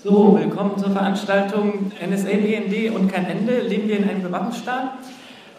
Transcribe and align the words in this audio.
So, 0.00 0.38
willkommen 0.38 0.78
zur 0.78 0.92
Veranstaltung 0.92 1.90
NSA 2.00 2.28
BND 2.28 2.94
und 2.94 3.12
kein 3.12 3.26
Ende. 3.26 3.62
Leben 3.62 3.88
wir 3.88 3.96
in 3.96 4.08
einem 4.08 4.22
Bewachungsstaat? 4.22 4.92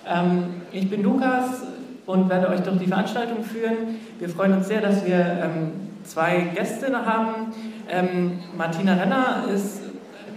Ähm, 0.08 0.62
ich 0.72 0.90
bin 0.90 1.04
Lukas 1.04 1.64
und 2.06 2.30
werde 2.30 2.48
euch 2.48 2.62
durch 2.62 2.78
die 2.78 2.88
Veranstaltung 2.88 3.44
führen. 3.44 4.00
Wir 4.18 4.30
freuen 4.30 4.54
uns 4.54 4.70
sehr, 4.70 4.80
dass 4.80 5.06
wir 5.06 5.18
ähm, 5.18 5.72
zwei 6.06 6.52
Gäste 6.56 7.06
haben. 7.06 7.52
Ähm, 7.90 8.40
Martina 8.58 8.94
Renner 8.94 9.44
ist 9.54 9.82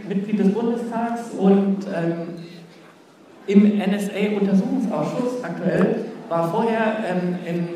Mitglied 0.08 0.40
des 0.40 0.52
Bundestags 0.52 1.30
und 1.38 1.86
ähm, 1.94 2.42
im 3.46 3.78
NSA-Untersuchungsausschuss 3.78 5.44
aktuell, 5.44 6.06
war 6.28 6.50
vorher 6.50 7.04
ähm, 7.08 7.38
im 7.46 7.68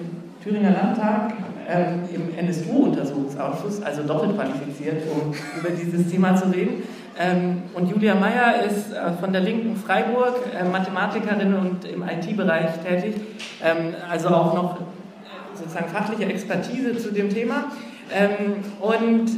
Thüringer 0.43 0.73
Landtag 0.73 1.35
ähm, 1.69 2.09
im 2.15 2.39
NSU-Untersuchungsausschuss, 2.39 3.83
also 3.83 4.03
doppelt 4.03 4.37
qualifiziert, 4.37 5.03
um 5.11 5.33
über 5.61 5.71
dieses 5.71 6.11
Thema 6.11 6.37
zu 6.37 6.49
reden. 6.49 6.85
Ähm, 7.19 7.63
und 7.73 7.91
Julia 7.91 8.15
Meyer 8.15 8.63
ist 8.65 8.93
äh, 8.93 9.13
von 9.19 9.33
der 9.33 9.41
Linken 9.41 9.75
Freiburg, 9.75 10.35
äh, 10.55 10.65
Mathematikerin 10.65 11.55
und 11.55 11.85
im 11.87 12.03
IT-Bereich 12.03 12.79
tätig, 12.85 13.15
ähm, 13.65 13.95
also 14.09 14.29
auch 14.29 14.55
noch 14.55 14.79
sozusagen 15.55 15.89
fachliche 15.89 16.27
Expertise 16.27 16.99
zu 16.99 17.13
dem 17.13 17.31
Thema. 17.31 17.73
Und 18.79 19.31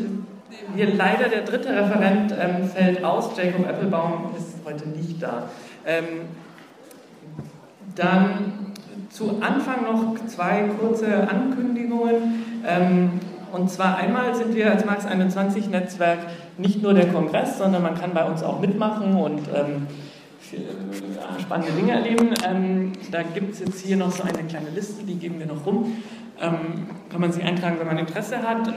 wir, 0.75 0.95
leider 0.95 1.29
der 1.29 1.43
dritte 1.43 1.69
Referent 1.71 2.35
fällt 2.75 3.05
aus, 3.05 3.31
Jacob 3.37 3.69
Applebaum 3.69 4.35
ist 4.37 4.57
heute 4.65 4.89
nicht 4.89 5.23
da. 5.23 5.45
Dann 7.95 8.68
zu 9.11 9.41
Anfang 9.41 9.85
noch 9.85 10.15
zwei 10.27 10.65
kurze 10.79 11.29
Ankündigungen. 11.29 12.63
Ähm, 12.67 13.11
und 13.53 13.71
zwar 13.71 13.97
einmal 13.97 14.35
sind 14.35 14.55
wir 14.55 14.71
als 14.71 14.85
Max 14.85 15.07
21 15.07 15.71
Netzwerk 15.71 16.19
nicht 16.59 16.83
nur 16.83 16.93
der 16.93 17.09
Kongress, 17.09 17.59
sondern 17.59 17.83
man 17.83 17.95
kann 17.95 18.13
bei 18.13 18.25
uns 18.25 18.43
auch 18.43 18.61
mitmachen 18.61 19.15
und 19.15 19.41
ähm, 19.55 19.87
äh, 20.53 21.41
spannende 21.41 21.73
Dinge 21.73 21.93
erleben. 21.93 22.31
Ähm, 22.47 22.93
da 23.11 23.23
gibt 23.23 23.55
es 23.55 23.61
jetzt 23.61 23.81
hier 23.81 23.97
noch 23.97 24.11
so 24.11 24.23
eine 24.23 24.45
kleine 24.45 24.71
Liste, 24.71 25.05
die 25.05 25.15
geben 25.15 25.39
wir 25.39 25.47
noch 25.47 25.65
rum. 25.65 25.93
Kann 26.41 27.21
man 27.21 27.33
sich 27.33 27.43
eintragen, 27.43 27.79
wenn 27.81 27.89
man 27.89 27.99
Interesse 27.99 28.39
hat. 28.45 28.73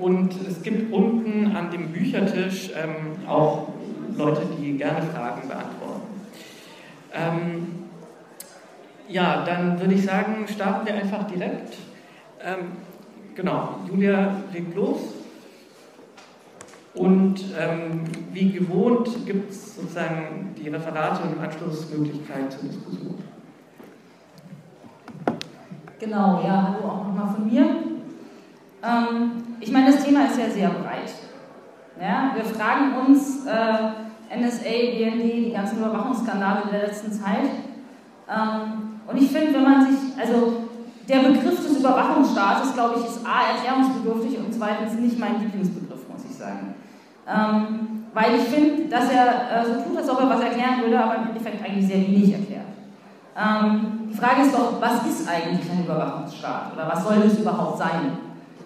Und 0.00 0.30
es 0.48 0.60
gibt 0.60 0.92
unten 0.92 1.54
an 1.54 1.70
dem 1.70 1.92
Büchertisch 1.92 2.72
auch 3.28 3.68
Leute, 4.16 4.40
die 4.58 4.76
gerne 4.76 5.02
Fragen 5.02 5.46
beantworten. 5.46 6.02
Ja, 9.08 9.44
dann 9.44 9.80
würde 9.80 9.94
ich 9.94 10.04
sagen, 10.04 10.46
starten 10.48 10.86
wir 10.86 10.94
einfach 10.94 11.24
direkt. 11.24 11.76
Ähm, 12.44 12.72
genau, 13.34 13.76
Julia 13.88 14.42
legt 14.52 14.74
los. 14.74 15.00
Und 16.94 17.44
ähm, 17.58 18.04
wie 18.32 18.50
gewohnt 18.52 19.26
gibt 19.26 19.50
es 19.50 19.76
sozusagen 19.76 20.54
die 20.56 20.68
Referate 20.68 21.22
und 21.22 21.34
im 21.34 21.40
Anschluss 21.40 21.90
Möglichkeit 21.90 22.50
zur 22.50 22.68
Diskussion. 22.68 23.22
Genau, 26.00 26.42
ja, 26.42 26.68
hallo 26.68 26.88
auch 26.88 27.06
nochmal 27.06 27.34
von 27.34 27.46
mir. 27.46 27.64
Ähm, 28.82 29.30
ich 29.60 29.70
meine, 29.70 29.92
das 29.92 30.04
Thema 30.04 30.26
ist 30.26 30.38
ja 30.38 30.48
sehr 30.48 30.68
breit. 30.70 31.12
Ja, 32.00 32.32
wir 32.34 32.44
fragen 32.44 32.94
uns, 33.06 33.46
äh, 33.46 34.38
NSA, 34.38 34.68
BND, 34.68 35.22
die 35.22 35.52
ganzen 35.52 35.78
Überwachungsskandale 35.78 36.62
der 36.70 36.86
letzten 36.86 37.12
Zeit, 37.12 37.50
ähm, 38.28 38.85
und 39.08 39.22
ich 39.22 39.30
finde, 39.30 39.54
wenn 39.54 39.62
man 39.62 39.86
sich, 39.86 39.98
also 40.18 40.64
der 41.08 41.18
Begriff 41.18 41.64
des 41.64 41.78
Überwachungsstaates, 41.78 42.74
glaube 42.74 42.98
ich, 42.98 43.06
ist 43.06 43.20
A, 43.24 43.54
erklärungsbedürftig 43.54 44.38
und 44.38 44.52
zweitens 44.52 44.94
nicht 44.94 45.18
mein 45.18 45.40
Lieblingsbegriff, 45.40 46.08
muss 46.10 46.24
ich 46.28 46.36
sagen. 46.36 46.74
Ähm, 47.28 48.04
weil 48.12 48.36
ich 48.36 48.42
finde, 48.42 48.88
dass 48.88 49.10
er 49.10 49.26
äh, 49.26 49.66
so 49.66 49.82
tut, 49.82 49.98
als 49.98 50.08
ob 50.08 50.20
er 50.20 50.30
was 50.30 50.40
erklären 50.40 50.80
würde, 50.82 50.98
aber 50.98 51.16
im 51.16 51.28
Endeffekt 51.28 51.64
eigentlich 51.64 51.86
sehr 51.86 52.00
wenig 52.00 52.32
erklärt. 52.32 52.66
Ähm, 53.36 54.08
die 54.10 54.16
Frage 54.16 54.42
ist 54.42 54.54
doch, 54.54 54.80
was 54.80 55.06
ist 55.06 55.28
eigentlich 55.28 55.70
ein 55.70 55.84
Überwachungsstaat 55.84 56.72
oder 56.72 56.88
was 56.90 57.04
soll 57.04 57.16
das 57.22 57.38
überhaupt 57.38 57.78
sein? 57.78 58.12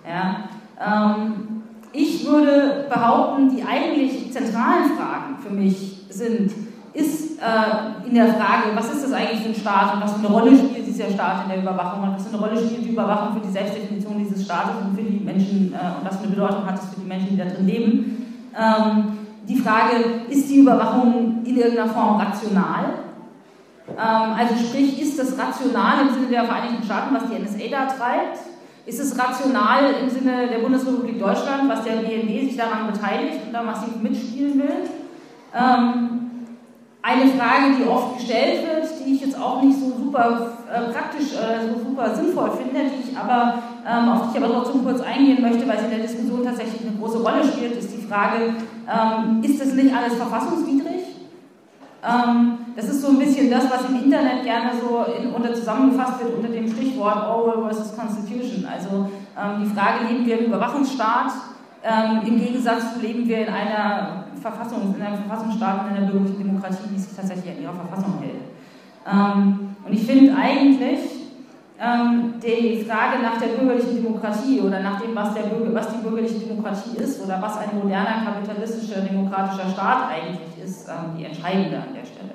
Ja? 0.08 0.44
Ähm, 0.80 1.62
ich 1.92 2.24
würde 2.24 2.86
behaupten, 2.88 3.50
die 3.50 3.64
eigentlich 3.64 4.32
zentralen 4.32 4.96
Fragen 4.96 5.36
für 5.42 5.52
mich 5.52 6.06
sind, 6.08 6.52
ist 6.92 7.38
äh, 7.40 8.08
in 8.08 8.14
der 8.14 8.34
Frage, 8.34 8.74
was 8.74 8.92
ist 8.92 9.04
das 9.04 9.12
eigentlich 9.12 9.40
für 9.40 9.48
ein 9.50 9.54
Staat 9.54 9.94
und 9.94 10.02
was 10.02 10.12
für 10.12 10.18
eine 10.18 10.28
Rolle 10.28 10.56
spielt 10.56 10.86
dieser 10.86 11.10
Staat 11.10 11.44
in 11.44 11.50
der 11.50 11.62
Überwachung 11.62 12.02
und 12.02 12.14
was 12.14 12.26
für 12.26 12.36
eine 12.36 12.46
Rolle 12.46 12.56
spielt 12.60 12.84
die 12.84 12.90
Überwachung 12.90 13.34
für 13.34 13.46
die 13.46 13.52
Selbstdefinition 13.52 14.18
dieses 14.18 14.44
Staates 14.44 14.74
und 14.84 14.96
für 14.96 15.02
die 15.02 15.24
Menschen 15.24 15.72
äh, 15.72 15.98
und 15.98 16.04
was 16.04 16.16
für 16.16 16.24
eine 16.24 16.34
Bedeutung 16.34 16.66
hat 16.66 16.74
es 16.74 16.90
für 16.90 17.00
die 17.00 17.06
Menschen, 17.06 17.30
die 17.30 17.36
da 17.36 17.44
drin 17.44 17.66
leben. 17.66 18.42
Ähm, 18.58 19.18
die 19.48 19.56
Frage, 19.56 19.96
ist 20.28 20.50
die 20.50 20.60
Überwachung 20.60 21.42
in 21.44 21.56
irgendeiner 21.56 21.88
Form 21.88 22.20
rational? 22.20 22.84
Ähm, 23.88 24.34
also 24.38 24.54
sprich, 24.56 25.00
ist 25.00 25.18
das 25.18 25.38
rational 25.38 26.02
im 26.02 26.14
Sinne 26.14 26.26
der 26.28 26.44
Vereinigten 26.44 26.84
Staaten, 26.84 27.14
was 27.14 27.24
die 27.30 27.38
NSA 27.38 27.70
da 27.70 27.86
treibt? 27.86 28.38
Ist 28.86 29.00
es 29.00 29.18
rational 29.18 29.94
im 30.02 30.10
Sinne 30.10 30.48
der 30.48 30.58
Bundesrepublik 30.58 31.18
Deutschland, 31.18 31.68
was 31.68 31.84
der 31.84 31.96
BND 31.96 32.50
sich 32.50 32.56
daran 32.56 32.90
beteiligt 32.90 33.38
und 33.46 33.52
da 33.52 33.62
massiv 33.62 33.96
mitspielen 34.02 34.58
will? 34.58 34.76
Ähm, 35.54 36.09
eine 37.02 37.30
Frage, 37.32 37.76
die 37.78 37.88
oft 37.88 38.18
gestellt 38.18 38.66
wird, 38.66 38.88
die 39.00 39.14
ich 39.14 39.20
jetzt 39.22 39.40
auch 39.40 39.62
nicht 39.62 39.78
so 39.78 39.92
super 39.96 40.52
äh, 40.70 40.92
praktisch, 40.92 41.32
äh, 41.32 41.68
so 41.72 41.88
super 41.88 42.14
sinnvoll 42.14 42.50
finde, 42.50 42.90
die 42.90 43.10
ich 43.10 43.16
aber, 43.16 43.62
ähm, 43.88 44.08
auf 44.10 44.22
die 44.32 44.38
ich 44.38 44.44
aber 44.44 44.52
trotzdem 44.54 44.84
kurz 44.84 45.00
eingehen 45.00 45.40
möchte, 45.40 45.66
weil 45.66 45.78
sie 45.78 45.84
in 45.86 45.90
der 45.90 46.00
Diskussion 46.00 46.44
tatsächlich 46.44 46.82
eine 46.82 46.98
große 46.98 47.22
Rolle 47.22 47.42
spielt, 47.44 47.76
ist 47.76 47.92
die 47.96 48.06
Frage, 48.06 48.54
ähm, 48.86 49.42
ist 49.42 49.60
das 49.60 49.72
nicht 49.72 49.94
alles 49.94 50.14
verfassungswidrig? 50.14 51.00
Ähm, 52.02 52.58
das 52.76 52.86
ist 52.86 53.02
so 53.02 53.08
ein 53.08 53.18
bisschen 53.18 53.50
das, 53.50 53.64
was 53.70 53.88
im 53.88 54.04
Internet 54.04 54.42
gerne 54.44 54.70
so 54.80 55.04
in, 55.12 55.32
unter 55.32 55.52
zusammengefasst 55.54 56.22
wird 56.22 56.34
unter 56.34 56.48
dem 56.48 56.70
Stichwort 56.70 57.26
Orwell 57.28 57.62
versus 57.64 57.96
Constitution. 57.96 58.66
Also 58.66 59.10
ähm, 59.36 59.64
die 59.64 59.74
Frage, 59.74 60.04
leben 60.08 60.24
wir 60.24 60.38
im 60.38 60.46
Überwachungsstaat? 60.46 61.32
Ähm, 61.82 62.20
Im 62.26 62.38
Gegensatz 62.38 62.96
leben 63.00 63.26
wir 63.26 63.46
in 63.46 63.54
einer 63.54 64.24
Verfassung, 64.40 64.94
in 64.96 65.02
einem 65.02 65.16
Verfassungsstaat, 65.24 65.90
in 65.90 65.96
einer 65.96 66.06
bürgerlichen 66.06 66.38
Demokratie, 66.38 66.88
die 66.92 66.98
sich 66.98 67.16
tatsächlich 67.16 67.56
an 67.56 67.62
ihrer 67.62 67.72
Verfassung 67.72 68.18
hält. 68.20 68.42
Ähm, 69.10 69.76
und 69.86 69.92
ich 69.92 70.04
finde 70.04 70.36
eigentlich 70.36 71.00
ähm, 71.80 72.34
die 72.42 72.84
Frage 72.84 73.22
nach 73.22 73.40
der 73.40 73.58
bürgerlichen 73.58 74.02
Demokratie 74.02 74.60
oder 74.60 74.80
nach 74.80 75.00
dem, 75.00 75.14
was, 75.14 75.32
der 75.32 75.44
Bürger, 75.44 75.74
was 75.74 75.88
die 75.88 76.02
bürgerliche 76.02 76.40
Demokratie 76.40 76.98
ist 76.98 77.24
oder 77.24 77.40
was 77.40 77.56
ein 77.56 77.78
moderner 77.78 78.24
kapitalistischer 78.26 79.00
demokratischer 79.00 79.70
Staat 79.70 80.10
eigentlich 80.10 80.62
ist, 80.62 80.86
ähm, 80.86 81.16
die 81.16 81.24
entscheidende 81.24 81.78
an 81.78 81.94
der 81.94 82.04
Stelle. 82.04 82.34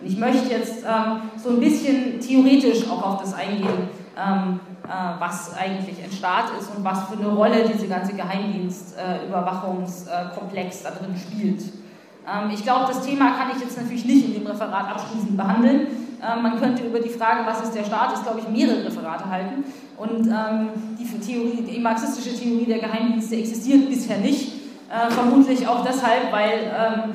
Und 0.00 0.06
ich 0.06 0.16
möchte 0.16 0.50
jetzt 0.50 0.84
ähm, 0.84 1.20
so 1.36 1.50
ein 1.50 1.60
bisschen 1.60 2.18
theoretisch 2.20 2.88
auch 2.88 3.02
auf 3.02 3.20
das 3.20 3.34
eingehen, 3.34 3.88
ähm, 4.16 4.60
äh, 4.84 4.88
was 5.18 5.54
eigentlich 5.56 6.02
ein 6.02 6.10
Staat 6.10 6.46
ist 6.58 6.74
und 6.74 6.82
was 6.84 7.04
für 7.04 7.18
eine 7.18 7.28
Rolle 7.28 7.68
diese 7.68 7.86
ganze 7.86 8.14
Geheimdienstüberwachungskomplex 8.14 10.82
da 10.82 10.90
drin 10.90 11.14
spielt. 11.16 11.62
Ähm, 11.62 12.50
ich 12.52 12.62
glaube, 12.62 12.86
das 12.88 13.02
Thema 13.02 13.32
kann 13.32 13.50
ich 13.54 13.60
jetzt 13.62 13.76
natürlich 13.76 14.06
nicht 14.06 14.24
in 14.26 14.32
dem 14.34 14.46
Referat 14.46 14.88
abschließend 14.88 15.36
behandeln. 15.36 15.88
Ähm, 16.22 16.42
man 16.42 16.58
könnte 16.58 16.84
über 16.84 17.00
die 17.00 17.10
Frage, 17.10 17.44
was 17.46 17.60
ist 17.62 17.74
der 17.74 17.84
Staat, 17.84 18.14
ist, 18.14 18.22
glaube 18.24 18.40
ich, 18.40 18.48
mehrere 18.48 18.86
Referate 18.86 19.28
halten. 19.28 19.64
Und 19.96 20.26
ähm, 20.26 20.70
die, 20.98 21.04
Theorie, 21.18 21.62
die 21.62 21.80
marxistische 21.80 22.34
Theorie 22.34 22.66
der 22.66 22.78
Geheimdienste 22.78 23.36
existiert 23.36 23.88
bisher 23.88 24.18
nicht. 24.18 24.52
Äh, 24.88 25.10
vermutlich 25.10 25.66
auch 25.66 25.84
deshalb, 25.84 26.32
weil 26.32 26.60
äh, 26.60 27.08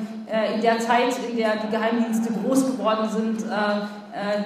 in 0.54 0.62
der 0.62 0.78
Zeit, 0.78 1.14
in 1.28 1.36
der 1.36 1.56
die 1.56 1.70
Geheimdienste 1.70 2.32
groß 2.32 2.72
geworden 2.72 3.08
sind, 3.10 3.44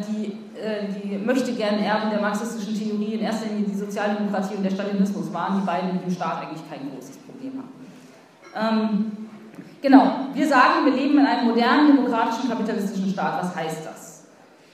die 0.08 0.36
äh, 0.56 0.86
die 0.88 1.18
möchte 1.18 1.52
gern 1.52 1.78
Erben 1.78 2.08
der 2.10 2.20
marxistischen 2.20 2.74
Theorie 2.74 3.14
in 3.14 3.20
erster 3.20 3.46
Linie 3.46 3.66
die 3.68 3.76
Sozialdemokratie 3.76 4.54
und 4.54 4.62
der 4.62 4.70
Stalinismus 4.70 5.32
waren, 5.32 5.60
die 5.60 5.66
beiden 5.66 5.92
mit 5.92 6.04
dem 6.04 6.10
Staat 6.10 6.42
eigentlich 6.42 6.62
kein 6.70 6.90
großes 6.90 7.18
Problem 7.18 7.60
haben. 7.60 7.76
Ähm, 8.56 9.28
genau, 9.82 10.28
wir 10.32 10.48
sagen, 10.48 10.86
wir 10.86 10.92
leben 10.92 11.18
in 11.18 11.26
einem 11.26 11.48
modernen, 11.48 11.88
demokratischen, 11.88 12.48
kapitalistischen 12.48 13.10
Staat. 13.10 13.42
Was 13.42 13.54
heißt 13.54 13.84
das? 13.84 14.24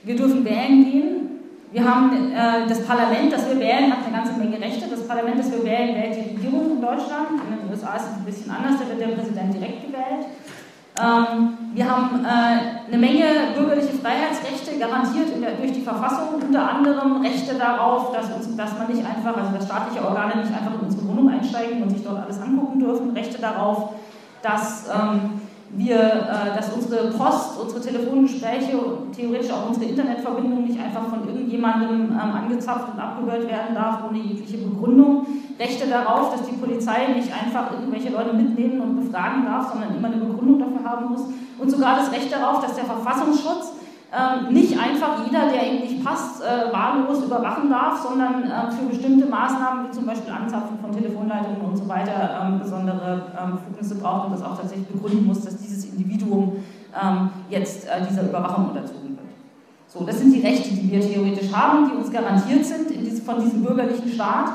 Wir 0.04 0.14
dürfen 0.14 0.44
wählen 0.44 0.84
gehen. 0.84 1.28
Wir 1.72 1.84
haben 1.84 2.32
äh, 2.32 2.68
das 2.68 2.84
Parlament, 2.86 3.32
das 3.32 3.48
wir 3.48 3.58
wählen, 3.58 3.90
hat 3.90 4.06
eine 4.06 4.14
ganze 4.14 4.38
Menge 4.38 4.60
Rechte. 4.60 4.88
Das 4.88 5.08
Parlament, 5.08 5.40
das 5.40 5.50
wir 5.50 5.64
wählen, 5.64 5.96
wählt 5.96 6.14
die 6.14 6.36
Regierung 6.36 6.76
in 6.76 6.80
Deutschland. 6.80 7.30
In 7.32 7.58
den 7.58 7.70
USA 7.70 7.96
ist 7.96 8.04
es 8.04 8.18
ein 8.18 8.24
bisschen 8.24 8.50
anders, 8.52 8.74
da 8.78 8.88
wird 8.88 9.00
der 9.00 9.16
Präsident 9.16 9.54
direkt 9.54 9.86
gewählt. 9.86 10.26
Ähm, 11.00 11.56
wir 11.72 11.90
haben 11.90 12.22
äh, 12.22 12.88
eine 12.88 12.98
Menge 12.98 13.24
bürgerliche 13.56 13.94
Freiheitsrechte 13.94 14.78
garantiert 14.78 15.28
der, 15.40 15.52
durch 15.52 15.72
die 15.72 15.80
Verfassung, 15.80 16.34
unter 16.42 16.68
anderem 16.68 17.22
Rechte 17.22 17.54
darauf, 17.54 18.12
dass, 18.12 18.30
uns, 18.30 18.54
dass 18.56 18.76
man 18.76 18.88
nicht 18.88 19.02
einfach, 19.06 19.34
also 19.34 19.56
dass 19.56 19.64
staatliche 19.64 20.04
Organe 20.06 20.42
nicht 20.42 20.52
einfach 20.52 20.74
in 20.74 20.86
unsere 20.86 21.08
Wohnung 21.08 21.30
einsteigen 21.30 21.82
und 21.82 21.90
sich 21.90 22.04
dort 22.04 22.22
alles 22.22 22.42
angucken 22.42 22.78
dürfen, 22.78 23.10
Rechte 23.12 23.40
darauf, 23.40 23.94
dass 24.42 24.90
ähm, 24.90 25.40
wir, 25.74 25.96
äh, 25.96 26.54
dass 26.54 26.72
unsere 26.72 27.10
Post, 27.12 27.58
unsere 27.60 27.80
Telefongespräche 27.80 28.76
und 28.76 29.12
theoretisch 29.12 29.50
auch 29.50 29.68
unsere 29.68 29.86
Internetverbindung 29.86 30.64
nicht 30.64 30.78
einfach 30.78 31.08
von 31.08 31.26
irgendjemandem 31.26 32.12
ähm, 32.12 32.18
angezapft 32.18 32.92
und 32.92 33.00
abgehört 33.00 33.48
werden 33.48 33.74
darf, 33.74 34.00
ohne 34.08 34.18
jegliche 34.18 34.58
Begründung. 34.58 35.26
Rechte 35.58 35.88
darauf, 35.88 36.32
dass 36.32 36.46
die 36.48 36.56
Polizei 36.56 37.14
nicht 37.14 37.30
einfach 37.32 37.72
irgendwelche 37.72 38.10
Leute 38.10 38.34
mitnehmen 38.34 38.80
und 38.80 39.04
befragen 39.04 39.44
darf, 39.46 39.72
sondern 39.72 39.96
immer 39.96 40.08
eine 40.08 40.16
Begründung 40.16 40.58
dafür 40.58 40.90
haben 40.90 41.08
muss. 41.10 41.22
Und 41.58 41.70
sogar 41.70 41.96
das 41.96 42.12
Recht 42.12 42.30
darauf, 42.32 42.60
dass 42.60 42.74
der 42.74 42.84
Verfassungsschutz 42.84 43.72
ähm, 44.12 44.52
nicht 44.52 44.78
einfach 44.78 45.24
jeder, 45.24 45.48
der 45.48 45.72
ihm 45.72 45.80
nicht 45.80 46.04
passt, 46.04 46.42
äh, 46.42 46.70
wahllos 46.70 47.24
überwachen 47.24 47.70
darf, 47.70 48.02
sondern 48.02 48.44
äh, 48.44 48.70
für 48.70 48.84
bestimmte 48.84 49.24
Maßnahmen, 49.24 49.88
wie 49.88 49.90
zum 49.90 50.04
Beispiel 50.04 50.30
Anzapfen 50.30 50.78
von 50.78 50.92
Telefonleitungen 50.92 51.62
und 51.62 51.76
so 51.76 51.88
weiter, 51.88 52.42
ähm, 52.42 52.58
besondere 52.58 53.22
ähm, 53.40 53.52
Befugnisse 53.52 53.94
braucht 53.94 54.26
und 54.26 54.32
das 54.32 54.42
auch 54.42 54.58
tatsächlich 54.58 54.86
begründen 54.88 55.26
muss, 55.26 55.40
dass 55.42 55.56
Individuum 55.92 56.64
jetzt 57.48 57.86
äh, 57.86 58.06
dieser 58.06 58.24
Überwachung 58.24 58.68
unterzogen 58.68 59.16
wird. 59.16 59.28
So, 59.88 60.04
das 60.04 60.18
sind 60.18 60.34
die 60.34 60.40
Rechte, 60.40 60.68
die 60.74 60.92
wir 60.92 61.00
theoretisch 61.00 61.50
haben, 61.50 61.88
die 61.88 61.96
uns 61.96 62.12
garantiert 62.12 62.66
sind 62.66 62.90
von 63.24 63.42
diesem 63.42 63.64
bürgerlichen 63.64 64.10
Staat, 64.12 64.52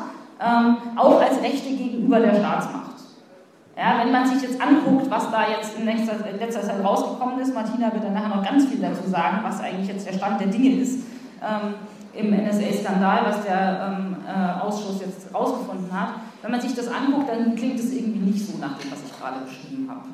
auch 0.96 1.20
als 1.20 1.42
Rechte 1.42 1.70
gegenüber 1.70 2.20
der 2.20 2.36
Staatsmacht. 2.36 2.88
Ja, 3.78 4.00
wenn 4.04 4.12
man 4.12 4.26
sich 4.26 4.42
jetzt 4.42 4.60
anguckt, 4.60 5.08
was 5.08 5.30
da 5.30 5.50
jetzt 5.50 5.78
in 5.78 5.86
letzter, 5.86 6.16
in 6.28 6.40
letzter, 6.40 6.64
Zeit 6.64 6.84
rausgekommen 6.84 7.40
ist, 7.40 7.54
Martina 7.54 7.94
wird 7.94 8.04
dann 8.04 8.16
nachher 8.16 8.36
noch 8.36 8.44
ganz 8.44 8.66
viel 8.66 8.80
dazu 8.80 9.08
sagen, 9.08 9.38
was 9.44 9.62
eigentlich 9.62 9.88
jetzt 9.88 10.08
der 10.08 10.14
Stand 10.14 10.42
der 10.42 10.48
Dinge 10.48 10.82
ist 10.82 11.02
ähm, 11.44 11.76
im 12.14 12.32
NSA-Skandal, 12.32 13.26
was 13.26 13.44
der 13.44 14.00
ähm, 14.00 14.16
äh, 14.26 14.62
Ausschuss 14.62 15.02
jetzt 15.02 15.32
rausgefunden 15.32 15.94
hat. 15.94 16.16
Wenn 16.42 16.50
man 16.50 16.60
sich 16.60 16.74
das 16.74 16.88
anguckt, 16.88 17.30
dann 17.30 17.56
klingt 17.56 17.80
es 17.80 17.94
irgendwie 17.94 18.32
nicht 18.32 18.48
so 18.48 18.58
nach 18.58 18.80
dem, 18.80 18.92
was 18.92 19.04
ich 19.06 19.16
gerade 19.16 19.46
beschrieben 19.46 19.88
habe. 19.88 20.10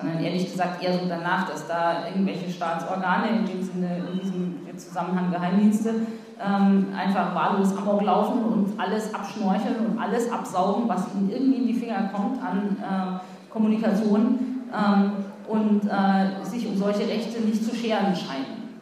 Sondern 0.00 0.22
ehrlich 0.22 0.50
gesagt 0.50 0.82
eher 0.82 0.92
so 0.92 1.06
danach, 1.08 1.48
dass 1.48 1.66
da 1.66 2.06
irgendwelche 2.06 2.50
Staatsorgane, 2.50 3.38
in 3.38 3.46
dem 3.46 3.62
Sinne, 3.62 3.98
in 4.12 4.20
diesem 4.20 4.78
Zusammenhang 4.78 5.30
Geheimdienste, 5.30 5.94
ähm, 6.40 6.86
einfach 6.96 7.34
wahllos 7.34 7.76
Amok 7.76 8.02
laufen 8.02 8.44
und 8.44 8.80
alles 8.80 9.12
abschnorcheln 9.12 9.86
und 9.86 9.98
alles 9.98 10.30
absaugen, 10.30 10.88
was 10.88 11.06
ihnen 11.14 11.30
irgendwie 11.30 11.58
in 11.58 11.66
die 11.66 11.74
Finger 11.74 12.10
kommt 12.14 12.40
an 12.40 12.76
äh, 12.80 13.52
Kommunikation 13.52 14.62
ähm, 14.72 15.12
und 15.48 15.82
äh, 15.84 16.44
sich 16.44 16.68
um 16.68 16.76
solche 16.76 17.08
Rechte 17.08 17.40
nicht 17.40 17.64
zu 17.64 17.74
scheren 17.74 18.14
scheinen. 18.14 18.78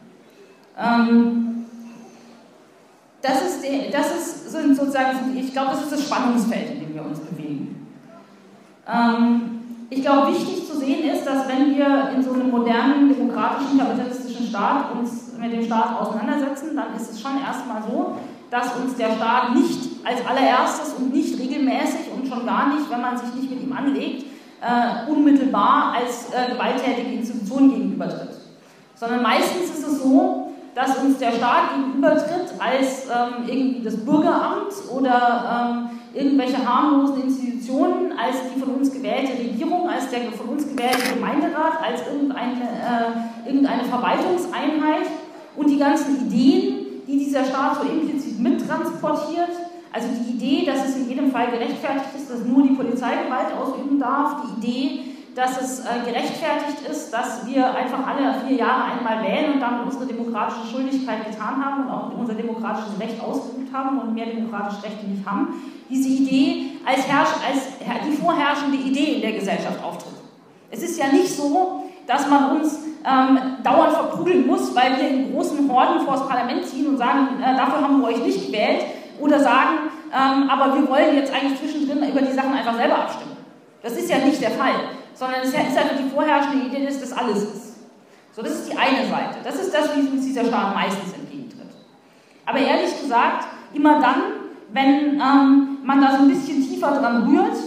Ähm, 0.77 1.65
das 3.21 3.41
ist, 3.41 3.63
die, 3.63 3.91
das 3.91 4.11
ist 4.11 4.37
sind 4.51 4.75
sozusagen, 4.75 5.35
ich 5.35 5.51
glaube, 5.51 5.71
das 5.71 5.83
ist 5.83 5.91
das 5.93 6.07
Spannungsfeld, 6.07 6.71
in 6.71 6.79
dem 6.79 6.95
wir 6.95 7.03
uns 7.03 7.19
bewegen. 7.19 7.87
Ähm, 8.87 9.56
ich 9.89 10.01
glaube, 10.01 10.33
wichtig 10.33 10.67
zu 10.67 10.77
sehen 10.77 11.09
ist, 11.09 11.25
dass 11.25 11.47
wenn 11.47 11.75
wir 11.75 12.11
in 12.15 12.21
so 12.21 12.33
einem 12.33 12.49
modernen, 12.51 13.09
demokratischen, 13.09 13.77
kapitalistischen 13.77 14.47
Staat 14.47 14.91
uns 14.91 15.33
mit 15.39 15.53
dem 15.53 15.63
Staat 15.63 15.99
auseinandersetzen, 15.99 16.75
dann 16.75 16.95
ist 16.95 17.11
es 17.11 17.21
schon 17.21 17.39
erstmal 17.39 17.81
so, 17.83 18.15
dass 18.49 18.75
uns 18.75 18.95
der 18.95 19.11
Staat 19.11 19.55
nicht 19.55 20.05
als 20.05 20.25
allererstes 20.25 20.93
und 20.93 21.13
nicht 21.13 21.39
regelmäßig 21.39 22.11
und 22.15 22.27
schon 22.27 22.45
gar 22.45 22.73
nicht, 22.73 22.89
wenn 22.89 23.01
man 23.01 23.17
sich 23.17 23.33
nicht 23.35 23.49
mit 23.49 23.63
ihm 23.63 23.73
anlegt, 23.73 24.25
äh, 24.61 25.09
unmittelbar 25.09 25.93
als 25.95 26.29
äh, 26.33 26.51
gewalttätige 26.51 27.13
Institution 27.13 27.69
gegenübertritt. 27.69 28.29
Sondern 28.95 29.21
meistens 29.21 29.69
ist 29.69 29.87
es 29.87 30.01
so, 30.01 30.51
dass 30.73 30.97
uns 30.97 31.17
der 31.17 31.31
Staat 31.31 31.75
gegenübertritt 31.75 32.53
als 32.59 33.05
ähm, 33.05 33.47
irgendwie 33.47 33.83
das 33.83 33.97
Bürgeramt 33.97 34.73
oder 34.91 35.89
ähm, 35.89 35.96
irgendwelche 36.17 36.57
harmlosen 36.65 37.23
Institutionen, 37.23 38.13
als 38.17 38.37
die 38.53 38.59
von 38.59 38.75
uns 38.75 38.91
gewählte 38.91 39.33
Regierung, 39.37 39.87
als 39.87 40.09
der 40.09 40.31
von 40.31 40.49
uns 40.49 40.67
gewählte 40.67 41.13
Gemeinderat, 41.13 41.81
als 41.83 42.01
irgendeine, 42.11 42.63
äh, 42.63 43.47
irgendeine 43.47 43.83
Verwaltungseinheit. 43.83 45.07
Und 45.55 45.69
die 45.69 45.77
ganzen 45.77 46.27
Ideen, 46.27 47.03
die 47.07 47.19
dieser 47.19 47.45
Staat 47.45 47.81
so 47.81 47.89
implizit 47.89 48.39
mittransportiert, 48.39 49.51
also 49.91 50.07
die 50.09 50.33
Idee, 50.35 50.65
dass 50.65 50.89
es 50.89 50.97
in 50.97 51.09
jedem 51.09 51.31
Fall 51.31 51.49
gerechtfertigt 51.49 52.15
ist, 52.15 52.29
dass 52.29 52.43
nur 52.43 52.63
die 52.63 52.75
Polizei 52.75 53.23
Gewalt 53.23 53.53
ausüben 53.53 53.99
darf, 53.99 54.41
die 54.43 54.67
Idee, 54.67 54.99
dass 55.37 55.61
es 55.61 55.79
äh, 55.81 55.99
gerechtfertigt 56.03 56.81
ist, 56.89 57.13
dass 57.13 57.45
wir 57.45 57.63
einfach 57.75 57.99
alle 58.07 58.33
vier 58.47 58.57
Jahre 58.57 58.85
einmal 58.85 59.23
wählen 59.23 59.53
und 59.53 59.59
damit 59.59 59.85
unsere 59.85 60.07
demokratische 60.07 60.65
Schuldigkeit 60.65 61.29
getan 61.29 61.63
haben 61.63 61.83
und 61.83 61.91
auch 61.91 62.11
unser 62.17 62.33
demokratisches 62.33 62.99
Recht 62.99 63.21
ausgeübt 63.21 63.71
haben 63.71 63.99
und 63.99 64.15
mehr 64.15 64.25
demokratische 64.25 64.81
Rechte 64.81 65.05
nicht 65.05 65.23
haben. 65.27 65.49
Diese 65.91 66.09
Idee 66.09 66.71
als, 66.83 67.07
Herrsch 67.07 67.29
als 67.47 67.67
die 68.07 68.17
vorherrschende 68.17 68.77
Idee 68.77 69.13
in 69.13 69.21
der 69.21 69.33
Gesellschaft 69.33 69.77
auftritt. 69.83 70.15
Es 70.71 70.81
ist 70.81 70.99
ja 70.99 71.09
nicht 71.09 71.29
so, 71.29 71.83
dass 72.07 72.27
man 72.27 72.57
uns 72.57 72.79
ähm, 73.05 73.37
dauernd 73.63 73.93
verprügeln 73.93 74.47
muss, 74.47 74.75
weil 74.75 74.97
wir 74.97 75.07
in 75.07 75.33
großen 75.33 75.71
Horden 75.71 76.01
vor 76.03 76.15
das 76.15 76.27
Parlament 76.27 76.65
ziehen 76.65 76.87
und 76.87 76.97
sagen, 76.97 77.39
äh, 77.39 77.55
dafür 77.55 77.81
haben 77.81 78.01
wir 78.01 78.07
euch 78.07 78.23
nicht 78.23 78.47
gewählt, 78.47 78.85
oder 79.19 79.39
sagen, 79.39 79.91
ähm, 80.11 80.49
aber 80.49 80.73
wir 80.75 80.89
wollen 80.89 81.15
jetzt 81.15 81.31
eigentlich 81.31 81.59
zwischendrin 81.59 82.09
über 82.09 82.21
die 82.21 82.33
Sachen 82.33 82.53
einfach 82.53 82.75
selber 82.75 82.97
abstimmen. 82.99 83.37
Das 83.83 83.93
ist 83.93 84.09
ja 84.09 84.17
nicht 84.17 84.41
der 84.41 84.51
Fall, 84.51 84.73
sondern 85.17 85.41
es 85.41 85.49
ist 85.49 85.57
einfach 85.57 85.97
die 85.97 86.09
vorherrschende 86.09 86.67
Idee, 86.67 86.85
dass 86.85 86.99
das 86.99 87.13
alles 87.13 87.43
ist. 87.43 87.75
So, 88.33 88.41
das 88.41 88.53
ist 88.53 88.71
die 88.71 88.77
eine 88.77 89.07
Seite. 89.09 89.37
Das 89.43 89.55
ist 89.55 89.73
das, 89.73 89.95
wie 89.95 90.07
uns 90.07 90.25
dieser 90.25 90.45
Staat 90.45 90.75
meistens 90.75 91.13
entgegentritt. 91.13 91.71
Aber 92.45 92.59
ehrlich 92.59 93.01
gesagt, 93.01 93.47
immer 93.73 93.99
dann, 93.99 94.21
wenn 94.71 95.19
ähm, 95.19 95.77
man 95.83 96.01
da 96.01 96.17
so 96.17 96.23
ein 96.23 96.29
bisschen 96.29 96.61
tiefer 96.61 96.99
dran 96.99 97.27
rührt, 97.27 97.57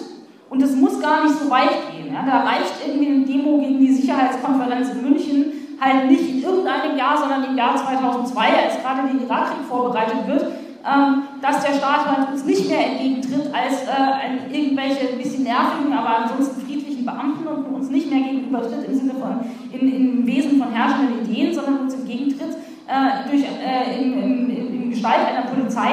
und 0.50 0.60
es 0.60 0.74
muss 0.74 1.00
gar 1.00 1.24
nicht 1.24 1.38
so 1.38 1.48
weit 1.48 1.92
gehen. 1.92 2.12
Ja? 2.12 2.24
Da 2.26 2.40
reicht 2.40 2.74
irgendwie 2.84 3.06
eine 3.06 3.24
Demo 3.24 3.58
gegen 3.58 3.78
die 3.78 3.92
Sicherheitskonferenz 3.92 4.90
in 4.90 5.02
München 5.02 5.52
halt 5.80 6.10
nicht 6.10 6.28
in 6.28 6.42
irgendeinem 6.42 6.98
Jahr, 6.98 7.16
sondern 7.16 7.44
im 7.44 7.56
Jahr 7.56 7.74
2002, 7.76 8.42
als 8.42 8.82
gerade 8.82 9.08
der 9.08 9.22
Irakkrieg 9.22 9.64
vorbereitet 9.66 10.26
wird, 10.26 10.42
ähm, 10.84 11.22
dass 11.40 11.62
der 11.62 11.74
Staat 11.74 12.04
halt 12.04 12.32
uns 12.32 12.44
nicht 12.44 12.68
mehr 12.68 12.84
entgegentritt 12.84 13.54
als 13.54 13.82
äh, 13.84 14.54
irgendwelche 14.54 15.12
ein 15.12 15.18
bisschen 15.18 15.44
nervigen, 15.44 15.92
aber 15.92 16.24
ansonsten 16.24 16.66
friedlichen 17.00 17.06
Beamten 17.06 17.46
und 17.46 17.74
uns 17.74 17.90
nicht 17.90 18.10
mehr 18.10 18.20
gegenübertritt 18.20 18.84
im 18.86 18.94
Sinne 18.94 19.14
von, 19.14 19.40
in, 19.72 19.94
im 19.94 20.26
Wesen 20.26 20.58
von 20.58 20.72
herrschenden 20.72 21.24
Ideen, 21.24 21.54
sondern 21.54 21.80
uns 21.80 21.94
entgegentritt 21.94 22.56
äh, 22.86 23.28
durch, 23.28 23.42
äh, 23.42 24.02
in, 24.02 24.12
in, 24.18 24.50
in, 24.50 24.90
Gestalt 24.90 25.28
einer 25.28 25.46
Polizei, 25.46 25.88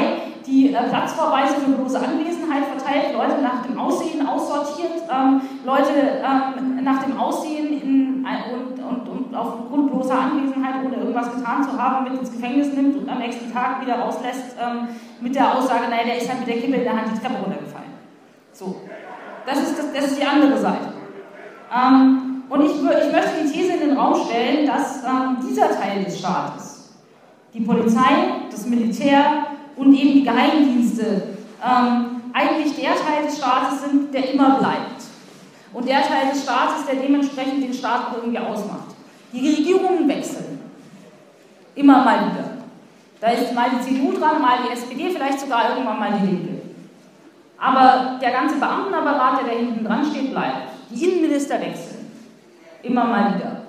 die 0.46 0.74
äh, 0.74 0.90
Platzverweise 0.90 1.56
für 1.56 1.72
bloße 1.72 2.00
Anwesenheit 2.00 2.64
verteilt, 2.66 3.14
Leute 3.14 3.42
nach 3.44 3.62
dem 3.64 3.78
Aussehen 3.78 4.26
aussortiert, 4.26 5.04
ähm, 5.08 5.42
Leute 5.64 5.94
ähm, 5.94 6.84
nach 6.84 7.04
dem 7.04 7.18
Aussehen 7.18 7.80
in, 7.80 8.26
und, 8.26 8.80
und, 8.84 9.08
und 9.08 9.36
aufgrund 9.36 9.92
bloßer 9.92 10.20
Anwesenheit, 10.20 10.84
ohne 10.84 10.96
irgendwas 10.96 11.32
getan 11.32 11.64
zu 11.64 11.82
haben, 11.82 12.06
mit 12.06 12.20
ins 12.20 12.32
Gefängnis 12.32 12.74
nimmt 12.74 12.98
und 12.98 13.08
am 13.08 13.20
nächsten 13.20 13.54
Tag 13.54 13.82
wieder 13.82 14.00
rauslässt 14.00 14.58
ähm, 14.60 14.88
mit 15.22 15.36
der 15.36 15.56
Aussage, 15.56 15.90
naja, 15.90 16.06
der 16.06 16.18
ist 16.18 16.28
halt 16.28 16.40
mit 16.40 16.48
der 16.48 16.58
Kippe 16.58 16.78
in 16.78 16.84
der 16.84 16.94
Hand 16.94 17.12
die 17.14 17.20
Treppe 17.20 17.40
runtergefallen. 17.42 17.92
So, 18.52 18.76
das 19.48 19.60
ist, 19.60 19.78
das, 19.78 19.94
das 19.94 20.06
ist 20.12 20.20
die 20.20 20.26
andere 20.26 20.58
Seite. 20.58 20.97
Ähm, 21.74 22.44
und 22.50 22.62
ich, 22.62 22.72
ich 22.72 23.12
möchte 23.12 23.44
die 23.44 23.52
These 23.52 23.74
in 23.74 23.90
den 23.90 23.98
Raum 23.98 24.16
stellen, 24.26 24.66
dass 24.66 25.04
ähm, 25.04 25.38
dieser 25.48 25.70
Teil 25.70 26.04
des 26.04 26.20
Staates, 26.20 26.94
die 27.54 27.62
Polizei, 27.62 28.42
das 28.50 28.66
Militär, 28.66 29.48
und 29.76 29.94
eben 29.94 30.14
die 30.14 30.24
Geheimdienste 30.24 31.38
ähm, 31.64 32.22
eigentlich 32.34 32.76
der 32.76 32.96
Teil 32.96 33.26
des 33.26 33.38
Staates 33.38 33.84
sind, 33.84 34.14
der 34.14 34.34
immer 34.34 34.58
bleibt. 34.58 35.04
Und 35.74 35.88
der 35.88 36.02
Teil 36.02 36.32
des 36.32 36.44
Staates, 36.44 36.86
der 36.86 36.96
dementsprechend 36.96 37.64
den 37.64 37.74
Staat 37.74 38.14
irgendwie 38.16 38.40
ausmacht. 38.40 38.96
Die 39.32 39.48
Regierungen 39.48 40.08
wechseln. 40.08 40.60
Immer 41.76 42.04
mal 42.04 42.32
wieder. 42.32 42.50
Da 43.20 43.28
ist 43.32 43.54
mal 43.54 43.70
die 43.72 43.82
CDU 43.82 44.14
dran, 44.14 44.42
mal 44.42 44.60
die 44.68 44.74
SPD, 44.74 45.10
vielleicht 45.10 45.40
sogar 45.40 45.72
irgendwann 45.72 46.00
mal 46.00 46.14
die 46.20 46.26
Linke. 46.26 46.62
Aber 47.60 48.20
der 48.22 48.32
ganze 48.32 48.56
Beamtenapparat, 48.56 49.40
der 49.40 49.54
da 49.54 49.60
hinten 49.60 49.84
dran 49.84 50.06
steht, 50.06 50.32
bleibt. 50.32 50.77
Die 50.90 51.06
Innenminister 51.06 51.60
wechseln. 51.60 52.12
Immer 52.84 53.06
mal 53.06 53.36
wieder. 53.36 53.62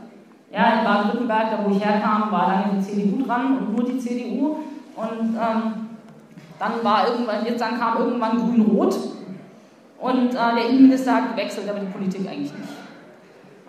Ja, 0.53 0.79
in 0.79 0.85
Baden-Württemberg, 0.85 1.51
da 1.51 1.65
wo 1.65 1.75
ich 1.75 1.85
herkam, 1.85 2.31
war 2.31 2.49
lange 2.49 2.79
die 2.79 2.85
CDU 2.85 3.25
dran 3.25 3.59
und 3.59 3.77
nur 3.77 3.85
die 3.87 3.99
CDU. 3.99 4.57
Und 4.97 5.35
ähm, 5.35 5.89
dann 6.59 6.73
war 6.83 7.09
irgendwann, 7.09 7.45
jetzt 7.45 7.61
dann 7.61 7.79
kam 7.79 7.99
irgendwann 7.99 8.39
Grün-Rot 8.39 8.97
und 10.01 10.31
äh, 10.31 10.55
der 10.55 10.69
Innenminister 10.71 11.15
hat 11.15 11.31
gewechselt, 11.37 11.69
aber 11.69 11.81
die 11.81 11.87
Politik 11.87 12.27
eigentlich 12.29 12.53
nicht. 12.53 12.69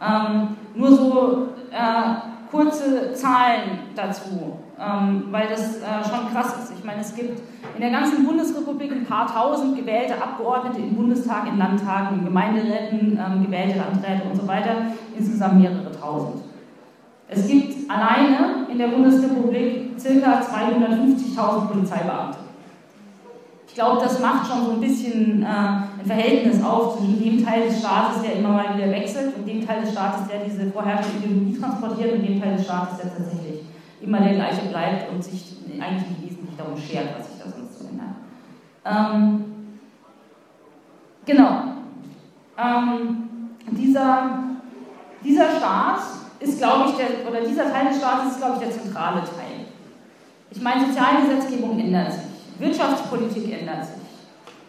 Ähm, 0.01 0.56
nur 0.75 0.91
so 0.91 1.48
äh, 1.72 2.50
kurze 2.50 3.13
Zahlen 3.13 3.79
dazu, 3.96 4.60
ähm, 4.80 5.26
weil 5.32 5.48
das 5.48 5.78
äh, 5.78 6.04
schon 6.04 6.32
krass 6.32 6.56
ist. 6.64 6.74
Ich 6.78 6.84
meine, 6.84 7.02
es 7.02 7.14
gibt 7.16 7.42
in 7.76 7.82
der 7.82 7.92
ganzen 7.92 8.26
Bundesrepublik 8.26 8.92
ein 8.92 9.06
paar 9.06 9.32
tausend 9.32 9.78
gewählte 9.78 10.14
Abgeordnete 10.22 10.80
im 10.80 10.96
Bundestag, 10.96 11.48
in 11.48 11.58
Landtagen, 11.58 12.20
in 12.20 12.26
Gemeinderäten, 12.26 13.20
ähm, 13.20 13.46
gewählte 13.46 13.78
Landräte 13.78 14.24
und 14.30 14.40
so 14.40 14.48
weiter, 14.48 14.88
insgesamt 15.18 15.60
mehrere 15.60 15.92
tausend. 15.92 16.44
Es 17.28 17.48
gibt 17.48 17.90
alleine 17.90 18.68
in 18.72 18.78
der 18.78 18.88
Bundesrepublik 18.88 19.98
ca. 19.98 20.42
250.000 20.42 21.68
Polizeibeamte. 21.68 22.40
Ich 23.68 23.76
glaube, 23.76 24.02
das 24.02 24.20
macht 24.20 24.50
schon 24.50 24.66
so 24.66 24.72
ein 24.72 24.82
bisschen 24.82 25.44
äh, 25.44 25.46
ein 25.46 26.06
Verhältnis 26.06 26.64
auf 26.64 26.98
zwischen 26.98 27.24
dem 27.24 27.46
Teil 27.46 27.68
des 27.68 27.80
Staates, 27.80 28.24
der 28.24 28.38
immer 28.38 28.50
mal 28.50 28.76
wieder 28.76 28.90
wechselt, 28.92 29.38
und 29.38 29.48
dem 29.48 29.66
Teil 29.66 29.82
des 29.82 29.92
Staates, 29.92 30.28
der 30.28 30.40
diese 30.44 30.72
vorherrschende 30.72 31.28
Ideologie 31.28 31.60
transportiert, 31.60 32.14
und 32.16 32.28
dem 32.28 32.42
Teil 32.42 32.56
des 32.56 32.66
Staates, 32.66 32.98
der 32.98 33.16
tatsächlich 33.16 33.59
immer 34.01 34.20
der 34.20 34.34
gleiche 34.34 34.68
bleibt 34.68 35.12
und 35.12 35.24
sich 35.24 35.58
eigentlich 35.79 36.10
nicht 36.10 36.32
wesentlich 36.32 36.58
darum 36.58 36.77
schert, 36.77 37.10
was 37.18 37.27
sich 37.27 37.41
da 37.44 37.50
sonst 37.50 37.79
so 37.79 37.88
ändert. 37.88 38.15
Ähm, 38.86 39.46
genau. 41.25 41.63
Ähm, 42.58 43.29
dieser, 43.72 44.39
dieser 45.24 45.50
Staat 45.58 46.00
ist, 46.39 46.58
glaube 46.58 46.89
ich, 46.89 46.96
der, 46.96 47.29
oder 47.29 47.41
dieser 47.41 47.72
Teil 47.72 47.88
des 47.88 47.98
Staates 47.98 48.34
ist, 48.34 48.38
glaube 48.38 48.56
ich, 48.56 48.70
der 48.70 48.82
zentrale 48.82 49.20
Teil. 49.22 49.68
Ich 50.51 50.62
meine, 50.62 50.86
Sozialgesetzgebung 50.86 51.79
ändert 51.79 52.13
sich, 52.13 52.22
Wirtschaftspolitik 52.60 53.60
ändert 53.60 53.86
sich. 53.86 54.00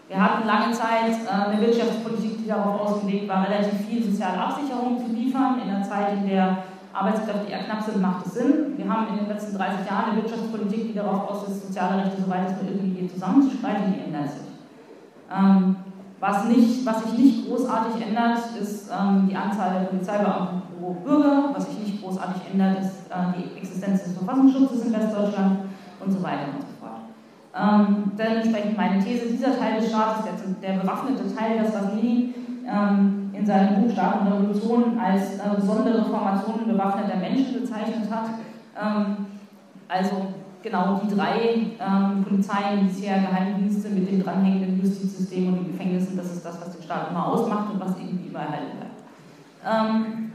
Wir 0.08 0.20
hatten 0.20 0.46
lange 0.46 0.72
Zeit 0.72 1.12
äh, 1.25 1.50
eine 1.50 1.60
Wirtschaftspolitik, 1.60 2.38
die 2.38 2.49
darauf 2.49 2.80
ausgelegt 2.80 3.28
war, 3.28 3.49
relativ 3.49 3.87
viel 3.88 4.02
soziale 4.02 4.38
Absicherung 4.38 4.99
zu 4.99 5.12
liefern. 5.12 5.60
In 5.62 5.70
einer 5.70 5.88
Zeit, 5.88 6.14
in 6.14 6.28
der 6.28 6.64
Arbeitskräfte 6.92 7.50
eher 7.50 7.64
knapp 7.64 7.82
sind, 7.82 8.00
macht 8.02 8.26
es 8.26 8.35
Sinn. 8.35 8.76
Wir 8.76 8.88
haben 8.88 9.09
in 9.09 9.18
den 9.18 9.28
letzten 9.28 9.56
30 9.56 9.87
Jahren 9.88 10.11
eine 10.11 10.23
Wirtschaftspolitik, 10.23 10.88
die 10.88 10.94
darauf 10.94 11.30
aus 11.30 11.49
ist, 11.49 11.68
soziale 11.68 12.04
Rechte, 12.04 12.23
soweit 12.23 12.49
es 12.49 12.62
nur 12.62 12.70
irgendwie 12.70 13.00
geht, 13.00 13.12
zusammenzustreiten, 13.12 13.94
die 13.94 14.00
ändert 14.00 14.30
sich. 14.30 14.50
Ähm, 15.32 15.76
was, 16.18 16.44
nicht, 16.47 16.85
was 16.85 17.04
sich 17.04 17.18
nicht 17.18 17.47
großartig 17.47 18.06
ändert, 18.06 18.38
ist 18.61 18.90
ähm, 18.90 19.28
die 19.28 19.37
Anzahl 19.37 19.73
der 19.73 19.87
Polizeibeamten 19.87 20.62
pro 20.78 20.94
Bürger. 20.94 21.50
Was 21.54 21.66
sich 21.66 21.78
nicht 21.78 22.02
großartig 22.02 22.42
ändert, 22.52 22.80
ist 22.80 23.09
äh, 23.09 23.38
die 23.38 23.56
Existenz 23.56 24.04
des 24.04 24.18
Verfassungsschutzes 24.18 24.87
in 24.87 24.92
Westdeutschland 24.92 25.61
und 26.04 26.12
so 26.12 26.23
weiter 26.23 26.49
und 26.52 26.62
so 26.62 26.75
fort. 26.80 27.00
Ähm, 27.54 28.12
dementsprechend 28.18 28.76
meine 28.76 29.02
These, 29.02 29.26
dieser 29.30 29.59
Teil 29.59 29.80
des 29.80 29.90
Staates, 29.90 30.25
der, 30.25 30.70
der 30.70 30.80
bewaffnete 30.80 31.35
Teil, 31.35 31.59
das 31.62 31.73
was 31.75 31.94
Lenin 31.94 32.35
ähm, 32.66 33.19
in 33.40 33.47
seinem 33.47 33.82
Buch 33.82 33.92
Staat 33.92 34.26
Revolution 34.26 34.99
als 34.99 35.38
äh, 35.38 35.56
besondere 35.56 36.04
Formation 36.04 36.68
bewaffneter 36.68 37.16
Menschen 37.16 37.62
bezeichnet 37.62 38.11
hat, 38.11 38.26
ähm, 38.80 39.26
also 39.88 40.26
genau 40.62 41.00
die 41.02 41.14
drei 41.14 41.56
ähm, 41.80 42.23
Polizeien, 42.23 42.85
Militär, 42.85 43.18
Geheimdienste 43.20 43.88
mit 43.88 44.11
dem 44.11 44.23
dranhängenden 44.23 44.80
Justizsystem 44.82 45.49
und 45.49 45.64
den 45.64 45.73
Gefängnissen, 45.73 46.16
das 46.16 46.32
ist 46.32 46.44
das, 46.44 46.61
was 46.61 46.76
den 46.76 46.82
Staat 46.82 47.11
immer 47.11 47.26
ausmacht 47.28 47.73
und 47.73 47.80
was 47.80 47.97
irgendwie 47.97 48.28
überall 48.28 48.50
halten 48.50 48.76
bleibt. 48.76 49.00
Ähm, 49.66 50.32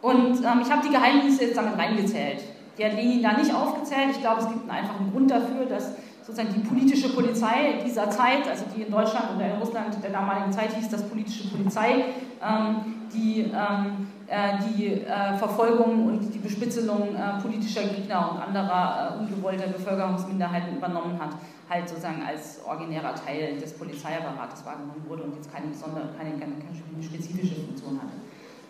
und 0.00 0.44
ähm, 0.44 0.60
ich 0.62 0.70
habe 0.70 0.86
die 0.86 0.92
Geheimdienste 0.92 1.46
jetzt 1.46 1.56
damit 1.56 1.76
reingezählt. 1.76 2.44
Die 2.78 2.84
hat 2.84 2.94
Lenin 2.94 3.22
da 3.22 3.32
nicht 3.32 3.52
aufgezählt. 3.54 4.10
Ich 4.12 4.20
glaube, 4.20 4.40
es 4.40 4.48
gibt 4.48 4.68
einen 4.70 5.12
Grund 5.12 5.30
dafür, 5.30 5.66
dass 5.66 5.92
sozusagen 6.24 6.54
die 6.54 6.66
politische 6.66 7.10
Polizei 7.10 7.80
dieser 7.84 8.08
Zeit, 8.10 8.48
also 8.48 8.64
die 8.74 8.82
in 8.82 8.90
Deutschland 8.90 9.36
oder 9.36 9.54
in 9.54 9.60
Russland 9.60 9.96
der 10.02 10.10
damaligen 10.10 10.52
Zeit 10.52 10.72
hieß 10.72 10.88
das 10.88 11.02
politische 11.02 11.48
Polizei, 11.48 12.04
ähm, 12.42 12.76
die 13.12 13.52
ähm, 13.52 14.06
äh, 14.26 14.56
die 14.66 15.02
äh, 15.02 15.36
Verfolgung 15.36 16.06
und 16.06 16.32
die 16.32 16.38
Bespitzelung 16.38 17.14
äh, 17.14 17.42
politischer 17.42 17.82
Gegner 17.82 18.32
und 18.32 18.38
anderer 18.38 19.18
ungewollter 19.20 19.66
Bevölkerungsminderheiten 19.66 20.78
übernommen 20.78 21.20
hat, 21.20 21.36
halt 21.68 21.86
sozusagen 21.86 22.22
als 22.26 22.60
originärer 22.66 23.14
Teil 23.14 23.58
des 23.58 23.74
Polizeiapparates 23.74 24.64
wahrgenommen 24.64 25.04
wurde 25.06 25.24
und 25.24 25.34
jetzt 25.34 25.52
keine 25.52 25.66
besondere, 25.66 26.08
keine, 26.16 26.30
keine, 26.38 26.54
keine 26.54 27.02
spezifische 27.02 27.54
Funktion 27.54 28.00
hatte, 28.00 28.14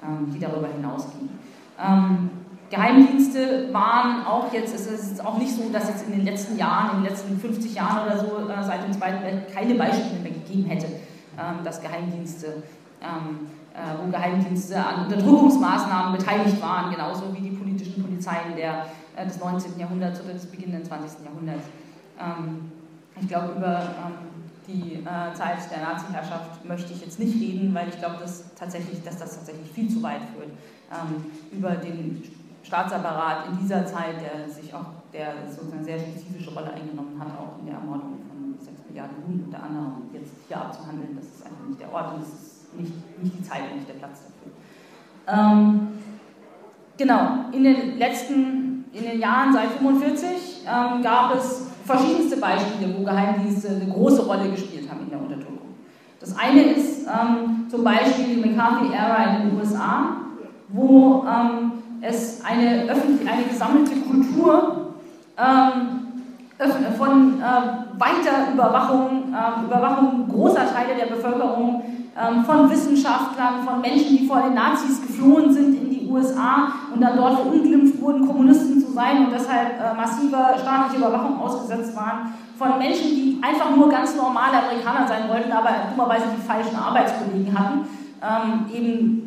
ähm, 0.03 0.33
die 0.35 0.41
darüber 0.41 0.67
hinausging. 0.67 1.31
Ähm, 2.71 2.79
Geheimdienste 2.79 3.73
waren 3.73 4.27
auch 4.27 4.53
jetzt, 4.53 4.75
es 4.75 4.87
ist 4.87 5.25
auch 5.25 5.39
nicht 5.39 5.53
so, 5.53 5.69
dass 5.73 5.89
jetzt 5.89 6.07
in 6.07 6.13
den 6.13 6.25
letzten 6.25 6.59
Jahren, 6.59 6.97
in 6.97 7.03
den 7.03 7.11
letzten 7.11 7.39
50 7.39 7.75
Jahren 7.75 8.07
oder 8.07 8.19
so, 8.19 8.47
seit 8.63 8.85
dem 8.85 8.93
Zweiten 8.93 9.23
Weltkrieg 9.23 9.55
keine 9.55 9.75
Beispiele 9.75 10.21
mehr 10.21 10.33
gegeben 10.33 10.67
hätte, 10.67 10.87
ähm, 10.87 11.65
dass 11.65 11.81
Geheimdienste 11.81 12.63
äh, 13.75 13.99
wo 14.01 14.11
Geheimdienste 14.11 14.77
an 14.77 15.07
Unterdrückungsmaßnahmen 15.07 16.17
beteiligt 16.17 16.61
waren, 16.63 16.93
genauso 16.93 17.35
wie 17.35 17.41
die 17.41 17.57
politischen 17.57 18.05
Polizeien 18.05 18.55
der, 18.57 18.87
äh, 19.17 19.27
des 19.27 19.41
19. 19.41 19.79
Jahrhunderts 19.79 20.21
oder 20.21 20.33
des 20.33 20.47
beginnenden 20.47 20.85
20. 20.85 21.25
Jahrhunderts. 21.25 21.67
Ähm, 22.21 22.71
ich 23.21 23.29
glaube, 23.29 23.55
über 23.57 23.81
ähm, 23.81 24.35
die 24.67 24.95
äh, 24.95 25.35
Zeit 25.35 25.59
der 25.71 25.83
Nazi-Herrschaft 25.83 26.65
möchte 26.65 26.93
ich 26.93 27.01
jetzt 27.01 27.19
nicht 27.19 27.35
reden, 27.41 27.75
weil 27.75 27.89
ich 27.89 27.99
glaube, 27.99 28.17
dass, 28.21 28.55
tatsächlich, 28.55 29.03
dass 29.03 29.19
das 29.19 29.37
tatsächlich 29.37 29.71
viel 29.71 29.89
zu 29.89 30.03
weit 30.03 30.23
führt. 30.35 30.51
Ähm, 30.93 31.27
über 31.51 31.71
den 31.73 32.23
Staatsapparat 32.65 33.49
in 33.51 33.59
dieser 33.59 33.85
Zeit, 33.85 34.17
der 34.21 34.49
sich 34.49 34.73
auch 34.75 34.87
der 35.13 35.35
sozusagen 35.49 35.85
sehr 35.85 35.99
spezifische 35.99 36.51
Rolle 36.51 36.73
eingenommen 36.73 37.21
hat, 37.21 37.29
auch 37.39 37.61
in 37.61 37.67
der 37.67 37.75
Ermordung 37.75 38.19
von 38.27 38.57
6 38.59 38.89
Milliarden 38.89 39.17
Juden 39.29 39.45
unter 39.45 39.63
anderem, 39.63 39.93
jetzt 40.13 40.33
hier 40.49 40.57
abzuhandeln, 40.57 41.15
das 41.15 41.27
ist 41.27 41.45
einfach 41.45 41.67
nicht 41.69 41.81
der 41.81 41.93
Ort 41.93 42.15
und 42.15 42.23
das 42.23 42.29
ist 42.29 42.75
nicht, 42.75 43.23
nicht 43.23 43.39
die 43.39 43.43
Zeit 43.43 43.71
und 43.71 43.77
nicht 43.77 43.89
der 43.89 43.95
Platz 43.95 44.23
dafür. 44.25 44.53
Ähm, 45.29 45.89
genau, 46.97 47.51
in 47.53 47.65
den 47.65 47.99
letzten, 47.99 48.87
in 48.93 49.03
den 49.05 49.21
Jahren 49.21 49.53
seit 49.53 49.79
1945 49.79 50.65
ähm, 50.67 51.03
gab 51.03 51.35
es 51.37 51.69
verschiedenste 51.85 52.39
Beispiele, 52.39 52.95
wo 52.99 53.05
Geheimdienste 53.05 53.69
eine 53.69 53.93
große 53.93 54.25
Rolle 54.25 54.51
gespielt 54.51 54.91
haben 54.91 55.01
in 55.05 55.11
der 55.11 55.21
Unterdrückung. 55.21 55.69
Das 56.19 56.37
eine 56.39 56.63
ist 56.63 57.07
ähm, 57.07 57.67
zum 57.69 57.85
Beispiel 57.85 58.37
die 58.37 58.41
McCarthy-Ära 58.41 59.37
in 59.37 59.51
den 59.51 59.59
USA, 59.59 60.17
wo 60.69 61.25
ähm, 61.29 61.73
es 62.07 62.45
eine, 62.45 62.83
eine 62.91 63.45
gesammelte 63.49 63.97
Kultur 64.01 64.95
ähm, 65.39 66.05
von 66.97 67.41
äh, 67.41 67.99
weiter 67.99 68.53
Überwachung, 68.53 69.35
äh, 69.35 69.65
Überwachung 69.65 70.29
großer 70.29 70.73
Teile 70.73 70.95
der 70.99 71.07
Bevölkerung 71.15 71.83
ähm, 72.17 72.45
von 72.45 72.71
Wissenschaftlern, 72.71 73.65
von 73.65 73.81
Menschen, 73.81 74.17
die 74.17 74.27
vor 74.27 74.43
den 74.43 74.55
Nazis 74.55 75.03
geflohen 75.03 75.53
sind 75.53 75.75
in 75.75 75.91
die 75.91 76.09
USA 76.09 76.69
und 76.95 77.01
dann 77.01 77.17
dort 77.17 77.41
verunglimpft 77.41 78.01
wurden, 78.01 78.27
Kommunisten 78.27 78.81
zu 78.81 78.93
sein 78.93 79.27
und 79.27 79.33
deshalb 79.33 79.81
äh, 79.81 79.97
massiver 79.97 80.55
staatlicher 80.61 81.09
Überwachung 81.09 81.41
ausgesetzt 81.41 81.97
waren, 81.97 82.35
von 82.57 82.79
Menschen, 82.79 83.09
die 83.09 83.39
einfach 83.43 83.75
nur 83.75 83.89
ganz 83.89 84.15
normale 84.15 84.63
Amerikaner 84.63 85.09
sein 85.09 85.29
wollten, 85.29 85.51
aber 85.51 85.71
dummerweise 85.91 86.27
die 86.37 86.47
falschen 86.47 86.77
Arbeitskollegen 86.77 87.59
hatten. 87.59 87.81
Ähm, 88.23 88.67
eben 88.73 89.24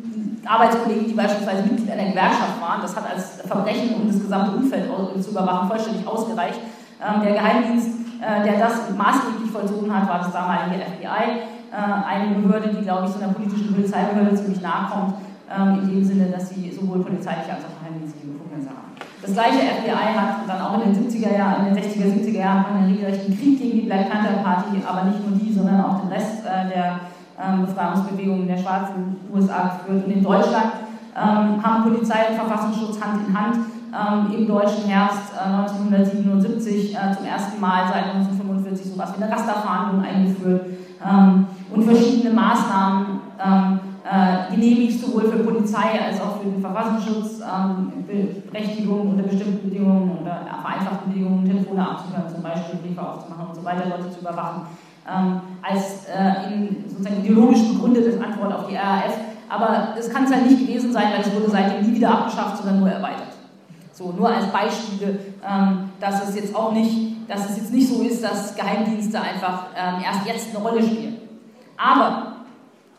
Arbeitskollegen, 0.48 1.06
die 1.08 1.14
beispielsweise 1.14 1.62
Mitglied 1.62 1.90
einer 1.90 2.10
Gewerkschaft 2.10 2.60
waren. 2.60 2.80
Das 2.80 2.96
hat 2.96 3.04
als 3.04 3.42
Verbrechen, 3.46 3.94
um 3.96 4.08
das 4.08 4.20
gesamte 4.20 4.56
Umfeld 4.56 4.88
zu 5.20 5.30
überwachen, 5.30 5.68
vollständig 5.68 6.06
ausgereicht. 6.06 6.60
Ähm, 6.98 7.22
der 7.22 7.32
Geheimdienst, 7.34 7.88
äh, 8.20 8.42
der 8.44 8.58
das 8.58 8.90
maßgeblich 8.96 9.50
vollzogen 9.50 9.92
hat, 9.94 10.08
war 10.08 10.18
das 10.18 10.32
damalige 10.32 10.82
FBI 10.82 11.46
äh, 11.70 11.76
eine 11.76 12.34
Behörde, 12.40 12.70
die, 12.74 12.82
glaube 12.82 13.06
ich, 13.06 13.12
so 13.12 13.20
einer 13.20 13.32
politischen 13.32 13.74
Polizeibehörde 13.74 14.34
ziemlich 14.34 14.60
nahe 14.62 14.88
kommt, 14.90 15.14
ähm, 15.52 15.80
in 15.82 15.88
dem 15.88 16.04
Sinne, 16.04 16.26
dass 16.32 16.48
sie 16.48 16.72
sowohl 16.72 17.04
polizeiliche 17.04 17.52
als 17.52 17.64
auch 17.64 17.76
geheimdienstliche 17.80 18.26
Befugnisse 18.26 18.70
haben. 18.70 18.96
Das 19.20 19.32
gleiche 19.32 19.60
FBI 19.84 20.16
hat 20.16 20.48
dann 20.48 20.60
auch 20.60 20.82
in 20.82 20.92
den 20.92 20.96
70er 20.96 21.36
Jahren, 21.36 21.66
in 21.66 21.74
den 21.74 21.84
60er, 21.84 22.08
70er 22.08 22.38
Jahren 22.38 22.64
einen 22.66 22.92
regelrechten 22.92 23.36
Krieg 23.38 23.58
gegen 23.58 23.80
die 23.80 23.86
Black 23.86 24.10
Panther 24.10 24.42
Party, 24.42 24.80
aber 24.86 25.04
nicht 25.04 25.20
nur 25.28 25.38
die, 25.38 25.52
sondern 25.52 25.84
auch 25.84 26.00
den 26.00 26.08
Rest 26.08 26.44
äh, 26.46 26.68
der 26.68 27.00
ähm, 27.40 27.66
Befreiungsbewegungen 27.66 28.46
der 28.46 28.58
schwarzen 28.58 29.16
USA 29.32 29.78
geführt. 29.78 30.06
Und 30.06 30.12
in 30.12 30.22
Deutschland 30.22 30.72
ähm, 31.16 31.62
haben 31.62 31.82
Polizei 31.84 32.28
und 32.30 32.36
Verfassungsschutz 32.36 33.00
Hand 33.00 33.26
in 33.26 33.38
Hand 33.38 33.56
ähm, 33.88 34.38
im 34.38 34.46
deutschen 34.46 34.84
Herbst 34.84 35.32
äh, 35.34 35.48
1977 35.48 36.94
äh, 36.94 37.16
zum 37.16 37.26
ersten 37.26 37.60
Mal 37.60 37.88
seit 37.88 38.14
1945 38.14 38.86
so 38.86 38.92
etwas 38.94 39.18
wie 39.18 39.22
eine 39.22 39.32
Rasterfahndung 39.32 40.02
eingeführt. 40.02 40.66
Und 41.70 41.84
verschiedene 41.84 42.34
Maßnahmen 42.34 43.20
äh, 44.10 44.50
genehmigt, 44.50 45.00
sowohl 45.00 45.30
für 45.30 45.44
Polizei 45.44 46.00
als 46.02 46.20
auch 46.20 46.38
für 46.38 46.48
den 46.48 46.60
Verfassungsschutz, 46.60 47.40
ähm, 47.40 48.04
Berechtigung 48.50 49.10
unter 49.10 49.24
bestimmten 49.24 49.68
Bedingungen 49.68 50.18
oder 50.22 50.46
vereinfachten 50.62 51.12
Bedingungen, 51.12 51.44
Telefone 51.44 51.90
abzuhören, 51.90 52.28
zum 52.32 52.42
Beispiel 52.42 52.80
Briefe 52.80 53.02
aufzumachen 53.02 53.48
und 53.48 53.54
so 53.54 53.64
weiter, 53.64 53.88
Leute 53.88 54.10
zu 54.10 54.20
überwachen, 54.20 54.62
ähm, 55.08 55.40
als 55.62 56.06
äh, 56.06 56.52
in 56.52 56.84
sozusagen 56.88 57.24
ideologisch 57.24 57.60
begründete 57.72 58.22
Antwort 58.22 58.52
auf 58.52 58.66
die 58.68 58.76
RAF. 58.76 59.14
Aber 59.48 59.94
es 59.98 60.10
kann 60.10 60.24
es 60.24 60.32
halt 60.32 60.46
nicht 60.46 60.60
gewesen 60.60 60.92
sein, 60.92 61.06
weil 61.12 61.20
es 61.20 61.34
wurde 61.34 61.50
seitdem 61.50 61.86
nie 61.86 61.96
wieder 61.96 62.10
abgeschafft, 62.10 62.58
sondern 62.58 62.80
nur 62.80 62.90
erweitert. 62.90 63.28
So, 63.92 64.12
nur 64.12 64.28
als 64.28 64.46
Beispiele, 64.46 65.18
ähm, 65.48 65.90
dass 65.98 66.28
es 66.28 66.36
jetzt 66.36 66.54
auch 66.54 66.72
nicht, 66.72 67.28
dass 67.28 67.50
es 67.50 67.56
jetzt 67.56 67.72
nicht 67.72 67.88
so 67.88 68.02
ist, 68.02 68.22
dass 68.22 68.54
Geheimdienste 68.54 69.20
einfach 69.20 69.66
ähm, 69.76 70.02
erst 70.04 70.26
jetzt 70.26 70.54
eine 70.54 70.64
Rolle 70.64 70.82
spielen. 70.82 71.16
Aber 71.76 72.36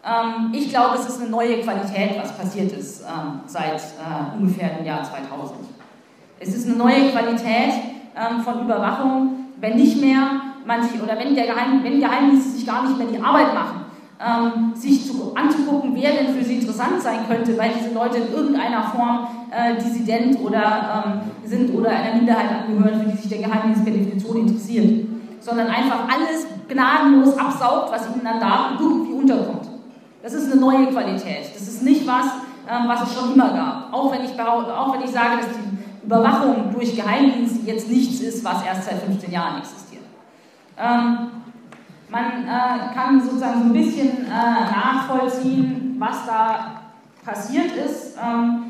ähm, 0.04 0.52
ich 0.54 0.70
glaube, 0.70 0.98
es 0.98 1.08
ist 1.08 1.22
eine 1.22 1.30
neue 1.30 1.62
Qualität, 1.62 2.20
was 2.22 2.36
passiert 2.36 2.72
ist 2.72 3.02
ähm, 3.02 3.42
seit 3.46 3.76
äh, 3.76 4.38
ungefähr 4.38 4.70
dem 4.70 4.86
Jahr 4.86 5.04
2000. 5.04 5.60
Es 6.40 6.56
ist 6.56 6.68
eine 6.68 6.78
neue 6.78 7.12
Qualität 7.12 7.74
ähm, 8.16 8.42
von 8.44 8.62
Überwachung, 8.62 9.46
wenn 9.60 9.76
nicht 9.76 10.02
mehr 10.02 10.49
man 10.70 10.84
sich 10.84 11.02
oder 11.02 11.18
wenn, 11.18 11.34
der 11.36 11.48
Geheim, 11.48 11.84
wenn 11.84 12.00
Geheimdienste 12.00 12.52
sich 12.52 12.66
gar 12.66 12.84
nicht 12.84 12.98
mehr 12.98 13.08
die 13.08 13.20
Arbeit 13.20 13.54
machen, 13.56 13.82
ähm, 14.22 14.76
sich 14.76 15.08
zu, 15.08 15.34
anzugucken, 15.36 15.96
wer 15.96 16.12
denn 16.12 16.36
für 16.36 16.44
sie 16.44 16.56
interessant 16.56 17.02
sein 17.02 17.20
könnte, 17.28 17.58
weil 17.58 17.72
diese 17.78 17.94
Leute 17.94 18.18
in 18.18 18.32
irgendeiner 18.32 18.84
Form 18.84 19.28
äh, 19.50 19.82
Dissident 19.82 20.40
oder 20.40 21.04
ähm, 21.06 21.50
sind 21.50 21.74
oder 21.74 21.90
einer 21.90 22.16
Minderheit 22.16 22.50
angehören, 22.52 23.02
für 23.02 23.10
die 23.10 23.18
sich 23.18 23.30
der 23.30 23.40
Geheimdienst 23.40 23.84
per 23.84 23.94
Definition 23.94 24.48
interessiert, 24.48 25.08
sondern 25.40 25.68
einfach 25.68 26.02
alles 26.08 26.46
gnadenlos 26.68 27.36
absaugt, 27.38 27.92
was 27.92 28.08
ihnen 28.16 28.28
an 28.28 28.40
Daten 28.40 28.84
irgendwie 28.84 29.14
unterkommt. 29.14 29.68
Das 30.22 30.34
ist 30.34 30.52
eine 30.52 30.62
neue 30.62 30.88
Qualität. 30.88 31.50
Das 31.56 31.64
ist 31.64 31.82
nicht 31.82 32.06
was, 32.06 32.26
ähm, 32.70 32.88
was 32.88 33.08
es 33.08 33.16
schon 33.16 33.34
immer 33.34 33.54
gab. 33.54 33.92
Auch 33.92 34.12
wenn, 34.12 34.24
ich 34.24 34.40
auch 34.40 34.94
wenn 34.94 35.02
ich 35.02 35.12
sage, 35.12 35.38
dass 35.38 35.48
die 35.48 36.06
Überwachung 36.06 36.74
durch 36.74 36.96
Geheimdienste 36.96 37.66
jetzt 37.66 37.90
nichts 37.90 38.20
ist, 38.20 38.44
was 38.44 38.64
erst 38.66 38.84
seit 38.84 39.02
15 39.02 39.32
Jahren 39.32 39.60
existiert. 39.60 39.89
Ähm, 40.80 41.32
man 42.10 42.48
äh, 42.48 42.94
kann 42.94 43.22
sozusagen 43.22 43.60
so 43.60 43.66
ein 43.66 43.74
bisschen 43.74 44.26
äh, 44.26 44.30
nachvollziehen, 44.30 45.96
was 46.00 46.26
da 46.26 46.82
passiert 47.24 47.76
ist 47.76 48.18
ähm, 48.18 48.64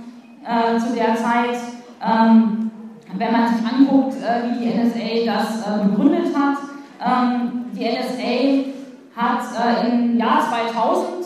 äh, 0.43 0.77
zu 0.77 0.93
der 0.93 1.15
Zeit, 1.15 1.57
ähm, 2.03 2.71
wenn 3.15 3.31
man 3.31 3.47
sich 3.47 3.65
anguckt, 3.65 4.15
äh, 4.15 4.49
wie 4.49 4.59
die 4.59 4.73
NSA 4.75 5.33
das 5.33 5.61
äh, 5.61 5.85
begründet 5.85 6.35
hat. 6.35 6.57
Ähm, 7.01 7.65
die 7.73 7.85
NSA 7.85 8.69
hat 9.15 9.85
äh, 9.85 9.89
im 9.89 10.17
Jahr 10.17 10.41
2000 10.49 11.25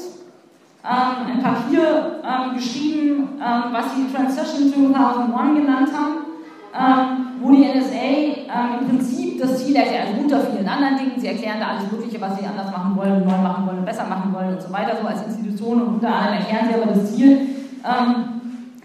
ähm, 0.84 1.32
ein 1.32 1.42
Papier 1.42 2.22
ähm, 2.24 2.56
geschrieben, 2.56 3.30
was 3.40 3.96
sie 3.96 4.14
Transition 4.14 4.94
2001 4.94 5.60
genannt 5.60 5.90
haben, 5.94 7.23
wo 7.44 7.52
die 7.52 7.66
NSA 7.66 8.80
im 8.80 8.88
Prinzip 8.88 9.42
das 9.42 9.64
Ziel 9.64 9.76
erklärt, 9.76 10.08
also 10.08 10.22
unter 10.22 10.40
vielen 10.40 10.68
anderen 10.68 10.98
Dingen, 10.98 11.20
sie 11.20 11.28
erklären 11.28 11.60
da 11.60 11.68
alles 11.68 11.92
Mögliche, 11.92 12.20
was 12.22 12.40
sie 12.40 12.46
anders 12.46 12.72
machen 12.72 12.96
wollen, 12.96 13.26
neu 13.26 13.38
machen 13.38 13.68
wollen, 13.68 13.84
besser 13.84 14.06
machen 14.06 14.34
wollen 14.34 14.54
und 14.54 14.62
so 14.62 14.72
weiter, 14.72 14.98
so 15.02 15.08
als 15.08 15.26
Institution 15.28 15.82
und 15.82 15.88
unter 15.96 16.16
anderem 16.16 16.40
erklären 16.40 16.68
sie 16.70 16.76
aber 16.76 16.92
das 16.94 17.14
Ziel, 17.14 17.42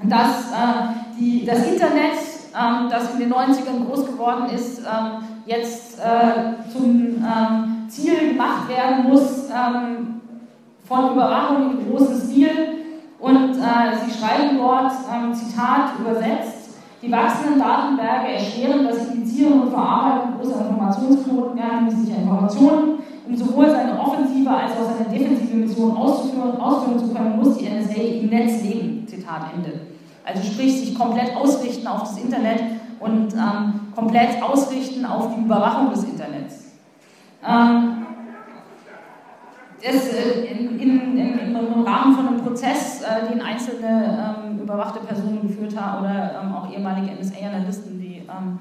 dass 0.03 0.50
äh, 0.50 1.19
die, 1.19 1.45
das 1.47 1.67
Internet, 1.67 2.19
das 2.91 3.15
in 3.15 3.21
den 3.21 3.33
90ern 3.33 3.87
groß 3.87 4.07
geworden 4.07 4.47
ist, 4.53 4.83
jetzt 5.47 6.00
äh, 6.00 6.71
zum 6.73 7.25
Ziel 7.88 8.31
gemacht 8.33 8.69
werden 8.69 9.09
muss, 9.09 9.49
von 10.88 11.12
Überwachung 11.12 11.79
im 11.79 11.91
großen 11.91 12.21
Stil. 12.21 12.50
Und 13.21 13.57
äh, 13.57 13.97
sie 14.05 14.17
schreiben 14.17 14.59
dort, 14.59 14.93
ähm, 15.12 15.35
Zitat 15.35 15.99
übersetzt, 15.99 16.58
die 17.00 17.12
wachsenden 17.12 17.61
Datenberge 17.61 18.33
erschweren 18.33 18.85
das 18.85 19.09
Indizieren 19.09 19.62
und 19.62 19.71
Verarbeiten 19.71 20.35
großer 20.38 20.69
Informationsknoten, 20.69 21.55
mehrheitlicher 21.55 22.19
Informationen. 22.23 22.99
Um 23.26 23.37
sowohl 23.37 23.71
seine 23.71 24.00
offensive 24.00 24.50
als 24.50 24.73
auch 24.73 24.90
seine 24.97 25.17
defensive 25.17 25.55
Mission 25.55 25.97
auszuführen, 25.97 26.57
ausführen 26.59 26.99
zu 26.99 27.12
können, 27.12 27.37
muss 27.37 27.59
die 27.59 27.69
NSA 27.69 28.00
im 28.00 28.31
Netz 28.31 28.62
leben. 28.62 29.07
Zitat 29.07 29.43
Ende. 29.55 29.81
Also 30.25 30.43
sprich, 30.43 30.81
sich 30.81 30.99
komplett 30.99 31.37
ausrichten 31.37 31.87
auf 31.87 32.00
das 32.00 32.19
Internet 32.19 32.62
und 33.00 33.35
ähm, 33.35 33.81
komplett 33.95 34.43
ausrichten 34.43 35.05
auf 35.05 35.35
die 35.35 35.43
Überwachung 35.43 35.90
des 35.90 36.05
Internets. 36.05 36.73
Ähm, 37.47 38.07
das, 39.83 40.09
äh, 40.12 40.47
in, 40.50 40.81
in, 40.81 41.19
in, 41.19 41.57
im 41.57 41.83
Rahmen 41.85 42.14
von 42.14 42.28
einem 42.28 42.40
Prozess, 42.43 43.02
äh, 43.02 43.31
den 43.31 43.40
einzelne 43.40 44.37
ähm, 44.43 44.48
überwachte 44.68 45.00
Personen 45.00 45.42
geführt 45.42 45.78
haben 45.78 46.04
oder 46.04 46.40
ähm, 46.42 46.54
auch 46.54 46.70
ehemalige 46.70 47.14
NSA-Analysten, 47.18 47.98
die, 47.98 48.18
ähm, 48.28 48.58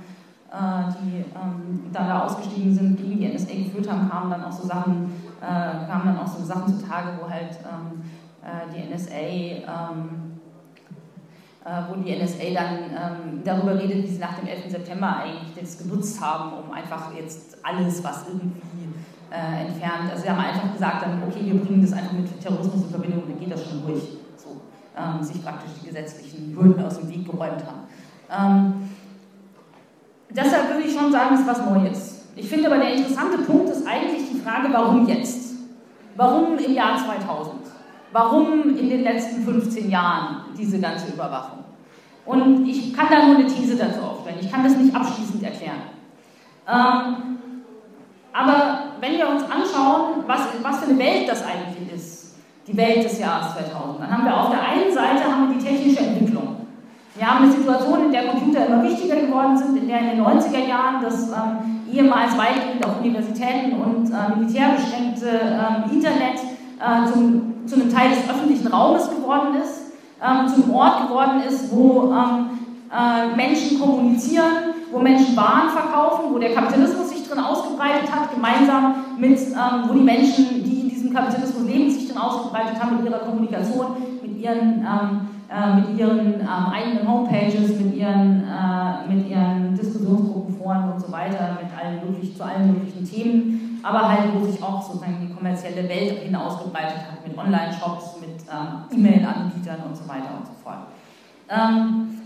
äh, 0.51 0.91
die 1.01 1.17
ähm, 1.35 1.91
dann 1.91 2.07
da 2.07 2.23
ausgestiegen 2.23 2.73
sind, 2.73 2.97
gegen 2.97 3.19
die 3.19 3.27
NSA 3.27 3.53
geführt 3.53 3.91
haben, 3.91 4.09
kamen 4.09 4.31
dann 4.31 4.45
auch 4.45 4.51
so 4.51 4.65
Sachen, 4.65 5.11
äh, 5.41 5.85
kamen 5.85 6.05
dann 6.05 6.19
auch 6.19 6.27
so 6.27 6.43
Sachen 6.43 6.79
zutage, 6.79 7.19
wo 7.19 7.29
halt 7.29 7.59
ähm, 7.63 8.01
äh, 8.41 8.73
die 8.73 8.93
NSA 8.93 9.19
ähm, 9.19 10.39
äh, 11.65 11.69
wo 11.89 12.01
die 12.01 12.15
NSA 12.15 12.53
dann 12.53 13.41
darüber 13.43 13.77
redet, 13.77 14.03
wie 14.03 14.07
sie 14.07 14.19
nach 14.19 14.35
dem 14.39 14.47
11. 14.47 14.71
September 14.71 15.17
eigentlich 15.17 15.53
das 15.59 15.77
genutzt 15.77 16.21
haben, 16.21 16.53
um 16.53 16.71
einfach 16.71 17.13
jetzt 17.13 17.57
alles, 17.61 18.01
was 18.05 18.25
irgendwie 18.25 18.61
äh, 19.29 19.67
entfernt. 19.67 20.09
Also 20.09 20.23
sie 20.23 20.29
haben 20.29 20.39
einfach 20.39 20.71
gesagt, 20.71 21.01
dann, 21.01 21.21
okay, 21.23 21.41
wir 21.41 21.59
bringen 21.59 21.81
das 21.81 21.91
einfach 21.91 22.13
mit 22.13 22.39
Terrorismus 22.39 22.83
in 22.83 22.89
Verbindung, 22.89 23.23
dann 23.27 23.37
geht 23.37 23.51
das 23.51 23.65
schon 23.69 23.85
durch. 23.85 24.16
Ähm, 24.97 25.21
sich 25.21 25.43
praktisch 25.43 25.69
die 25.79 25.87
gesetzlichen 25.87 26.57
Hürden 26.57 26.83
aus 26.83 26.97
dem 26.97 27.07
Weg 27.07 27.29
geräumt 27.29 27.63
haben. 27.63 27.85
Ähm, 28.31 28.89
deshalb 30.31 30.69
würde 30.69 30.87
ich 30.87 30.93
schon 30.93 31.11
sagen, 31.11 31.35
es 31.35 31.41
ist 31.41 31.47
was 31.47 31.65
Neues. 31.65 32.25
Ich 32.35 32.49
finde 32.49 32.65
aber 32.65 32.79
der 32.79 32.95
interessante 32.95 33.37
Punkt 33.43 33.69
ist 33.69 33.85
eigentlich 33.85 34.27
die 34.31 34.39
Frage, 34.39 34.69
warum 34.71 35.07
jetzt? 35.07 35.53
Warum 36.15 36.57
im 36.57 36.73
Jahr 36.73 36.97
2000? 36.97 37.53
Warum 38.11 38.75
in 38.75 38.89
den 38.89 39.03
letzten 39.03 39.43
15 39.43 39.91
Jahren 39.91 40.45
diese 40.57 40.79
ganze 40.79 41.13
Überwachung? 41.13 41.59
Und 42.25 42.67
ich 42.67 42.91
kann 42.91 43.07
da 43.11 43.27
nur 43.27 43.35
eine 43.35 43.45
These 43.45 43.77
dazu 43.77 44.01
aufstellen. 44.01 44.39
Ich 44.41 44.51
kann 44.51 44.63
das 44.63 44.75
nicht 44.77 44.95
abschließend 44.95 45.43
erklären. 45.43 45.81
Ähm, 46.67 47.37
aber 48.33 48.93
wenn 48.99 49.13
wir 49.13 49.29
uns 49.29 49.43
anschauen, 49.43 50.23
was, 50.25 50.41
was 50.63 50.79
für 50.79 50.89
eine 50.89 50.97
Welt 50.97 51.29
das 51.29 51.43
eigentlich 51.43 51.93
ist, 51.93 52.16
die 52.67 52.75
Welt 52.75 53.03
des 53.03 53.19
Jahres 53.19 53.53
2000, 53.53 54.01
dann 54.01 54.11
haben 54.11 54.25
wir 54.25 54.37
auf 54.37 54.49
der 54.49 54.61
einen 54.61 54.93
Seite 54.93 55.23
haben 55.23 55.49
wir 55.49 55.57
die 55.57 55.63
technische 55.63 56.01
Entwicklung. 56.01 56.57
Wir 57.15 57.25
haben 57.25 57.45
eine 57.45 57.51
Situation, 57.51 58.05
in 58.05 58.11
der 58.11 58.27
Computer 58.27 58.67
immer 58.67 58.83
wichtiger 58.83 59.15
geworden 59.15 59.57
sind, 59.57 59.77
in 59.77 59.87
der 59.87 59.99
in 60.01 60.09
den 60.09 60.21
90er 60.21 60.67
Jahren 60.67 61.01
das 61.01 61.29
ähm, 61.29 61.81
ehemals 61.91 62.37
weitgehend 62.37 62.85
auf 62.85 62.99
Universitäten 63.01 63.73
und 63.73 64.11
äh, 64.11 64.37
Militär 64.37 64.75
beschränkte 64.75 65.27
ähm, 65.27 65.91
Internet 65.91 66.39
äh, 66.79 67.11
zum, 67.11 67.65
zu 67.65 67.75
einem 67.75 67.91
Teil 67.91 68.09
des 68.09 68.29
öffentlichen 68.29 68.67
Raumes 68.67 69.09
geworden 69.09 69.55
ist, 69.55 69.93
ähm, 70.21 70.47
zum 70.47 70.75
Ort 70.75 71.07
geworden 71.07 71.41
ist, 71.47 71.71
wo 71.71 72.13
ähm, 72.13 72.49
äh, 72.91 73.35
Menschen 73.35 73.79
kommunizieren, 73.79 74.75
wo 74.91 74.99
Menschen 74.99 75.35
Waren 75.35 75.69
verkaufen, 75.69 76.25
wo 76.31 76.37
der 76.37 76.53
Kapitalismus 76.53 77.09
sich 77.09 77.27
drin 77.27 77.39
ausgebreitet 77.39 78.11
hat, 78.11 78.33
gemeinsam 78.33 78.95
mit, 79.17 79.39
ähm, 79.39 79.87
wo 79.87 79.93
die 79.93 80.03
Menschen, 80.03 80.63
diesem 81.07 81.15
Kapitalismus 81.15 81.67
leben, 81.67 81.89
sich 81.91 82.07
drin 82.07 82.17
ausgebreitet 82.17 82.81
haben 82.81 82.97
mit 82.97 83.05
ihrer 83.05 83.19
Kommunikation, 83.19 83.87
mit 84.21 84.37
ihren, 84.37 84.85
ähm, 84.85 85.27
äh, 85.49 85.75
mit 85.75 85.99
ihren 85.99 86.41
ähm, 86.41 86.65
eigenen 86.71 87.07
Homepages, 87.07 87.79
mit 87.79 87.95
ihren, 87.95 88.43
äh, 88.43 89.13
mit 89.13 89.29
ihren 89.29 89.75
Diskussionsgruppen, 89.75 90.55
Foren 90.57 90.91
und 90.91 90.99
so 90.99 91.11
weiter, 91.11 91.57
mit 91.61 91.71
allen 91.77 91.99
möglichen, 92.05 92.35
zu 92.35 92.43
allen 92.43 92.73
möglichen 92.73 93.05
Themen, 93.05 93.79
aber 93.83 94.09
halt, 94.09 94.33
wo 94.33 94.45
sich 94.45 94.61
auch 94.61 94.81
sozusagen 94.81 95.17
die 95.21 95.33
kommerzielle 95.33 95.87
Welt 95.87 96.19
hin 96.19 96.35
ausgebreitet 96.35 96.97
hat, 97.09 97.25
mit 97.25 97.37
Online-Shops, 97.37 98.17
mit 98.19 98.41
ähm, 98.51 98.97
E-Mail-Anbietern 98.97 99.83
und 99.87 99.95
so 99.95 100.07
weiter 100.07 100.29
und 100.37 100.45
so 100.45 100.53
fort. 100.63 100.87
Ähm, 101.49 102.19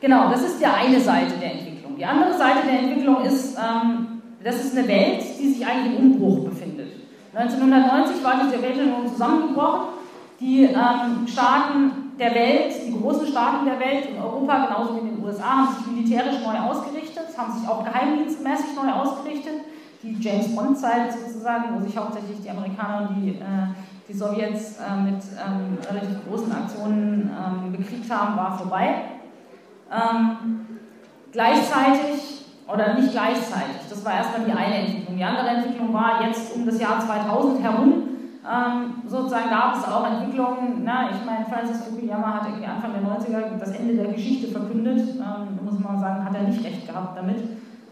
genau, 0.00 0.30
das 0.30 0.42
ist 0.42 0.60
die 0.60 0.66
eine 0.66 1.00
Seite 1.00 1.34
der 1.40 1.52
Entwicklung. 1.52 1.96
Die 1.96 2.04
andere 2.04 2.36
Seite 2.36 2.66
der 2.66 2.80
Entwicklung 2.80 3.22
ist, 3.22 3.56
ähm, 3.56 4.22
das 4.44 4.56
ist 4.56 4.76
eine 4.76 4.86
Welt, 4.86 5.22
die 5.40 5.54
sich 5.54 5.66
eigentlich 5.66 5.98
im 5.98 6.12
Umbruch 6.12 6.44
befindet. 6.44 6.73
1990 7.34 8.22
war 8.22 8.40
diese 8.44 8.62
Weltunion 8.62 9.08
zusammengebrochen. 9.08 9.88
Die 10.40 10.64
ähm, 10.64 11.26
Staaten 11.26 12.04
der 12.18 12.34
Welt, 12.34 12.74
die 12.86 12.92
großen 12.92 13.26
Staaten 13.26 13.64
der 13.66 13.80
Welt, 13.80 14.06
in 14.10 14.20
Europa 14.20 14.66
genauso 14.66 14.94
wie 14.96 15.00
in 15.00 15.16
den 15.16 15.24
USA, 15.24 15.44
haben 15.44 15.74
sich 15.74 15.86
militärisch 15.86 16.40
neu 16.44 16.58
ausgerichtet, 16.58 17.26
haben 17.36 17.52
sich 17.52 17.68
auch 17.68 17.84
geheimdienstmäßig 17.84 18.76
neu 18.76 18.92
ausgerichtet. 18.92 19.54
Die 20.02 20.16
James 20.20 20.54
Bond-Zeit 20.54 21.12
sozusagen, 21.12 21.74
wo 21.74 21.84
sich 21.84 21.96
hauptsächlich 21.96 22.40
die 22.42 22.50
Amerikaner 22.50 23.08
und 23.08 23.22
die, 23.22 23.30
äh, 23.30 23.68
die 24.08 24.12
Sowjets 24.12 24.78
äh, 24.78 24.96
mit 25.02 25.22
ähm, 25.32 25.78
relativ 25.90 26.28
großen 26.28 26.52
Aktionen 26.52 27.30
ähm, 27.30 27.72
bekriegt 27.72 28.10
haben, 28.10 28.36
war 28.36 28.56
vorbei. 28.58 28.96
Ähm, 29.90 30.66
gleichzeitig 31.32 32.33
oder 32.66 32.94
nicht 32.94 33.12
gleichzeitig. 33.12 33.84
Das 33.88 34.04
war 34.04 34.14
erstmal 34.14 34.46
die 34.46 34.52
eine 34.52 34.86
Entwicklung. 34.86 35.16
Die 35.16 35.24
andere 35.24 35.48
Entwicklung 35.48 35.92
war 35.92 36.22
jetzt 36.24 36.54
um 36.54 36.64
das 36.64 36.80
Jahr 36.80 36.98
2000 36.98 37.62
herum. 37.62 37.92
Ähm, 38.44 38.94
sozusagen 39.06 39.48
gab 39.48 39.74
es 39.74 39.84
auch 39.84 40.06
Entwicklungen, 40.06 40.82
na, 40.84 41.08
ich 41.10 41.24
meine, 41.24 41.46
Francis 41.46 41.84
Fukuyama 41.84 42.34
hat 42.34 42.48
irgendwie 42.48 42.66
Anfang 42.66 42.92
der 42.92 43.02
90er 43.02 43.58
das 43.58 43.70
Ende 43.70 43.94
der 43.94 44.12
Geschichte 44.12 44.48
verkündet. 44.48 45.00
Ähm, 45.00 45.58
muss 45.64 45.78
man 45.78 45.98
sagen, 45.98 46.24
hat 46.24 46.34
er 46.34 46.42
nicht 46.42 46.62
recht 46.62 46.86
gehabt 46.86 47.16
damit. 47.16 47.36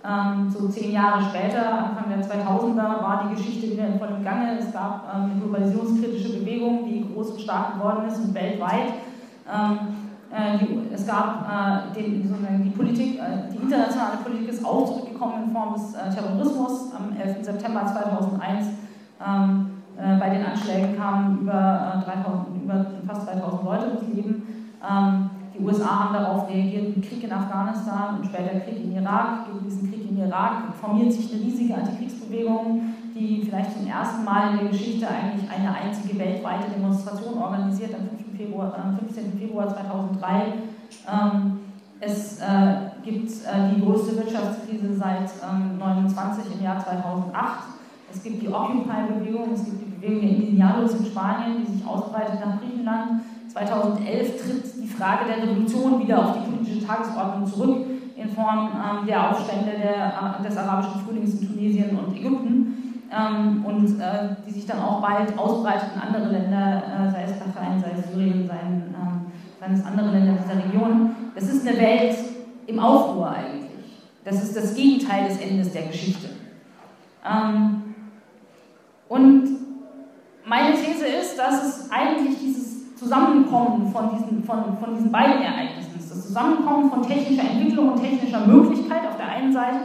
Ähm, 0.04 0.50
so 0.50 0.68
zehn 0.68 0.92
Jahre 0.92 1.22
später, 1.22 1.72
Anfang 1.72 2.10
der 2.10 2.22
2000er, 2.22 2.76
war 2.76 3.24
die 3.24 3.36
Geschichte 3.36 3.70
wieder 3.70 3.86
in 3.86 3.98
vollem 3.98 4.24
Gange. 4.24 4.58
Es 4.58 4.72
gab 4.72 5.04
ähm, 5.14 5.30
eine 5.30 5.40
globalisierungskritische 5.40 6.40
Bewegung, 6.40 6.84
die 6.86 7.06
groß 7.14 7.30
und 7.30 7.40
stark 7.40 7.74
geworden 7.74 8.06
ist 8.08 8.18
und 8.18 8.34
weltweit. 8.34 8.92
Ähm, 9.50 9.78
äh, 9.78 10.01
die, 10.32 10.94
es 10.94 11.06
gab 11.06 11.46
äh, 11.46 11.94
den, 11.94 12.22
die 12.64 12.70
Politik, 12.70 13.18
äh, 13.18 13.52
die 13.52 13.62
internationale 13.62 14.16
Politik 14.24 14.48
ist 14.48 14.64
auch 14.64 14.86
zurückgekommen 14.86 15.44
in 15.44 15.52
Form 15.52 15.74
des 15.74 15.94
äh, 15.94 16.10
Terrorismus. 16.10 16.92
Am 16.94 17.14
11. 17.20 17.44
September 17.44 17.84
2001 17.86 18.66
ähm, 19.26 19.70
äh, 19.98 20.16
bei 20.18 20.30
den 20.30 20.44
Anschlägen 20.44 20.96
kamen 20.96 21.42
über, 21.42 22.02
3000, 22.04 22.62
über 22.64 22.86
fast 23.06 23.28
3000 23.28 23.64
Leute 23.64 23.86
ums 23.88 24.14
Leben. 24.14 24.42
Ähm, 24.82 25.30
die 25.54 25.62
USA 25.62 26.04
haben 26.04 26.14
darauf 26.14 26.48
reagiert 26.48 26.96
mit 26.96 27.06
Krieg 27.06 27.24
in 27.24 27.32
Afghanistan 27.32 28.16
und 28.16 28.24
später 28.24 28.58
Krieg 28.60 28.82
in 28.82 28.96
Irak. 28.96 29.46
Gegen 29.46 29.64
diesen 29.64 29.90
Krieg 29.90 30.10
in 30.10 30.18
Irak 30.18 30.74
formiert 30.80 31.12
sich 31.12 31.30
eine 31.30 31.42
riesige 31.42 31.74
Antikriegsbewegung, 31.74 32.94
die 33.14 33.42
vielleicht 33.44 33.72
zum 33.76 33.86
ersten 33.86 34.24
Mal 34.24 34.52
in 34.52 34.58
der 34.60 34.68
Geschichte 34.68 35.06
eigentlich 35.06 35.48
eine 35.50 35.74
einzige 35.74 36.18
weltweite 36.18 36.70
Demonstration 36.74 37.36
organisiert 37.36 37.94
am 37.94 38.08
5. 38.16 38.21
Februar, 38.42 38.72
äh, 38.76 39.04
15. 39.04 39.38
Februar 39.38 39.68
2003. 39.68 40.52
Ähm, 41.08 41.60
es 42.00 42.40
äh, 42.40 42.44
gibt 43.04 43.30
äh, 43.30 43.74
die 43.74 43.80
größte 43.80 44.16
Wirtschaftskrise 44.16 44.94
seit 44.96 45.30
ähm, 45.42 45.78
29 45.78 46.56
im 46.56 46.64
Jahr 46.64 46.82
2008. 46.82 47.64
Es 48.12 48.22
gibt 48.22 48.42
die 48.42 48.48
Occupy-Bewegung, 48.48 49.52
es 49.54 49.64
gibt 49.64 49.80
die 49.80 49.92
wegen 50.02 50.20
der 50.20 50.30
Indignados 50.30 50.94
in 50.94 51.06
Spanien, 51.06 51.64
die 51.64 51.72
sich 51.72 51.86
ausbreitet 51.86 52.40
nach 52.44 52.60
Griechenland. 52.60 53.22
2011 53.52 54.42
tritt 54.42 54.82
die 54.82 54.88
Frage 54.88 55.26
der 55.26 55.42
Revolution 55.44 56.00
wieder 56.00 56.18
auf 56.18 56.34
die 56.34 56.50
politische 56.50 56.86
Tagesordnung 56.86 57.46
zurück 57.46 57.86
in 58.16 58.28
Form 58.28 58.70
ähm, 58.74 59.06
der 59.06 59.30
Aufstände 59.30 59.72
der, 59.80 60.38
äh, 60.40 60.42
des 60.42 60.56
arabischen 60.56 61.00
Frühlings 61.06 61.40
in 61.40 61.48
Tunesien 61.48 61.98
und 61.98 62.16
Ägypten 62.16 62.91
ähm, 63.12 63.64
und 63.64 64.00
äh, 64.00 64.36
die 64.46 64.52
sich 64.52 64.66
dann 64.66 64.80
auch 64.80 65.00
bald 65.00 65.36
ausbreitet 65.38 65.90
in 65.94 66.00
andere 66.00 66.32
Länder, 66.32 66.82
äh, 66.82 67.10
sei 67.10 67.24
es 67.24 67.32
Bahrain, 67.32 67.80
sei 67.80 67.92
es 67.98 68.12
Syrien, 68.12 68.46
sei, 68.46 68.54
ähm, 68.54 69.26
seien 69.60 69.74
es 69.74 69.84
andere 69.84 70.10
Länder 70.10 70.34
dieser 70.42 70.64
Region. 70.64 71.14
Das 71.34 71.44
ist 71.44 71.66
eine 71.66 71.78
Welt 71.78 72.16
im 72.66 72.78
Aufruhr 72.78 73.30
eigentlich. 73.30 73.70
Das 74.24 74.42
ist 74.42 74.56
das 74.56 74.74
Gegenteil 74.74 75.28
des 75.28 75.38
Endes 75.38 75.72
der 75.72 75.88
Geschichte. 75.88 76.30
Ähm, 77.24 77.94
und 79.08 79.48
meine 80.46 80.74
These 80.74 81.06
ist, 81.06 81.38
dass 81.38 81.64
es 81.64 81.90
eigentlich 81.90 82.38
dieses 82.38 82.96
Zusammenkommen 82.96 83.92
von 83.92 84.10
diesen, 84.10 84.44
von, 84.44 84.78
von 84.78 84.94
diesen 84.94 85.12
beiden 85.12 85.42
Ereignissen 85.42 85.98
ist, 85.98 86.10
das 86.10 86.26
Zusammenkommen 86.26 86.90
von 86.90 87.02
technischer 87.02 87.42
Entwicklung 87.42 87.90
und 87.90 88.00
technischer 88.00 88.46
Möglichkeit 88.46 89.06
auf 89.06 89.16
der 89.16 89.28
einen 89.28 89.52
Seite 89.52 89.80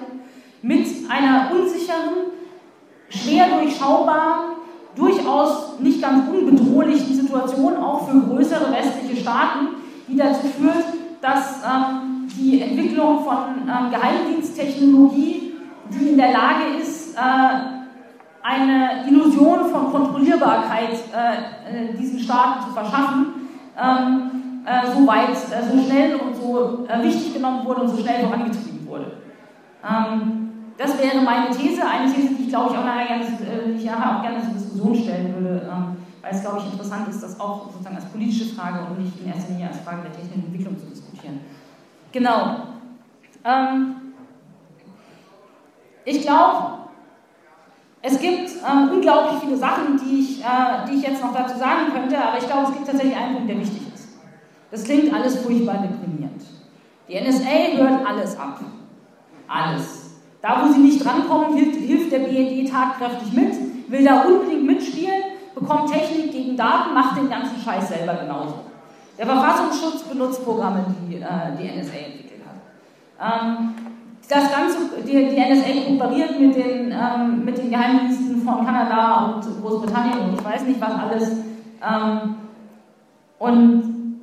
mit 0.61 0.87
einer 1.09 1.51
unsicheren, 1.51 2.36
schwer 3.09 3.47
durchschaubaren, 3.59 4.57
durchaus 4.95 5.79
nicht 5.79 6.01
ganz 6.01 6.27
unbedrohlichen 6.29 7.15
Situation 7.15 7.77
auch 7.77 8.07
für 8.07 8.19
größere 8.19 8.71
westliche 8.71 9.21
Staaten, 9.21 9.67
die 10.07 10.17
dazu 10.17 10.47
führt, 10.47 10.85
dass 11.21 11.61
ähm, 11.63 12.27
die 12.37 12.61
Entwicklung 12.61 13.23
von 13.23 13.67
ähm, 13.67 13.91
Geheimdiensttechnologie, 13.91 15.53
die 15.91 16.09
in 16.09 16.17
der 16.17 16.31
Lage 16.31 16.77
ist, 16.81 17.15
äh, 17.15 17.19
eine 18.43 19.05
Illusion 19.07 19.65
von 19.65 19.91
Kontrollierbarkeit 19.91 20.93
äh, 21.13 21.91
äh, 21.91 21.97
diesen 21.97 22.19
Staaten 22.19 22.65
zu 22.65 22.71
verschaffen, 22.71 23.25
ähm, 23.77 24.63
äh, 24.65 24.91
so 24.93 25.05
weit, 25.05 25.29
äh, 25.31 25.63
so 25.69 25.83
schnell 25.83 26.15
und 26.15 26.35
so 26.35 26.85
äh, 26.87 27.03
wichtig 27.03 27.33
genommen 27.33 27.65
wurde 27.65 27.81
und 27.81 27.89
so 27.89 27.97
schnell 27.97 28.23
vorangetrieben 28.23 28.87
wurde. 28.87 29.11
Ähm, 29.83 30.46
das 30.77 30.97
wäre 30.99 31.21
meine 31.21 31.49
These, 31.49 31.81
eine 31.85 32.11
These, 32.11 32.35
die 32.35 32.43
ich 32.43 32.49
glaube 32.49 32.71
ich 32.71 32.77
auch 32.77 32.85
nachher 32.85 33.07
gerne, 33.07 33.25
äh, 33.25 33.73
die 33.73 33.83
ich 33.83 33.89
auch 33.89 34.21
gerne 34.21 34.41
zur 34.41 34.53
Diskussion 34.53 34.95
stellen 34.95 35.33
würde, 35.33 35.69
ähm, 35.71 35.97
weil 36.21 36.31
es 36.31 36.41
glaube 36.41 36.59
ich 36.59 36.71
interessant 36.71 37.07
ist, 37.07 37.23
das 37.23 37.39
auch 37.39 37.71
sozusagen 37.71 37.95
als 37.95 38.05
politische 38.05 38.55
Frage 38.55 38.85
und 38.85 38.99
nicht 38.99 39.19
in 39.19 39.27
erster 39.27 39.51
Linie 39.51 39.67
als 39.69 39.79
Frage 39.79 40.03
der 40.03 40.13
technischen 40.13 40.45
Entwicklung 40.45 40.77
zu 40.77 40.85
diskutieren. 40.85 41.41
Genau. 42.11 42.57
Ähm, 43.43 43.95
ich 46.05 46.21
glaube, 46.21 46.77
es 48.01 48.19
gibt 48.19 48.49
ähm, 48.65 48.91
unglaublich 48.93 49.41
viele 49.41 49.57
Sachen, 49.57 49.97
die 49.97 50.19
ich, 50.19 50.41
äh, 50.41 50.87
die 50.87 50.95
ich 50.95 51.03
jetzt 51.03 51.21
noch 51.21 51.33
dazu 51.33 51.57
sagen 51.57 51.91
könnte, 51.93 52.17
aber 52.17 52.37
ich 52.37 52.45
glaube, 52.45 52.67
es 52.67 52.73
gibt 52.73 52.87
tatsächlich 52.87 53.17
einen 53.17 53.35
Punkt, 53.35 53.49
der 53.49 53.59
wichtig 53.59 53.81
ist. 53.93 54.07
Das 54.71 54.83
klingt 54.83 55.13
alles 55.13 55.39
furchtbar 55.39 55.79
deprimierend. 55.79 56.43
Die 57.09 57.19
NSA 57.19 57.77
hört 57.77 58.07
alles 58.07 58.37
ab. 58.37 58.59
Alles. 59.47 60.06
Da, 60.41 60.63
wo 60.63 60.71
sie 60.71 60.79
nicht 60.79 61.03
drankommen, 61.03 61.55
hilft, 61.55 61.79
hilft 61.79 62.11
der 62.11 62.19
BND 62.19 62.69
tatkräftig 62.69 63.33
mit, 63.33 63.53
will 63.87 64.05
da 64.05 64.21
unbedingt 64.21 64.65
mitspielen, 64.65 65.23
bekommt 65.55 65.91
Technik 65.91 66.31
gegen 66.31 66.55
Daten, 66.55 66.93
macht 66.93 67.17
den 67.17 67.29
ganzen 67.29 67.59
Scheiß 67.59 67.89
selber 67.89 68.13
genauso. 68.15 68.55
Der 69.17 69.25
Verfassungsschutz 69.25 70.03
benutzt 70.03 70.43
Programme, 70.45 70.85
die 71.09 71.15
äh, 71.15 71.25
die 71.59 71.79
NSA 71.79 71.97
entwickelt 71.97 72.41
hat. 72.45 73.41
Ähm, 73.41 73.73
das 74.29 74.51
Ganze, 74.51 74.77
die, 75.05 75.11
die 75.11 75.39
NSA 75.39 75.87
kooperiert 75.87 76.39
mit 76.39 76.55
den, 76.55 76.91
ähm, 76.91 77.45
mit 77.45 77.57
den 77.57 77.71
Geheimdiensten 77.71 78.41
von 78.43 78.65
Kanada 78.65 79.25
und 79.25 79.61
Großbritannien 79.61 80.19
und 80.19 80.33
ich 80.35 80.45
weiß 80.45 80.63
nicht 80.63 80.79
was 80.79 80.93
alles. 80.93 81.31
Ähm, 81.81 82.35
und 83.39 84.17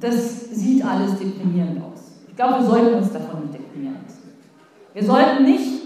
das 0.00 0.50
sieht 0.50 0.84
alles 0.84 1.18
deprimierend 1.18 1.82
aus. 1.82 2.22
Ich 2.28 2.36
glaube, 2.36 2.60
wir 2.60 2.66
sollten 2.66 2.94
uns 2.94 3.12
davon 3.12 3.50
nicht. 3.50 3.67
Wir 4.98 5.06
sollten 5.06 5.44
nicht 5.44 5.82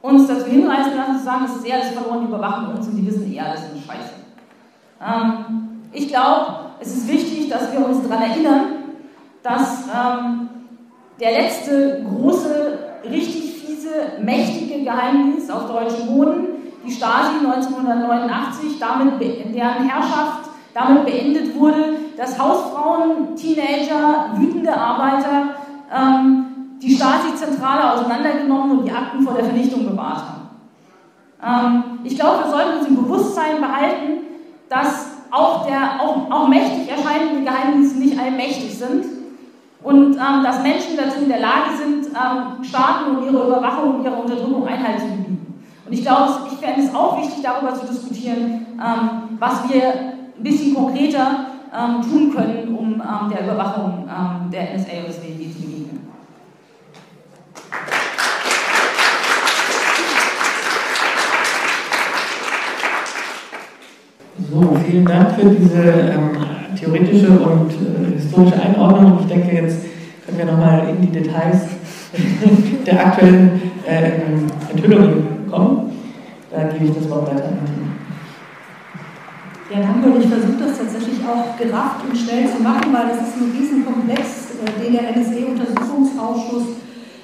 uns 0.00 0.26
dazu 0.26 0.46
hinreißen 0.46 0.96
lassen, 0.96 1.18
zu 1.18 1.24
sagen, 1.24 1.44
es 1.44 1.56
ist 1.56 1.66
eher 1.66 1.82
alles 1.82 1.90
verloren, 1.90 2.20
die 2.22 2.28
überwachen 2.28 2.68
uns 2.68 2.86
und 2.86 2.96
die 2.96 3.06
wissen 3.06 3.30
eher 3.30 3.44
alles 3.44 3.60
ist 3.60 3.86
Scheiße. 3.86 4.10
Ähm, 5.06 5.80
ich 5.92 6.08
glaube, 6.08 6.46
es 6.80 6.96
ist 6.96 7.08
wichtig, 7.08 7.50
dass 7.50 7.70
wir 7.72 7.86
uns 7.86 8.08
daran 8.08 8.22
erinnern, 8.22 8.64
dass 9.42 9.84
ähm, 9.94 10.48
der 11.20 11.32
letzte 11.32 12.02
große, 12.08 12.78
richtig 13.10 13.52
fiese, 13.52 13.90
mächtige 14.22 14.82
Geheimdienst 14.82 15.52
auf 15.52 15.70
deutschem 15.70 16.06
Boden, 16.06 16.46
die 16.86 16.90
Stasi 16.90 17.44
1989, 17.44 18.78
damit 18.80 19.20
deren 19.20 19.86
Herrschaft 19.86 20.48
damit 20.72 21.04
beendet 21.04 21.54
wurde, 21.54 21.96
dass 22.16 22.38
Hausfrauen, 22.38 23.36
Teenager, 23.36 24.30
wütende 24.36 24.74
Arbeiter 24.74 25.50
ähm, 25.94 26.53
die 26.82 26.94
Stasi-Zentrale 26.94 27.92
auseinandergenommen 27.92 28.78
und 28.78 28.84
die 28.84 28.92
Akten 28.92 29.22
vor 29.22 29.34
der 29.34 29.44
Vernichtung 29.44 29.86
bewahrt 29.86 30.22
haben. 30.22 30.44
Ähm, 31.42 31.98
ich 32.04 32.16
glaube, 32.16 32.44
wir 32.44 32.50
sollten 32.50 32.78
uns 32.78 32.88
im 32.88 32.96
Bewusstsein 32.96 33.60
behalten, 33.60 34.24
dass 34.68 35.08
auch, 35.30 35.66
der, 35.66 36.00
auch, 36.00 36.30
auch 36.30 36.48
mächtig 36.48 36.88
erscheinende 36.88 37.42
Geheimdienste 37.42 37.98
nicht 37.98 38.18
allmächtig 38.18 38.78
sind 38.78 39.04
und 39.82 40.14
ähm, 40.14 40.42
dass 40.42 40.62
Menschen 40.62 40.96
dazu 40.96 41.20
in 41.22 41.28
der 41.28 41.40
Lage 41.40 41.76
sind, 41.76 42.06
ähm, 42.06 42.64
Staaten 42.64 43.16
und 43.16 43.24
ihre 43.24 43.46
Überwachung 43.46 43.96
und 43.96 44.04
ihre 44.04 44.14
Unterdrückung 44.14 44.66
Einhalt 44.66 45.00
zu 45.00 45.06
gebieten. 45.06 45.62
Und 45.84 45.92
ich 45.92 46.02
glaube, 46.02 46.32
ich 46.50 46.58
fände 46.58 46.80
es 46.80 46.94
auch 46.94 47.18
wichtig, 47.18 47.42
darüber 47.42 47.74
zu 47.74 47.86
diskutieren, 47.86 48.66
ähm, 48.72 49.36
was 49.38 49.68
wir 49.68 49.82
ein 49.82 50.42
bisschen 50.42 50.74
konkreter 50.74 51.46
ähm, 51.76 52.00
tun 52.00 52.34
können, 52.34 52.74
um 52.74 52.94
ähm, 52.94 53.30
der 53.30 53.44
Überwachung 53.44 54.08
ähm, 54.08 54.50
der 54.50 54.74
NSA 54.74 54.98
und 55.00 55.08
des 55.08 55.22
So, 64.54 64.76
vielen 64.88 65.04
Dank 65.04 65.32
für 65.32 65.46
diese 65.46 65.82
ähm, 65.82 66.30
theoretische 66.78 67.28
und 67.30 67.72
äh, 67.72 68.14
historische 68.14 68.54
Einordnung. 68.62 69.18
Ich 69.22 69.26
denke, 69.26 69.52
jetzt 69.52 69.78
können 70.24 70.38
wir 70.38 70.44
nochmal 70.44 70.90
in 70.90 71.00
die 71.00 71.10
Details 71.10 71.62
der 72.86 73.04
aktuellen 73.04 73.60
äh, 73.84 74.72
Enthüllungen 74.72 75.50
kommen. 75.50 75.90
Da 76.52 76.68
gebe 76.68 76.84
ich 76.84 76.94
das 76.96 77.10
Wort 77.10 77.34
weiter 77.34 77.46
an 77.46 77.58
ja, 79.72 79.80
danke. 79.80 80.08
Und 80.10 80.22
ich 80.22 80.28
versuche 80.28 80.62
das 80.62 80.78
tatsächlich 80.78 81.18
auch 81.26 81.56
gerafft 81.58 82.04
und 82.08 82.16
schnell 82.16 82.46
zu 82.46 82.62
machen, 82.62 82.92
weil 82.92 83.08
das 83.08 83.26
ist 83.26 83.36
ein 83.40 83.50
Riesenkomplex, 83.58 84.20
äh, 84.62 84.84
den 84.84 84.92
der 84.92 85.16
NSE-Untersuchungsausschuss 85.16 86.76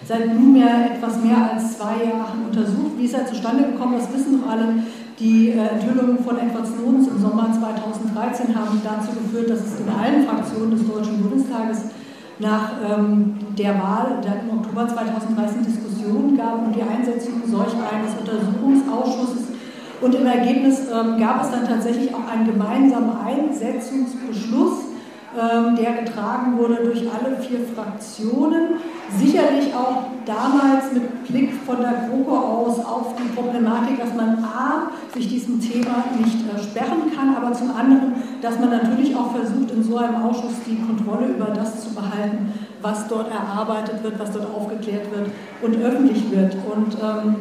seit 0.04 0.34
nunmehr 0.34 0.90
etwas 0.96 1.22
mehr 1.22 1.52
als 1.52 1.78
zwei 1.78 2.02
Jahren 2.02 2.46
untersucht. 2.48 2.98
Wie 2.98 3.04
ist 3.04 3.14
er 3.14 3.26
zustande 3.26 3.70
gekommen? 3.70 3.94
Das 3.96 4.12
wissen 4.12 4.40
doch 4.40 4.50
alle. 4.50 4.82
Die 5.20 5.50
äh, 5.50 5.76
Enthüllungen 5.76 6.24
von 6.24 6.38
Edward 6.38 6.66
Snowden 6.66 7.06
im 7.06 7.20
Sommer 7.20 7.52
2013 7.52 8.56
haben 8.56 8.80
dazu 8.83 9.12
geführt, 9.12 9.50
dass 9.50 9.61
es 9.61 9.80
in 9.80 9.88
allen 9.92 10.26
Fraktionen 10.26 10.70
des 10.70 10.88
Deutschen 10.88 11.20
Bundestages 11.20 11.92
nach 12.38 12.72
ähm, 12.80 13.37
der 13.59 13.74
Wahl 13.74 14.22
der 14.24 14.40
im 14.40 14.59
Oktober 14.59 14.88
2013 14.88 15.62
Diskussionen 15.62 16.38
gab 16.38 16.64
und 16.64 16.74
die 16.74 16.80
Einsetzung 16.80 17.42
solch 17.44 17.76
eines 17.76 18.16
Untersuchungsausschusses. 18.18 19.52
Und 20.00 20.14
im 20.14 20.24
Ergebnis 20.24 20.88
ähm, 20.88 21.20
gab 21.20 21.44
es 21.44 21.50
dann 21.50 21.68
tatsächlich 21.68 22.14
auch 22.14 22.26
einen 22.26 22.46
gemeinsamen 22.46 23.12
Einsetzungsbeschluss 23.20 24.89
der 25.32 26.02
getragen 26.02 26.58
wurde 26.58 26.82
durch 26.84 27.02
alle 27.02 27.36
vier 27.36 27.60
Fraktionen. 27.74 28.80
Sicherlich 29.16 29.72
auch 29.72 30.06
damals 30.26 30.92
mit 30.92 31.24
Blick 31.24 31.52
von 31.64 31.76
der 31.80 32.08
GroKo 32.08 32.36
aus 32.36 32.78
auf 32.80 33.14
die 33.16 33.28
Problematik, 33.34 34.00
dass 34.00 34.14
man 34.14 34.42
A, 34.42 34.90
sich 35.14 35.28
diesem 35.28 35.60
Thema 35.60 36.04
nicht 36.18 36.38
sperren 36.62 37.12
kann, 37.14 37.36
aber 37.36 37.52
zum 37.52 37.70
anderen, 37.70 38.14
dass 38.42 38.58
man 38.58 38.70
natürlich 38.70 39.14
auch 39.14 39.32
versucht, 39.32 39.70
in 39.70 39.84
so 39.84 39.96
einem 39.98 40.16
Ausschuss 40.16 40.54
die 40.66 40.80
Kontrolle 40.80 41.28
über 41.28 41.46
das 41.46 41.84
zu 41.84 41.94
behalten, 41.94 42.52
was 42.82 43.06
dort 43.06 43.30
erarbeitet 43.30 44.02
wird, 44.02 44.18
was 44.18 44.32
dort 44.32 44.46
aufgeklärt 44.52 45.06
wird 45.12 45.30
und 45.62 45.80
öffentlich 45.80 46.28
wird. 46.30 46.54
Und 46.54 46.96
ähm, 47.00 47.36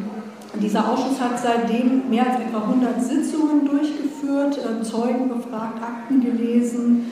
dieser 0.62 0.92
Ausschuss 0.92 1.20
hat 1.20 1.40
seitdem 1.40 2.10
mehr 2.10 2.26
als 2.26 2.40
etwa 2.40 2.60
100 2.60 3.02
Sitzungen 3.02 3.66
durchgeführt, 3.66 4.58
äh, 4.58 4.84
Zeugen 4.84 5.30
befragt, 5.30 5.82
Akten 5.82 6.22
gelesen 6.22 7.12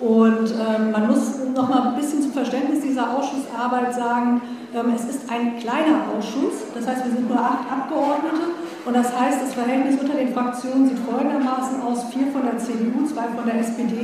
und 0.00 0.52
ähm, 0.52 0.92
man 0.92 1.06
muss 1.06 1.38
noch 1.54 1.68
mal 1.68 1.88
ein 1.88 1.96
bisschen 1.96 2.20
zum 2.20 2.32
Verständnis 2.32 2.82
dieser 2.82 3.16
Ausschussarbeit 3.16 3.94
sagen, 3.94 4.42
ähm, 4.74 4.92
es 4.94 5.04
ist 5.04 5.30
ein 5.30 5.58
kleiner 5.58 6.04
Ausschuss, 6.12 6.68
das 6.74 6.86
heißt, 6.86 7.04
wir 7.04 7.12
sind 7.12 7.28
nur 7.28 7.38
acht 7.38 7.64
Abgeordnete 7.70 8.52
und 8.84 8.94
das 8.94 9.08
heißt, 9.18 9.40
das 9.42 9.54
Verhältnis 9.54 9.98
unter 9.98 10.14
den 10.14 10.34
Fraktionen 10.34 10.88
sieht 10.88 10.98
folgendermaßen 10.98 11.80
aus, 11.80 12.12
vier 12.12 12.26
von 12.28 12.42
der 12.42 12.58
CDU, 12.58 13.06
zwei 13.06 13.24
von 13.34 13.46
der 13.46 13.60
SPD 13.60 13.96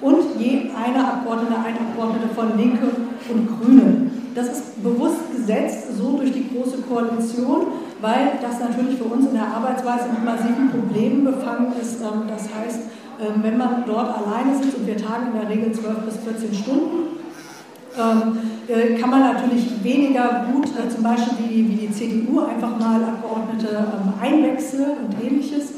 und 0.00 0.38
je 0.38 0.70
eine 0.70 1.04
Abgeordnete, 1.04 1.56
ein 1.58 1.74
Abgeordneter 1.74 2.34
von 2.34 2.56
Linke 2.56 2.86
und 3.28 3.48
Grünen. 3.48 4.32
Das 4.34 4.46
ist 4.46 4.82
bewusst 4.82 5.34
gesetzt, 5.34 5.98
so 5.98 6.16
durch 6.16 6.32
die 6.32 6.48
Große 6.48 6.78
Koalition, 6.88 7.66
weil 8.00 8.38
das 8.40 8.60
natürlich 8.60 8.98
für 8.98 9.04
uns 9.04 9.26
in 9.26 9.34
der 9.34 9.48
Arbeitsweise 9.48 10.06
mit 10.14 10.24
massiven 10.24 10.70
Problemen 10.70 11.24
befangen 11.24 11.72
ist. 11.80 12.00
Ähm, 12.00 12.22
das 12.28 12.44
heißt, 12.54 12.80
wenn 13.42 13.58
man 13.58 13.84
dort 13.86 14.16
alleine 14.16 14.56
sitzt 14.56 14.76
und 14.76 14.86
wir 14.86 14.96
tagen 14.96 15.28
in 15.32 15.40
der 15.40 15.48
Regel 15.48 15.72
12 15.72 15.98
bis 15.98 16.16
14 16.18 16.54
Stunden, 16.54 17.20
ähm, 17.98 18.38
äh, 18.68 18.98
kann 18.98 19.10
man 19.10 19.20
natürlich 19.20 19.82
weniger 19.82 20.46
gut, 20.52 20.68
äh, 20.68 20.88
zum 20.88 21.02
Beispiel 21.02 21.48
wie, 21.48 21.68
wie 21.68 21.86
die 21.86 21.92
CDU, 21.92 22.40
einfach 22.40 22.78
mal 22.78 23.02
Abgeordnete 23.02 23.68
ähm, 23.68 24.12
einwechseln 24.20 24.92
und 25.06 25.24
ähnliches. 25.24 25.72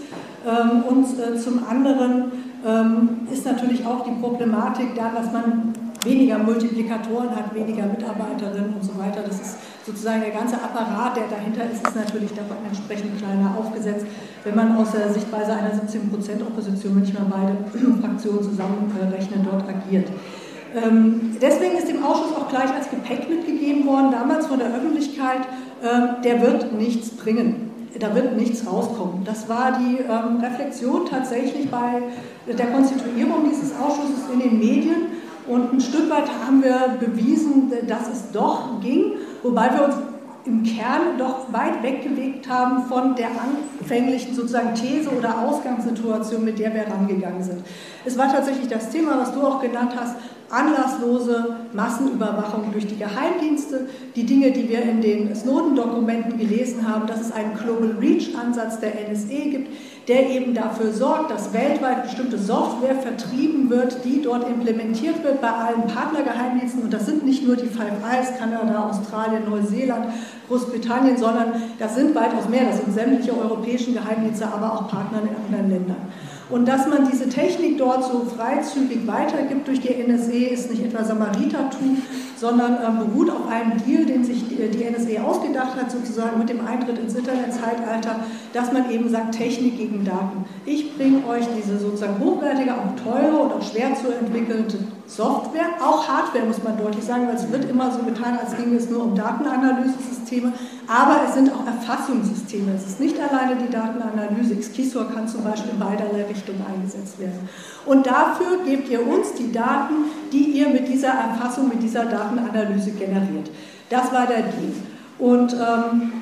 Ähm, 0.46 0.83
und 0.88 1.07
äh, 1.18 1.38
zum 1.38 1.61
anderen 1.68 2.33
ähm, 2.66 3.09
ist 3.33 3.46
natürlich 3.46 3.87
auch 3.87 4.05
die 4.05 4.20
Problematik 4.20 4.94
da, 4.94 5.11
dass 5.14 5.33
man 5.33 5.72
weniger 6.05 6.38
Multiplikatoren 6.38 7.31
hat, 7.31 7.55
weniger 7.55 7.87
Mitarbeiterinnen 7.87 8.74
und 8.74 8.85
so 8.85 8.98
weiter. 8.98 9.22
Das 9.26 9.40
ist 9.40 9.57
sozusagen 9.86 10.20
der 10.20 10.30
ganze 10.30 10.56
Apparat, 10.56 11.16
der 11.16 11.28
dahinter 11.28 11.64
ist, 11.70 11.86
ist 11.86 11.96
natürlich 11.96 12.32
davon 12.32 12.58
entsprechend 12.66 13.18
kleiner 13.18 13.56
aufgesetzt, 13.58 14.06
wenn 14.44 14.54
man 14.54 14.76
aus 14.76 14.92
der 14.92 15.12
Sichtweise 15.12 15.52
einer 15.52 15.72
17% 15.72 16.42
Opposition, 16.42 16.96
wenn 16.96 17.04
ich 17.04 17.14
mal 17.14 17.26
beide 17.28 18.00
Fraktionen 18.00 18.42
zusammenrechne, 18.42 19.44
dort 19.44 19.68
agiert. 19.68 20.08
Ähm, 20.74 21.36
deswegen 21.40 21.76
ist 21.76 21.88
dem 21.88 22.02
Ausschuss 22.02 22.34
auch 22.36 22.48
gleich 22.48 22.72
als 22.72 22.88
Gepäck 22.88 23.28
mitgegeben 23.28 23.86
worden, 23.86 24.10
damals 24.10 24.46
von 24.46 24.58
der 24.58 24.68
Öffentlichkeit, 24.68 25.42
ähm, 25.82 26.22
der 26.24 26.40
wird 26.40 26.72
nichts 26.72 27.10
bringen. 27.10 27.70
Da 27.98 28.14
wird 28.14 28.38
nichts 28.38 28.66
rauskommen. 28.66 29.22
Das 29.24 29.50
war 29.50 29.78
die 29.78 29.98
ähm, 29.98 30.40
Reflexion 30.40 31.04
tatsächlich 31.04 31.70
bei 31.70 32.02
der 32.46 32.66
Konstituierung 32.68 33.50
dieses 33.50 33.72
Ausschusses 33.78 34.30
in 34.32 34.38
den 34.40 34.58
Medien. 34.58 34.96
Und 35.46 35.72
ein 35.72 35.81
Stück 35.81 36.09
weit 36.09 36.28
haben 36.44 36.62
wir 36.62 36.96
bewiesen, 37.00 37.72
dass 37.88 38.09
es 38.09 38.31
doch 38.33 38.81
ging, 38.81 39.12
wobei 39.42 39.72
wir 39.74 39.85
uns 39.87 39.94
im 40.44 40.64
Kern 40.64 41.18
doch 41.18 41.52
weit 41.52 41.83
weggewegt 41.83 42.48
haben 42.48 42.85
von 42.87 43.14
der 43.14 43.28
anfänglichen 43.28 44.35
sozusagen 44.35 44.74
These 44.74 45.09
oder 45.11 45.38
Ausgangssituation, 45.38 46.44
mit 46.44 46.59
der 46.59 46.74
wir 46.74 46.87
rangegangen 46.88 47.42
sind. 47.42 47.64
Es 48.05 48.18
war 48.18 48.33
tatsächlich 48.33 48.68
das 48.68 48.90
Thema, 48.90 49.18
was 49.18 49.33
du 49.33 49.40
auch 49.42 49.61
genannt 49.61 49.92
hast, 49.96 50.16
anlasslose 50.50 51.57
Massenüberwachung 51.72 52.72
durch 52.72 52.87
die 52.87 52.98
Geheimdienste, 52.98 53.88
die 54.14 54.24
Dinge, 54.24 54.50
die 54.50 54.68
wir 54.68 54.83
in 54.83 55.00
den 55.00 55.35
Snowden-Dokumenten 55.35 56.38
gelesen 56.38 56.87
haben, 56.87 57.07
dass 57.07 57.20
es 57.20 57.33
einen 57.33 57.55
Global 57.55 57.96
Reach-Ansatz 58.00 58.81
der 58.81 58.92
NSE 59.09 59.48
gibt, 59.48 59.68
der 60.08 60.28
eben 60.30 60.54
dafür 60.54 60.92
sorgt, 60.92 61.30
dass 61.30 61.52
weltweit 61.52 62.02
bestimmte 62.02 62.38
Software 62.38 62.96
vertrieben 62.96 63.70
wird, 63.70 64.04
die 64.04 64.20
dort 64.22 64.48
implementiert 64.48 65.22
wird 65.22 65.40
bei 65.40 65.50
allen 65.50 65.86
Partnergeheimdiensten. 65.86 66.82
Und 66.82 66.92
das 66.92 67.06
sind 67.06 67.24
nicht 67.24 67.46
nur 67.46 67.56
die 67.56 67.68
Five 67.68 68.02
Eyes, 68.10 68.36
Kanada, 68.38 68.88
Australien, 68.88 69.42
Neuseeland, 69.48 70.06
Großbritannien, 70.48 71.16
sondern 71.16 71.54
das 71.78 71.94
sind 71.94 72.14
weitaus 72.14 72.48
mehr. 72.48 72.64
Das 72.64 72.78
sind 72.78 72.94
sämtliche 72.94 73.36
europäischen 73.36 73.94
Geheimdienste, 73.94 74.46
aber 74.46 74.72
auch 74.72 74.88
Partner 74.88 75.20
in 75.22 75.44
anderen 75.44 75.70
Ländern. 75.70 76.08
Und 76.50 76.66
dass 76.66 76.86
man 76.86 77.08
diese 77.10 77.28
Technik 77.30 77.78
dort 77.78 78.04
so 78.04 78.26
freizügig 78.36 79.06
weitergibt 79.06 79.66
durch 79.66 79.80
die 79.80 79.88
NSE, 79.88 80.32
ist 80.32 80.70
nicht 80.70 80.84
etwa 80.84 81.02
Samaritertum, 81.02 82.02
sondern 82.42 82.74
äh, 82.74 83.05
beruht 83.05 83.31
auf 83.31 83.46
einem 83.48 83.78
Deal, 83.87 84.05
den 84.05 84.24
sich 84.24 84.48
die, 84.48 84.57
die 84.57 84.85
NSE 84.85 85.22
ausgedacht 85.22 85.76
hat, 85.76 85.92
sozusagen 85.92 86.40
mit 86.40 86.48
dem 86.48 86.66
Eintritt 86.66 86.98
ins 86.98 87.14
Internetzeitalter, 87.14 88.16
dass 88.52 88.72
man 88.72 88.90
eben 88.90 89.09
sagt, 89.09 89.37
Technik 89.37 89.78
gegen 89.78 90.05
Daten. 90.05 90.44
Ich 90.66 90.96
bringe 90.96 91.24
euch 91.28 91.46
diese 91.57 91.78
sozusagen 91.78 92.18
hochwertige, 92.18 92.72
auch 92.74 92.96
teure 93.00 93.38
und 93.44 93.52
auch 93.52 93.62
schwer 93.62 93.94
zu 93.94 94.09
entwickelnde 94.12 94.76
Software, 95.16 95.66
auch 95.79 96.09
Hardware 96.09 96.46
muss 96.46 96.62
man 96.62 96.79
deutlich 96.79 97.05
sagen, 97.05 97.29
weil 97.29 97.35
es 97.35 97.53
wird 97.53 97.68
immer 97.68 97.90
so 97.90 98.03
getan, 98.03 98.38
als 98.42 98.57
ginge 98.57 98.77
es 98.77 98.88
nur 98.88 99.05
um 99.05 99.14
Datenanalyse-Systeme, 99.14 100.53
aber 100.88 101.20
es 101.29 101.35
sind 101.35 101.53
auch 101.53 101.66
Erfassungssysteme. 101.66 102.72
Es 102.75 102.87
ist 102.87 103.01
nicht 103.01 103.16
alleine 103.20 103.57
die 103.57 103.70
Datenanalyse. 103.70 104.57
XKISOR 104.57 105.11
kann 105.12 105.29
zum 105.29 105.44
Beispiel 105.44 105.72
in 105.72 105.79
beiderlei 105.79 106.25
Richtungen 106.25 106.64
eingesetzt 106.66 107.18
werden. 107.18 107.46
Und 107.85 108.07
dafür 108.07 108.64
gebt 108.64 108.88
ihr 108.88 109.07
uns 109.07 109.35
die 109.35 109.53
Daten, 109.53 109.94
die 110.33 110.44
ihr 110.44 110.70
mit 110.70 110.88
dieser 110.88 111.11
Erfassung, 111.11 111.68
mit 111.68 111.83
dieser 111.83 112.07
Datenanalyse 112.07 112.92
generiert. 112.92 113.51
Das 113.90 114.11
war 114.12 114.27
der 114.27 114.44
Deal. 114.44 114.72
Und 115.18 115.53
ähm, 115.53 116.12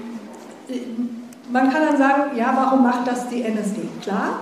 man 1.52 1.70
kann 1.70 1.86
dann 1.86 1.96
sagen, 1.96 2.36
ja, 2.36 2.52
warum 2.56 2.82
macht 2.82 3.06
das 3.06 3.28
die 3.28 3.42
NSD? 3.42 3.82
Klar, 4.02 4.40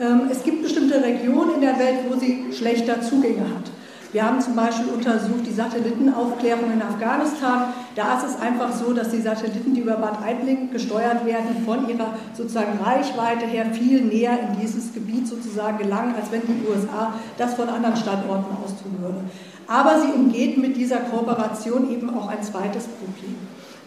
ähm, 0.00 0.22
es 0.30 0.44
gibt 0.44 0.62
bestimmte 0.62 1.02
Regionen 1.02 1.56
in 1.56 1.60
der 1.62 1.76
Welt, 1.80 1.98
wo 2.08 2.16
sie 2.16 2.52
schlechter 2.52 3.02
Zugänge 3.02 3.40
hat. 3.40 3.72
Wir 4.10 4.24
haben 4.24 4.40
zum 4.40 4.56
Beispiel 4.56 4.86
untersucht 4.86 5.46
die 5.46 5.52
Satellitenaufklärung 5.52 6.72
in 6.72 6.80
Afghanistan. 6.80 7.74
Da 7.94 8.16
ist 8.16 8.26
es 8.26 8.40
einfach 8.40 8.72
so, 8.72 8.94
dass 8.94 9.10
die 9.10 9.20
Satelliten, 9.20 9.74
die 9.74 9.82
über 9.82 9.96
Bad 9.96 10.22
Aibling 10.24 10.70
gesteuert 10.70 11.26
werden, 11.26 11.62
von 11.66 11.86
ihrer 11.88 12.14
sozusagen 12.32 12.78
Reichweite 12.82 13.44
her 13.44 13.66
viel 13.72 14.02
näher 14.02 14.38
in 14.40 14.60
dieses 14.60 14.94
Gebiet 14.94 15.28
sozusagen 15.28 15.76
gelangen, 15.76 16.14
als 16.14 16.32
wenn 16.32 16.40
die 16.40 16.66
USA 16.66 17.12
das 17.36 17.54
von 17.54 17.68
anderen 17.68 17.96
Standorten 17.96 18.56
aus 18.64 18.80
tun 18.82 18.96
würde. 19.00 19.20
Aber 19.66 20.00
sie 20.00 20.12
umgeht 20.12 20.56
mit 20.56 20.76
dieser 20.76 21.00
Kooperation 21.00 21.90
eben 21.90 22.08
auch 22.16 22.28
ein 22.28 22.42
zweites 22.42 22.84
Problem. 22.86 23.36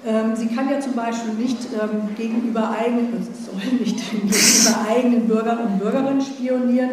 Ähm, 0.05 0.36
sie 0.36 0.47
kann 0.47 0.69
ja 0.69 0.79
zum 0.79 0.93
Beispiel 0.93 1.34
nicht 1.34 1.57
ähm, 1.73 2.15
gegenüber 2.15 2.69
eigenen, 2.69 3.27
soll 3.45 3.79
nicht 3.79 4.12
gegenüber 4.12 4.86
eigenen 4.88 5.27
Bürgern 5.27 5.57
und 5.60 5.79
Bürgerinnen 5.79 6.21
spionieren. 6.21 6.91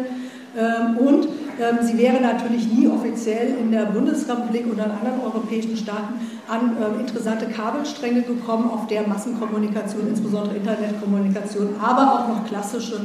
Ähm, 0.57 0.97
und 0.97 1.27
ähm, 1.59 1.77
sie 1.81 1.97
wäre 1.97 2.19
natürlich 2.21 2.71
nie 2.71 2.87
offiziell 2.87 3.55
in 3.59 3.71
der 3.71 3.85
Bundesrepublik 3.85 4.65
oder 4.71 4.85
in 4.85 4.91
anderen 4.91 5.21
europäischen 5.23 5.77
Staaten 5.77 6.13
an 6.47 6.77
ähm, 6.81 6.99
interessante 7.01 7.45
Kabelstränge 7.47 8.21
gekommen, 8.23 8.69
auf 8.69 8.87
der 8.87 9.07
Massenkommunikation, 9.07 10.07
insbesondere 10.07 10.55
Internetkommunikation, 10.55 11.75
aber 11.81 12.13
auch 12.13 12.27
noch 12.27 12.45
klassische 12.47 13.01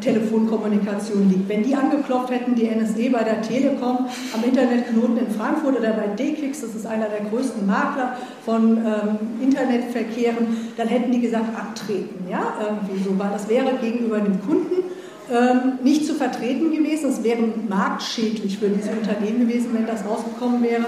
Telefonkommunikation 0.00 1.28
liegt. 1.28 1.48
Wenn 1.48 1.62
die 1.64 1.74
angeklopft 1.74 2.30
hätten, 2.30 2.54
die 2.54 2.68
NSE 2.68 3.10
bei 3.10 3.24
der 3.24 3.40
Telekom 3.40 4.06
am 4.34 4.44
Internetknoten 4.44 5.16
in 5.16 5.30
Frankfurt 5.30 5.80
oder 5.80 5.94
bei 5.94 6.08
DKIX, 6.08 6.60
das 6.60 6.74
ist 6.74 6.86
einer 6.86 7.06
der 7.08 7.28
größten 7.28 7.66
Makler 7.66 8.16
von 8.44 8.76
ähm, 8.76 9.18
Internetverkehren, 9.40 10.46
dann 10.76 10.86
hätten 10.86 11.10
die 11.10 11.22
gesagt, 11.22 11.56
abtreten. 11.58 12.26
Ja, 12.30 12.54
irgendwie 12.60 13.02
so, 13.02 13.18
weil 13.18 13.30
das 13.30 13.48
wäre 13.48 13.72
gegenüber 13.80 14.20
dem 14.20 14.40
Kunden 14.42 14.84
ähm, 15.30 15.78
nicht 15.82 16.06
zu 16.06 16.14
vertreten 16.14 16.72
gewesen. 16.72 17.10
Es 17.10 17.22
wäre 17.22 17.42
marktschädlich 17.68 18.58
für 18.58 18.68
diese 18.68 18.90
Unternehmen 18.90 19.40
gewesen, 19.40 19.70
wenn 19.72 19.86
das 19.86 20.04
rausgekommen 20.04 20.62
wäre. 20.62 20.84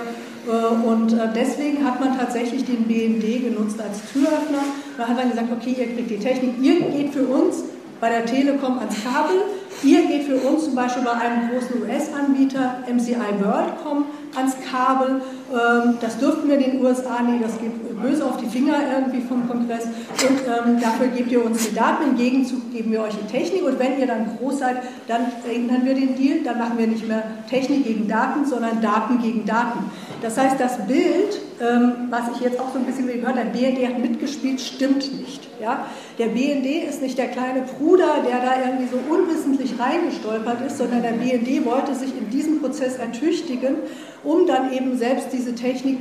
Äh, 0.46 0.86
und 0.86 1.12
äh, 1.12 1.28
deswegen 1.34 1.84
hat 1.84 2.00
man 2.00 2.18
tatsächlich 2.18 2.64
den 2.64 2.84
BND 2.84 3.44
genutzt 3.44 3.80
als 3.80 4.00
Türöffner. 4.12 4.64
Man 4.98 5.08
hat 5.08 5.18
dann 5.18 5.30
gesagt, 5.30 5.48
okay, 5.52 5.76
ihr 5.78 5.94
kriegt 5.94 6.10
die 6.10 6.18
Technik, 6.18 6.54
ihr 6.60 6.80
geht 6.80 7.12
für 7.12 7.26
uns 7.26 7.64
bei 8.00 8.10
der 8.10 8.26
Telekom 8.26 8.78
ans 8.78 8.96
Kabel, 9.02 9.36
ihr 9.82 10.04
geht 10.06 10.24
für 10.24 10.36
uns 10.36 10.64
zum 10.64 10.74
Beispiel 10.74 11.04
bei 11.04 11.12
einem 11.12 11.48
großen 11.48 11.80
US-Anbieter 11.82 12.84
MCI 12.92 13.16
WorldCom 13.40 14.04
ans 14.34 14.56
Kabel. 14.70 15.22
Ähm, 15.54 15.98
das 16.00 16.18
dürften 16.18 16.48
wir 16.48 16.58
den 16.58 16.84
USA 16.84 17.22
nicht, 17.22 17.44
das 17.44 17.58
geht 17.60 17.84
böse 18.02 18.24
auf 18.24 18.36
die 18.38 18.46
Finger 18.46 18.74
irgendwie 18.96 19.20
vom 19.20 19.48
Kongress. 19.48 19.84
Und 19.84 20.40
ähm, 20.46 20.80
dafür 20.80 21.08
gebt 21.08 21.30
ihr 21.30 21.44
uns 21.44 21.68
die 21.68 21.74
Daten, 21.74 22.10
im 22.10 22.16
Gegenzug 22.16 22.72
geben 22.72 22.90
wir 22.92 23.02
euch 23.02 23.14
die 23.14 23.32
Technik. 23.32 23.64
Und 23.64 23.78
wenn 23.78 23.98
ihr 23.98 24.06
dann 24.06 24.36
groß 24.36 24.58
seid, 24.58 24.78
dann 25.08 25.26
ändern 25.48 25.84
wir 25.84 25.94
den 25.94 26.16
Deal, 26.16 26.40
dann 26.42 26.58
machen 26.58 26.76
wir 26.76 26.86
nicht 26.86 27.06
mehr 27.06 27.22
Technik 27.48 27.84
gegen 27.84 28.08
Daten, 28.08 28.44
sondern 28.44 28.80
Daten 28.82 29.20
gegen 29.22 29.44
Daten. 29.46 29.90
Das 30.22 30.36
heißt, 30.36 30.58
das 30.58 30.86
Bild, 30.86 31.40
ähm, 31.60 31.92
was 32.10 32.22
ich 32.34 32.40
jetzt 32.40 32.58
auch 32.58 32.72
so 32.72 32.78
ein 32.78 32.84
bisschen 32.84 33.06
gehört 33.06 33.36
habe, 33.36 33.50
der 33.50 33.58
BND 33.58 33.86
hat 33.86 33.98
mitgespielt, 33.98 34.60
stimmt 34.60 35.20
nicht. 35.20 35.48
Ja? 35.60 35.86
Der 36.18 36.26
BND 36.26 36.88
ist 36.88 37.00
nicht 37.00 37.16
der 37.16 37.28
kleine 37.28 37.62
Bruder, 37.62 38.16
der 38.26 38.40
da 38.40 38.66
irgendwie 38.66 38.88
so 38.90 38.98
unwissentlich 39.12 39.74
reingestolpert 39.78 40.66
ist, 40.66 40.78
sondern 40.78 41.02
der 41.02 41.12
BND 41.12 41.64
wollte 41.64 41.94
sich 41.94 42.10
in 42.18 42.30
diesem 42.30 42.60
Prozess 42.60 42.96
ertüchtigen 42.96 43.76
um 44.24 44.46
dann 44.46 44.72
eben 44.72 44.96
selbst 44.96 45.28
diese 45.32 45.43
Technik 45.52 45.98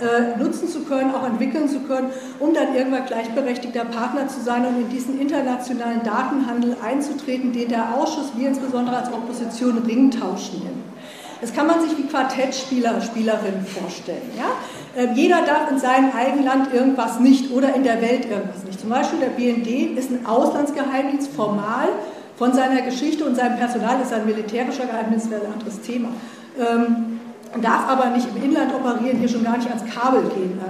äh, 0.00 0.38
nutzen 0.38 0.68
zu 0.68 0.80
können, 0.84 1.14
auch 1.14 1.26
entwickeln 1.26 1.68
zu 1.68 1.80
können, 1.80 2.10
um 2.38 2.54
dann 2.54 2.74
irgendwann 2.74 3.04
gleichberechtigter 3.04 3.84
Partner 3.84 4.28
zu 4.28 4.40
sein 4.40 4.64
und 4.64 4.80
in 4.80 4.88
diesen 4.88 5.20
internationalen 5.20 6.02
Datenhandel 6.02 6.76
einzutreten, 6.82 7.52
den 7.52 7.68
der 7.68 7.94
Ausschuss, 7.94 8.32
wir 8.34 8.48
insbesondere 8.48 8.96
als 8.96 9.12
Opposition, 9.12 9.78
Ringtausch 9.78 10.52
nennen. 10.54 10.84
Das 11.40 11.54
kann 11.54 11.66
man 11.66 11.80
sich 11.80 11.96
wie 11.96 12.04
Quartettspieler, 12.04 13.00
Spielerinnen 13.00 13.64
vorstellen. 13.66 14.30
Ja? 14.36 15.02
Ähm, 15.02 15.14
jeder 15.14 15.42
darf 15.42 15.70
in 15.70 15.78
seinem 15.78 16.12
eigenen 16.12 16.44
Land 16.44 16.72
irgendwas 16.72 17.20
nicht 17.20 17.50
oder 17.50 17.74
in 17.74 17.82
der 17.82 18.00
Welt 18.00 18.24
irgendwas 18.24 18.64
nicht. 18.64 18.80
Zum 18.80 18.90
Beispiel 18.90 19.18
der 19.18 19.28
BND 19.28 19.98
ist 19.98 20.10
ein 20.10 20.26
Auslandsgeheimdienst 20.26 21.32
formal 21.32 21.88
von 22.36 22.54
seiner 22.54 22.82
Geschichte 22.82 23.24
und 23.24 23.36
seinem 23.36 23.56
Personal 23.56 24.00
ist 24.00 24.12
ein 24.12 24.26
militärischer 24.26 24.86
Geheimdienst, 24.86 25.30
wäre 25.30 25.46
ein 25.46 25.52
anderes 25.52 25.80
Thema. 25.80 26.08
Ähm, 26.58 27.19
darf 27.60 27.88
aber 27.88 28.10
nicht 28.10 28.28
im 28.34 28.42
Inland 28.42 28.72
operieren, 28.74 29.18
hier 29.18 29.28
schon 29.28 29.44
gar 29.44 29.56
nicht 29.56 29.68
ans 29.68 29.84
Kabel 29.92 30.22
gehen. 30.22 30.60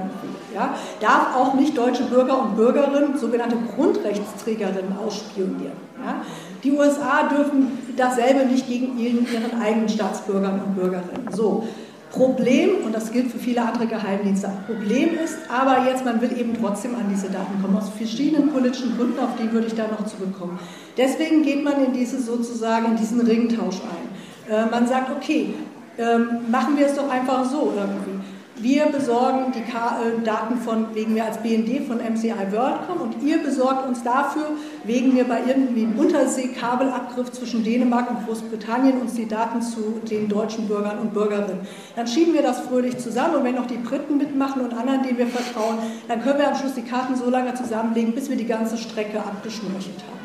Ja? 0.55 0.75
Darf 1.01 1.37
auch 1.37 1.55
nicht 1.55 1.77
deutsche 1.77 2.05
Bürger 2.05 2.41
und 2.43 2.57
Bürgerinnen, 2.57 3.17
sogenannte 3.19 3.57
Grundrechtsträgerinnen 3.75 4.97
ausspionieren. 5.05 5.77
Ja? 6.05 6.23
Die 6.65 6.73
USA 6.73 7.29
dürfen 7.29 7.79
dasselbe 7.97 8.47
nicht 8.47 8.67
gegen 8.67 8.99
ihren, 8.99 9.27
ihren 9.31 9.61
eigenen 9.61 9.89
Staatsbürgern 9.89 10.61
und 10.67 10.75
Bürgerinnen. 10.75 11.29
So. 11.31 11.67
Problem, 12.11 12.85
und 12.85 12.93
das 12.93 13.13
gilt 13.13 13.31
für 13.31 13.39
viele 13.39 13.63
andere 13.63 13.87
Geheimdienste, 13.87 14.51
Problem 14.67 15.11
ist 15.25 15.39
aber 15.49 15.87
jetzt, 15.87 16.05
man 16.05 16.21
will 16.21 16.37
eben 16.37 16.55
trotzdem 16.61 16.97
an 16.97 17.05
diese 17.09 17.29
Daten 17.29 17.63
kommen, 17.63 17.77
aus 17.77 17.89
verschiedenen 17.97 18.51
politischen 18.51 18.97
Gründen, 18.97 19.21
auf 19.21 19.37
die 19.41 19.53
würde 19.53 19.69
ich 19.69 19.75
da 19.75 19.85
noch 19.87 20.05
zurückkommen. 20.07 20.59
Deswegen 20.97 21.45
geht 21.45 21.63
man 21.63 21.85
in 21.85 21.93
diese 21.93 22.21
sozusagen, 22.21 22.87
in 22.87 22.97
diesen 22.97 23.21
Ringtausch 23.21 23.77
ein. 23.77 24.53
Äh, 24.53 24.67
man 24.67 24.89
sagt, 24.89 25.13
okay, 25.17 25.55
ähm, 26.01 26.51
machen 26.51 26.79
wir 26.79 26.87
es 26.87 26.95
doch 26.95 27.11
einfach 27.11 27.45
so 27.45 27.73
irgendwie. 27.77 28.19
Wir 28.57 28.87
besorgen 28.87 29.53
die 29.55 29.61
äh, 29.61 30.23
Daten 30.23 30.57
von, 30.59 30.95
wegen 30.95 31.15
wir 31.15 31.25
als 31.25 31.39
BND 31.39 31.87
von 31.87 31.97
MCI 31.97 32.35
WorldCom 32.51 33.01
und 33.01 33.23
ihr 33.23 33.43
besorgt 33.43 33.87
uns 33.89 34.03
dafür, 34.03 34.51
wegen 34.85 35.15
wir 35.15 35.25
bei 35.25 35.41
irgendwie 35.47 35.85
einem 35.85 35.99
Unterseekabelabgriff 35.99 37.33
zwischen 37.33 37.65
Dänemark 37.65 38.11
und 38.11 38.27
Großbritannien 38.27 39.01
uns 39.01 39.15
die 39.15 39.27
Daten 39.27 39.63
zu 39.63 40.01
den 40.11 40.29
deutschen 40.29 40.69
Bürgern 40.69 40.99
und 40.99 41.15
Bürgerinnen. 41.15 41.61
Dann 41.97 42.07
schieben 42.07 42.35
wir 42.35 42.43
das 42.43 42.61
fröhlich 42.61 42.99
zusammen 42.99 43.37
und 43.37 43.45
wenn 43.45 43.55
noch 43.55 43.67
die 43.67 43.79
Briten 43.79 44.19
mitmachen 44.19 44.63
und 44.63 44.75
anderen, 44.75 45.03
denen 45.05 45.17
wir 45.17 45.29
vertrauen, 45.29 45.79
dann 46.09 46.23
können 46.23 46.39
wir 46.39 46.49
am 46.49 46.55
Schluss 46.55 46.75
die 46.75 46.83
Karten 46.83 47.17
so 47.17 47.31
lange 47.31 47.55
zusammenlegen, 47.55 48.15
bis 48.15 48.29
wir 48.29 48.37
die 48.37 48.47
ganze 48.47 48.77
Strecke 48.77 49.21
abgeschnürchelt 49.21 50.01
haben. 50.01 50.21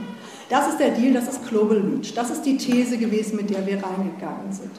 Das 0.49 0.67
ist 0.67 0.79
der 0.79 0.91
Deal, 0.91 1.13
das 1.13 1.27
ist 1.29 1.47
Global 1.47 1.77
Reach. 1.77 2.13
Das 2.13 2.29
ist 2.29 2.43
die 2.45 2.57
These 2.57 2.97
gewesen, 2.97 3.37
mit 3.37 3.49
der 3.49 3.65
wir 3.65 3.81
reingegangen 3.81 4.51
sind. 4.51 4.71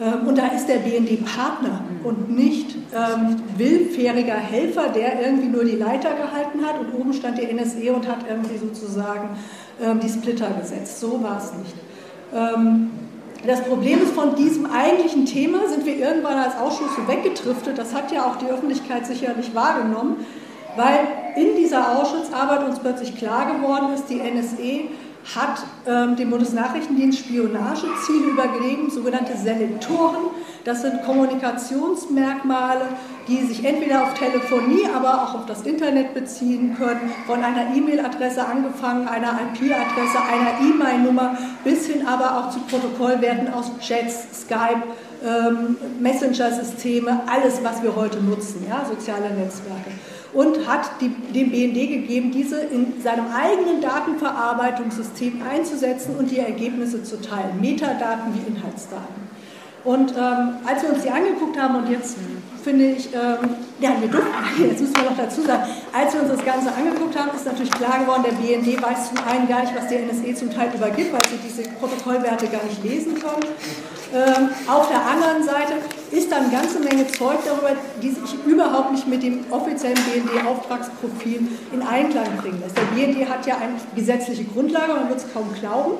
Ähm, 0.00 0.26
und 0.26 0.38
da 0.38 0.48
ist 0.48 0.66
der 0.66 0.78
BND 0.78 1.24
Partner 1.24 1.80
und 2.02 2.30
nicht 2.30 2.74
ähm, 2.94 3.36
willfähriger 3.56 4.34
Helfer, 4.34 4.88
der 4.88 5.24
irgendwie 5.24 5.48
nur 5.48 5.64
die 5.64 5.76
Leiter 5.76 6.10
gehalten 6.10 6.64
hat 6.66 6.80
und 6.80 6.94
oben 6.94 7.12
stand 7.12 7.38
die 7.38 7.52
NSE 7.52 7.92
und 7.92 8.08
hat 8.08 8.18
irgendwie 8.28 8.58
sozusagen 8.58 9.30
ähm, 9.80 10.00
die 10.00 10.08
Splitter 10.08 10.50
gesetzt. 10.60 11.00
So 11.00 11.22
war 11.22 11.38
es 11.38 11.52
nicht. 11.54 11.74
Ähm, 12.34 12.90
das 13.46 13.62
Problem 13.62 14.02
ist, 14.02 14.12
von 14.12 14.34
diesem 14.36 14.66
eigentlichen 14.66 15.26
Thema 15.26 15.68
sind 15.68 15.84
wir 15.84 15.96
irgendwann 15.96 16.38
als 16.38 16.56
Ausschuss 16.56 16.96
so 16.96 17.06
weggetriftet. 17.06 17.76
Das 17.76 17.94
hat 17.94 18.10
ja 18.10 18.24
auch 18.24 18.36
die 18.36 18.46
Öffentlichkeit 18.46 19.06
sicherlich 19.06 19.54
wahrgenommen, 19.54 20.24
weil 20.76 21.06
in 21.36 21.54
dieser 21.56 21.98
Ausschussarbeit 21.98 22.66
uns 22.66 22.78
plötzlich 22.80 23.14
klar 23.16 23.54
geworden 23.54 23.92
ist, 23.94 24.06
die 24.08 24.18
NSE 24.18 24.88
hat 25.34 25.62
ähm, 25.86 26.16
dem 26.16 26.30
Bundesnachrichtendienst 26.30 27.20
Spionageziele 27.20 28.26
übergeben, 28.30 28.90
sogenannte 28.90 29.36
Selektoren. 29.36 30.26
Das 30.64 30.82
sind 30.82 31.02
Kommunikationsmerkmale, 31.04 32.82
die 33.28 33.42
sich 33.44 33.64
entweder 33.64 34.04
auf 34.04 34.14
Telefonie, 34.14 34.86
aber 34.94 35.24
auch 35.24 35.34
auf 35.34 35.46
das 35.46 35.62
Internet 35.62 36.14
beziehen 36.14 36.76
können, 36.76 37.12
von 37.26 37.42
einer 37.42 37.74
E-Mail-Adresse 37.74 38.46
angefangen, 38.46 39.08
einer 39.08 39.38
IP-Adresse, 39.40 40.18
einer 40.18 40.60
E-Mail-Nummer, 40.60 41.36
bis 41.64 41.86
hin 41.86 42.06
aber 42.06 42.38
auch 42.38 42.50
zu 42.50 42.60
Protokollwerten 42.60 43.52
aus 43.52 43.70
Chats, 43.80 44.42
Skype, 44.42 44.82
ähm, 45.24 45.76
Messenger-Systeme, 46.00 47.22
alles, 47.26 47.62
was 47.62 47.82
wir 47.82 47.96
heute 47.96 48.20
nutzen, 48.20 48.66
ja, 48.68 48.84
soziale 48.84 49.30
Netzwerke 49.34 49.90
und 50.34 50.66
hat 50.66 50.90
die, 51.00 51.08
dem 51.08 51.50
BND 51.50 51.88
gegeben, 51.88 52.30
diese 52.32 52.60
in 52.60 53.00
seinem 53.02 53.26
eigenen 53.32 53.80
Datenverarbeitungssystem 53.80 55.40
einzusetzen 55.48 56.16
und 56.16 56.30
die 56.30 56.40
Ergebnisse 56.40 57.02
zu 57.02 57.20
teilen, 57.20 57.60
Metadaten 57.60 58.34
wie 58.34 58.50
Inhaltsdaten. 58.50 59.24
Und 59.84 60.12
ähm, 60.12 60.56
als 60.66 60.82
wir 60.82 60.94
uns 60.94 61.02
die 61.02 61.10
angeguckt 61.10 61.58
haben 61.58 61.76
und 61.76 61.90
jetzt 61.90 62.16
finde 62.64 62.86
ich, 62.86 63.12
ähm, 63.12 63.50
ja, 63.80 63.90
wir 64.00 64.08
durften, 64.08 64.32
jetzt 64.58 64.80
müssen 64.80 64.96
wir 64.96 65.10
noch 65.10 65.16
dazu 65.16 65.42
sagen, 65.42 65.62
als 65.92 66.14
wir 66.14 66.22
uns 66.22 66.30
das 66.30 66.44
Ganze 66.44 66.72
angeguckt 66.72 67.16
haben, 67.18 67.30
ist 67.36 67.44
natürlich 67.44 67.70
klar 67.70 68.00
geworden, 68.00 68.24
der 68.24 68.32
BND 68.32 68.82
weiß 68.82 69.10
zum 69.10 69.18
einen 69.28 69.46
gar 69.46 69.60
nicht, 69.60 69.76
was 69.76 69.86
die 69.88 69.96
NSE 69.96 70.34
zum 70.34 70.50
Teil 70.50 70.70
übergibt, 70.74 71.12
weil 71.12 71.24
sie 71.28 71.36
diese 71.46 71.68
Protokollwerte 71.78 72.48
gar 72.48 72.64
nicht 72.64 72.82
lesen 72.82 73.14
können. 73.14 73.44
Ähm, 74.14 74.50
auf 74.68 74.88
der 74.88 75.04
anderen 75.04 75.42
Seite 75.42 75.74
ist 76.12 76.30
da 76.30 76.36
eine 76.36 76.48
ganze 76.48 76.78
Menge 76.78 77.04
Zeug 77.08 77.38
darüber, 77.44 77.70
die 78.00 78.10
sich 78.10 78.34
überhaupt 78.46 78.92
nicht 78.92 79.08
mit 79.08 79.24
dem 79.24 79.44
offiziellen 79.50 79.98
BND-Auftragsprofil 79.98 81.48
in 81.72 81.82
Einklang 81.82 82.36
bringen 82.40 82.60
lässt. 82.60 82.76
Der 82.78 82.84
BND 82.94 83.28
hat 83.28 83.44
ja 83.44 83.56
eine 83.56 83.74
gesetzliche 83.96 84.44
Grundlage, 84.44 84.94
man 84.94 85.08
wird 85.08 85.18
es 85.18 85.32
kaum 85.32 85.52
glauben. 85.58 85.94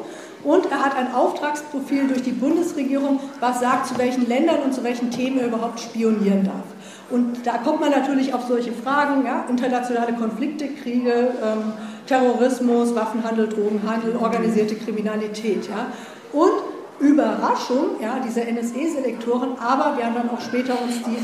Und 0.44 0.70
er 0.70 0.85
hat 0.85 0.96
ein 0.96 1.12
Auftragsprofil 1.12 2.07
durch 2.07 2.22
die 2.22 2.33
Bundesregierung, 2.33 3.18
was 3.40 3.61
sagt, 3.61 3.87
zu 3.87 3.98
welchen 3.98 4.29
Ländern 4.29 4.61
und 4.61 4.74
zu 4.74 4.85
welchen 4.85 5.11
Themen 5.11 5.40
er 5.40 5.48
überhaupt 5.48 5.81
spionieren 5.81 6.44
darf. 6.44 6.64
Und 7.11 7.44
da 7.46 7.59
kommt 7.59 7.81
man 7.81 7.90
natürlich 7.90 8.33
auf 8.33 8.42
solche 8.46 8.72
Fragen, 8.72 9.24
ja, 9.27 9.44
internationale 9.48 10.12
Konflikte, 10.12 10.68
Kriege, 10.68 11.35
ähm, 11.42 11.72
Terrorismus, 12.07 12.94
Waffenhandel, 12.94 13.48
Drogenhandel, 13.48 14.16
organisierte 14.16 14.77
Kriminalität. 14.77 15.66
Ja. 15.68 15.87
Und 16.33 16.73
Überraschung, 17.00 18.00
ja, 18.00 18.20
diese 18.24 18.40
NSE-Selektoren, 18.40 19.59
aber 19.59 19.96
wir 19.96 20.07
haben 20.07 20.14
dann 20.14 20.30
auch 20.30 20.40
später 20.40 20.74
uns 20.80 21.02
die 21.02 21.16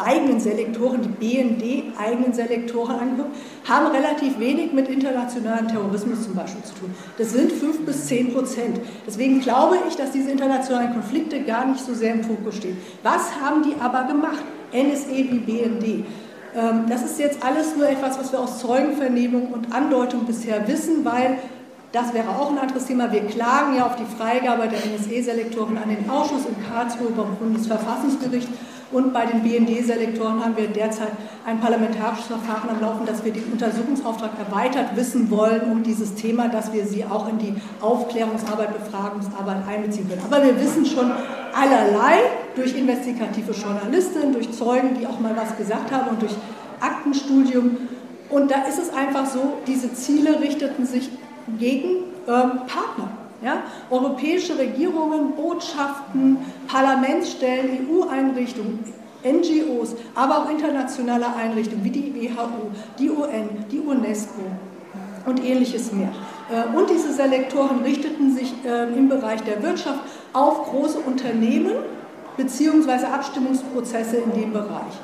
eigenen 0.00 0.40
Selektoren, 0.40 1.00
die 1.02 1.08
BND-eigenen 1.08 2.32
Selektoren 2.32 2.98
angeguckt, 2.98 3.36
haben 3.68 3.86
relativ 3.94 4.38
wenig 4.38 4.72
mit 4.72 4.88
internationalem 4.88 5.68
Terrorismus 5.68 6.24
zum 6.24 6.34
Beispiel 6.34 6.62
zu 6.64 6.74
tun. 6.74 6.94
Das 7.18 7.32
sind 7.32 7.52
5 7.52 7.86
bis 7.86 8.06
10 8.06 8.32
Prozent. 8.32 8.80
Deswegen 9.06 9.40
glaube 9.40 9.76
ich, 9.88 9.96
dass 9.96 10.10
diese 10.10 10.30
internationalen 10.30 10.92
Konflikte 10.92 11.42
gar 11.42 11.66
nicht 11.66 11.84
so 11.84 11.94
sehr 11.94 12.14
im 12.14 12.24
Fokus 12.24 12.56
stehen. 12.56 12.76
Was 13.02 13.40
haben 13.40 13.62
die 13.62 13.80
aber 13.80 14.04
gemacht? 14.04 14.42
NSE 14.72 15.10
wie 15.10 15.38
BND. 15.38 16.04
Ähm, 16.56 16.84
das 16.88 17.04
ist 17.04 17.18
jetzt 17.18 17.44
alles 17.44 17.76
nur 17.76 17.88
etwas, 17.88 18.18
was 18.18 18.32
wir 18.32 18.40
aus 18.40 18.58
Zeugenvernehmung 18.58 19.52
und 19.52 19.72
Andeutung 19.72 20.24
bisher 20.24 20.66
wissen, 20.66 21.04
weil 21.04 21.38
das 21.94 22.12
wäre 22.12 22.28
auch 22.28 22.50
ein 22.50 22.58
anderes 22.58 22.86
Thema. 22.86 23.12
Wir 23.12 23.24
klagen 23.24 23.76
ja 23.76 23.86
auf 23.86 23.94
die 23.94 24.04
Freigabe 24.04 24.66
der 24.66 24.80
NSE-Selektoren 24.80 25.78
an 25.78 25.88
den 25.88 26.10
Ausschuss 26.10 26.42
in 26.44 26.56
Karlsruhe 26.68 27.10
beim 27.16 27.36
Bundesverfassungsgericht. 27.36 28.48
Und 28.90 29.12
bei 29.12 29.26
den 29.26 29.42
BND-Selektoren 29.42 30.44
haben 30.44 30.56
wir 30.56 30.66
derzeit 30.66 31.12
ein 31.46 31.60
parlamentarisches 31.60 32.26
Verfahren 32.26 32.68
am 32.70 32.80
Laufen, 32.80 33.06
dass 33.06 33.24
wir 33.24 33.32
den 33.32 33.44
Untersuchungsauftrag 33.44 34.32
erweitert 34.38 34.96
wissen 34.96 35.30
wollen 35.30 35.62
um 35.70 35.82
dieses 35.84 36.16
Thema, 36.16 36.48
dass 36.48 36.72
wir 36.72 36.84
sie 36.84 37.04
auch 37.04 37.28
in 37.28 37.38
die 37.38 37.54
Aufklärungsarbeit, 37.80 38.72
Befragungsarbeit 38.72 39.66
einbeziehen 39.68 40.08
können. 40.08 40.22
Aber 40.24 40.44
wir 40.44 40.60
wissen 40.60 40.84
schon 40.84 41.12
allerlei 41.54 42.18
durch 42.56 42.76
investigative 42.76 43.52
Journalistinnen, 43.52 44.32
durch 44.32 44.50
Zeugen, 44.50 44.96
die 44.98 45.06
auch 45.06 45.20
mal 45.20 45.36
was 45.36 45.56
gesagt 45.56 45.92
haben 45.92 46.10
und 46.10 46.22
durch 46.22 46.34
Aktenstudium. 46.80 47.76
Und 48.30 48.50
da 48.50 48.62
ist 48.62 48.80
es 48.80 48.92
einfach 48.92 49.26
so, 49.26 49.58
diese 49.66 49.94
Ziele 49.94 50.40
richteten 50.40 50.86
sich 50.86 51.10
gegen 51.58 52.04
ähm, 52.26 52.60
Partner. 52.66 53.08
Ja? 53.42 53.62
Europäische 53.90 54.58
Regierungen, 54.58 55.32
Botschaften, 55.36 56.38
Parlamentsstellen, 56.66 57.86
EU-Einrichtungen, 57.88 58.78
NGOs, 59.24 59.96
aber 60.14 60.38
auch 60.38 60.50
internationale 60.50 61.26
Einrichtungen 61.34 61.84
wie 61.84 61.90
die 61.90 62.14
WHO, 62.14 62.70
die 62.98 63.10
UN, 63.10 63.64
die 63.70 63.80
UNESCO 63.80 64.42
und 65.26 65.44
ähnliches 65.44 65.92
mehr. 65.92 66.12
Äh, 66.50 66.76
und 66.76 66.90
diese 66.90 67.12
Selektoren 67.12 67.82
richteten 67.82 68.34
sich 68.34 68.52
ähm, 68.66 68.96
im 68.96 69.08
Bereich 69.08 69.42
der 69.42 69.62
Wirtschaft 69.62 70.00
auf 70.32 70.70
große 70.70 70.98
Unternehmen 70.98 71.72
bzw. 72.36 73.06
Abstimmungsprozesse 73.06 74.16
in 74.16 74.32
dem 74.32 74.52
Bereich. 74.52 74.94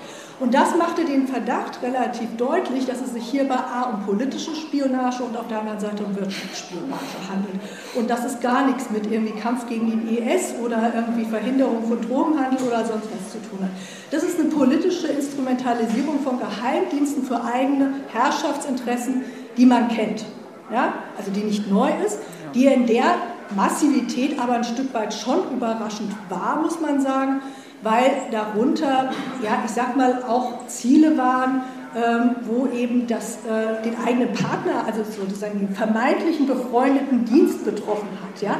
Und 0.40 0.54
das 0.54 0.74
machte 0.74 1.04
den 1.04 1.28
Verdacht 1.28 1.82
relativ 1.82 2.34
deutlich, 2.38 2.86
dass 2.86 3.02
es 3.02 3.12
sich 3.12 3.24
hierbei 3.24 3.56
A 3.56 3.90
um 3.90 4.06
politische 4.06 4.54
Spionage 4.54 5.22
und 5.22 5.36
auf 5.36 5.46
der 5.48 5.60
anderen 5.60 5.78
Seite 5.78 6.02
um 6.02 6.16
Wirtschaftsspionage 6.16 7.28
handelt. 7.30 7.60
Und 7.94 8.08
dass 8.08 8.24
es 8.24 8.40
gar 8.40 8.66
nichts 8.66 8.88
mit 8.90 9.12
irgendwie 9.12 9.38
Kampf 9.38 9.68
gegen 9.68 9.90
den 9.90 10.08
IS 10.08 10.54
oder 10.64 10.92
irgendwie 10.94 11.26
Verhinderung 11.26 11.86
von 11.86 12.00
Drogenhandel 12.00 12.66
oder 12.66 12.86
sonst 12.86 13.08
was 13.14 13.32
zu 13.32 13.38
tun 13.50 13.58
hat. 13.60 13.70
Das 14.10 14.22
ist 14.22 14.40
eine 14.40 14.48
politische 14.48 15.08
Instrumentalisierung 15.08 16.20
von 16.20 16.38
Geheimdiensten 16.38 17.22
für 17.22 17.44
eigene 17.44 17.92
Herrschaftsinteressen, 18.10 19.24
die 19.58 19.66
man 19.66 19.88
kennt. 19.88 20.24
Ja? 20.72 20.94
Also 21.18 21.30
die 21.32 21.40
nicht 21.40 21.70
neu 21.70 21.90
ist, 22.06 22.18
die 22.54 22.64
in 22.64 22.86
der 22.86 23.16
Massivität 23.54 24.38
aber 24.38 24.54
ein 24.54 24.64
Stück 24.64 24.94
weit 24.94 25.12
schon 25.12 25.40
überraschend 25.52 26.14
war, 26.30 26.62
muss 26.62 26.80
man 26.80 27.02
sagen 27.02 27.42
weil 27.82 28.10
darunter, 28.30 29.10
ja, 29.42 29.62
ich 29.64 29.70
sag 29.70 29.96
mal, 29.96 30.22
auch 30.28 30.66
Ziele 30.66 31.16
waren, 31.16 31.62
ähm, 31.94 32.36
wo 32.42 32.68
eben 32.68 33.06
das, 33.06 33.38
äh, 33.46 33.82
den 33.82 33.96
eigenen 34.06 34.32
Partner, 34.32 34.84
also 34.86 35.02
sozusagen 35.02 35.58
den 35.58 35.74
vermeintlichen 35.74 36.46
befreundeten 36.46 37.24
Dienst 37.24 37.64
betroffen 37.64 38.08
hat. 38.22 38.40
Ja? 38.40 38.56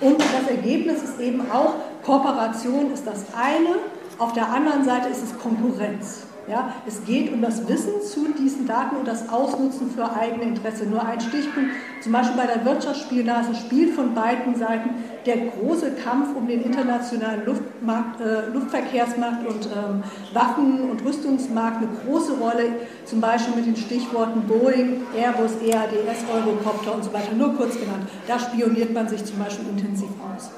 Und 0.00 0.18
das 0.20 0.50
Ergebnis 0.50 1.02
ist 1.02 1.20
eben 1.20 1.42
auch, 1.52 1.74
Kooperation 2.04 2.92
ist 2.92 3.06
das 3.06 3.26
eine, 3.36 3.76
auf 4.18 4.32
der 4.32 4.48
anderen 4.48 4.84
Seite 4.84 5.08
ist 5.08 5.22
es 5.22 5.38
Konkurrenz. 5.38 6.26
Ja, 6.50 6.72
es 6.84 7.04
geht 7.04 7.32
um 7.32 7.42
das 7.42 7.68
Wissen 7.68 8.02
zu 8.02 8.26
diesen 8.36 8.66
Daten 8.66 8.96
und 8.96 9.06
das 9.06 9.28
Ausnutzen 9.28 9.88
für 9.88 10.12
eigene 10.12 10.42
Interesse. 10.42 10.84
Nur 10.84 11.06
ein 11.06 11.20
Stichpunkt, 11.20 11.70
zum 12.00 12.10
Beispiel 12.10 12.36
bei 12.36 12.46
der 12.46 12.64
Wirtschaftsspionage 12.64 13.54
spielt 13.54 13.94
von 13.94 14.14
beiden 14.14 14.56
Seiten 14.56 14.90
der 15.26 15.36
große 15.36 15.92
Kampf 15.92 16.34
um 16.34 16.48
den 16.48 16.62
internationalen 16.62 17.46
Luftmarkt, 17.46 18.20
äh, 18.20 18.48
Luftverkehrsmarkt 18.52 19.46
und 19.46 19.66
ähm, 19.66 20.02
Waffen- 20.34 20.90
und 20.90 21.04
Rüstungsmarkt 21.04 21.76
eine 21.76 21.88
große 22.04 22.32
Rolle, 22.32 22.64
zum 23.04 23.20
Beispiel 23.20 23.54
mit 23.54 23.66
den 23.66 23.76
Stichworten 23.76 24.40
Boeing, 24.48 25.02
Airbus, 25.16 25.52
EADS, 25.64 26.24
Eurocopter 26.34 26.96
und 26.96 27.04
so 27.04 27.12
weiter, 27.12 27.32
nur 27.32 27.54
kurz 27.54 27.78
genannt. 27.78 28.08
Da 28.26 28.40
spioniert 28.40 28.92
man 28.92 29.08
sich 29.08 29.24
zum 29.24 29.38
Beispiel 29.38 29.68
intensiv 29.68 30.08
aus. 30.34 30.50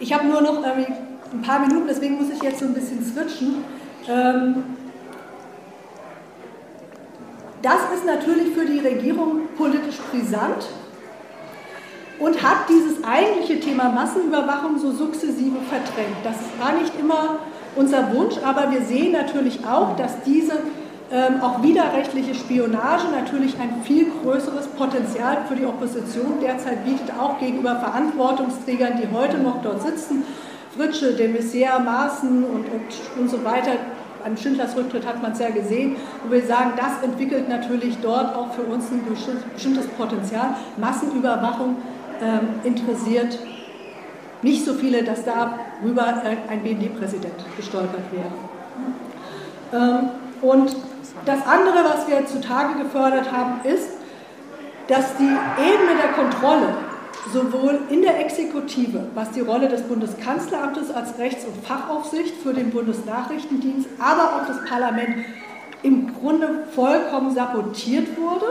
Ich 0.00 0.12
habe 0.12 0.26
nur 0.26 0.40
noch 0.40 0.64
ein 0.64 1.42
paar 1.42 1.60
Minuten, 1.60 1.86
deswegen 1.88 2.16
muss 2.16 2.30
ich 2.30 2.42
jetzt 2.42 2.58
so 2.58 2.64
ein 2.64 2.74
bisschen 2.74 3.04
switchen. 3.04 3.62
Ähm, 4.08 4.64
das 7.62 7.78
ist 7.94 8.04
natürlich 8.04 8.54
für 8.54 8.66
die 8.66 8.80
Regierung 8.80 9.48
politisch 9.56 9.96
brisant 10.10 10.68
und 12.18 12.42
hat 12.42 12.68
dieses 12.68 13.02
eigentliche 13.02 13.58
Thema 13.60 13.88
Massenüberwachung 13.88 14.78
so 14.78 14.92
sukzessive 14.92 15.56
verdrängt. 15.68 16.16
Das 16.22 16.36
war 16.58 16.78
nicht 16.78 16.92
immer 16.98 17.38
unser 17.74 18.14
Wunsch, 18.14 18.36
aber 18.44 18.70
wir 18.70 18.82
sehen 18.82 19.12
natürlich 19.12 19.64
auch, 19.66 19.96
dass 19.96 20.22
diese 20.24 20.58
ähm, 21.10 21.40
auch 21.42 21.62
widerrechtliche 21.62 22.34
Spionage 22.34 23.08
natürlich 23.10 23.58
ein 23.58 23.82
viel 23.82 24.10
größeres 24.22 24.68
Potenzial 24.68 25.44
für 25.48 25.54
die 25.54 25.64
Opposition 25.64 26.40
derzeit 26.42 26.84
bietet, 26.84 27.12
auch 27.18 27.38
gegenüber 27.38 27.76
Verantwortungsträgern, 27.76 29.00
die 29.00 29.14
heute 29.14 29.38
noch 29.38 29.62
dort 29.62 29.82
sitzen. 29.82 30.24
Fritsche, 30.76 31.12
de 31.12 31.28
Maizière, 31.28 31.78
Maaßen 31.78 32.44
und, 32.44 32.66
und, 32.66 33.20
und 33.20 33.30
so 33.30 33.44
weiter. 33.44 33.72
An 34.24 34.38
Schindlers 34.38 34.74
Rücktritt 34.74 35.06
hat 35.06 35.20
man 35.22 35.32
es 35.32 35.38
ja 35.38 35.50
gesehen, 35.50 35.96
wo 36.24 36.32
wir 36.32 36.42
sagen, 36.46 36.72
das 36.76 37.02
entwickelt 37.02 37.48
natürlich 37.48 37.98
dort 38.00 38.34
auch 38.34 38.52
für 38.54 38.62
uns 38.62 38.90
ein 38.90 39.02
bestimmtes 39.54 39.86
Potenzial. 39.88 40.56
Massenüberwachung 40.78 41.76
ähm, 42.22 42.48
interessiert 42.64 43.38
nicht 44.40 44.64
so 44.64 44.74
viele, 44.74 45.04
dass 45.04 45.24
darüber 45.24 46.22
ein 46.48 46.62
BND-Präsident 46.62 47.34
gestolpert 47.56 48.04
wäre. 48.12 48.32
Ähm, 49.72 50.08
und 50.40 50.74
das 51.26 51.46
andere, 51.46 51.84
was 51.84 52.08
wir 52.08 52.26
zutage 52.26 52.82
gefördert 52.82 53.30
haben, 53.30 53.60
ist, 53.64 53.90
dass 54.88 55.16
die 55.16 55.24
Ebene 55.24 56.00
der 56.02 56.12
Kontrolle 56.12 56.74
sowohl 57.32 57.80
in 57.90 58.02
der 58.02 58.20
Exekutive, 58.20 59.06
was 59.14 59.30
die 59.30 59.40
Rolle 59.40 59.68
des 59.68 59.82
Bundeskanzleramtes 59.82 60.90
als 60.90 61.18
Rechts- 61.18 61.44
und 61.44 61.64
Fachaufsicht 61.64 62.34
für 62.36 62.52
den 62.52 62.70
Bundesnachrichtendienst, 62.70 63.88
aber 63.98 64.36
auch 64.36 64.46
das 64.46 64.64
Parlament 64.68 65.24
im 65.82 66.14
Grunde 66.14 66.64
vollkommen 66.74 67.34
sabotiert 67.34 68.16
wurde 68.16 68.46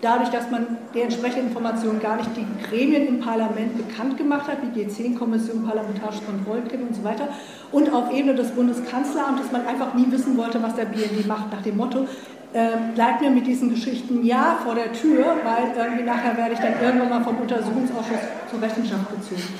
dadurch, 0.00 0.28
dass 0.30 0.50
man 0.50 0.78
die 0.94 1.00
entsprechenden 1.00 1.48
Informationen 1.48 2.00
gar 2.00 2.16
nicht 2.16 2.36
den 2.36 2.46
Gremien 2.68 3.06
im 3.06 3.20
Parlament 3.20 3.76
bekannt 3.76 4.16
gemacht 4.16 4.46
hat, 4.48 4.58
wie 4.62 4.80
G10-Kommission, 4.80 5.64
parlamentarische 5.64 6.22
Kontrollgremien 6.22 6.88
und 6.88 6.94
so 6.94 7.04
weiter, 7.04 7.28
und 7.72 7.92
auf 7.92 8.12
Ebene 8.12 8.34
des 8.34 8.50
Bundeskanzleramtes 8.50 9.50
man 9.50 9.66
einfach 9.66 9.94
nie 9.94 10.06
wissen 10.10 10.36
wollte, 10.36 10.62
was 10.62 10.76
der 10.76 10.86
BND 10.86 11.26
macht, 11.26 11.52
nach 11.52 11.62
dem 11.62 11.76
Motto, 11.76 12.06
äh, 12.52 12.94
bleibt 12.94 13.20
mir 13.20 13.30
mit 13.30 13.46
diesen 13.46 13.70
Geschichten 13.70 14.24
ja 14.24 14.58
vor 14.64 14.74
der 14.74 14.92
Tür, 14.92 15.36
weil 15.44 15.76
irgendwie 15.76 16.04
nachher 16.04 16.36
werde 16.36 16.54
ich 16.54 16.60
dann 16.60 16.74
irgendwann 16.82 17.10
mal 17.10 17.24
vom 17.24 17.36
Untersuchungsausschuss 17.36 18.20
zur 18.50 18.62
Rechenschaft 18.62 19.10
gezogen. 19.10 19.54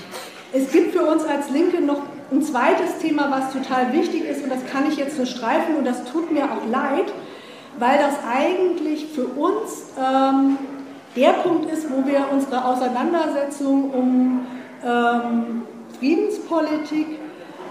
Es 0.52 0.72
gibt 0.72 0.94
für 0.94 1.02
uns 1.02 1.24
als 1.24 1.50
Linke 1.50 1.82
noch 1.82 2.00
ein 2.32 2.42
zweites 2.42 2.98
Thema, 2.98 3.30
was 3.30 3.52
total 3.52 3.92
wichtig 3.92 4.24
ist, 4.24 4.42
und 4.42 4.50
das 4.50 4.64
kann 4.72 4.88
ich 4.88 4.96
jetzt 4.96 5.18
nur 5.18 5.26
streifen, 5.26 5.76
und 5.76 5.86
das 5.86 6.04
tut 6.04 6.32
mir 6.32 6.44
auch 6.44 6.66
leid, 6.70 7.12
weil 7.78 7.98
das 7.98 8.14
eigentlich 8.26 9.06
für 9.06 9.26
uns 9.26 9.86
ähm, 9.98 10.56
der 11.16 11.30
Punkt 11.42 11.70
ist, 11.70 11.90
wo 11.90 12.06
wir 12.06 12.26
unsere 12.32 12.64
Auseinandersetzung 12.64 13.90
um 13.90 14.46
ähm, 14.84 15.62
Friedenspolitik 15.98 17.18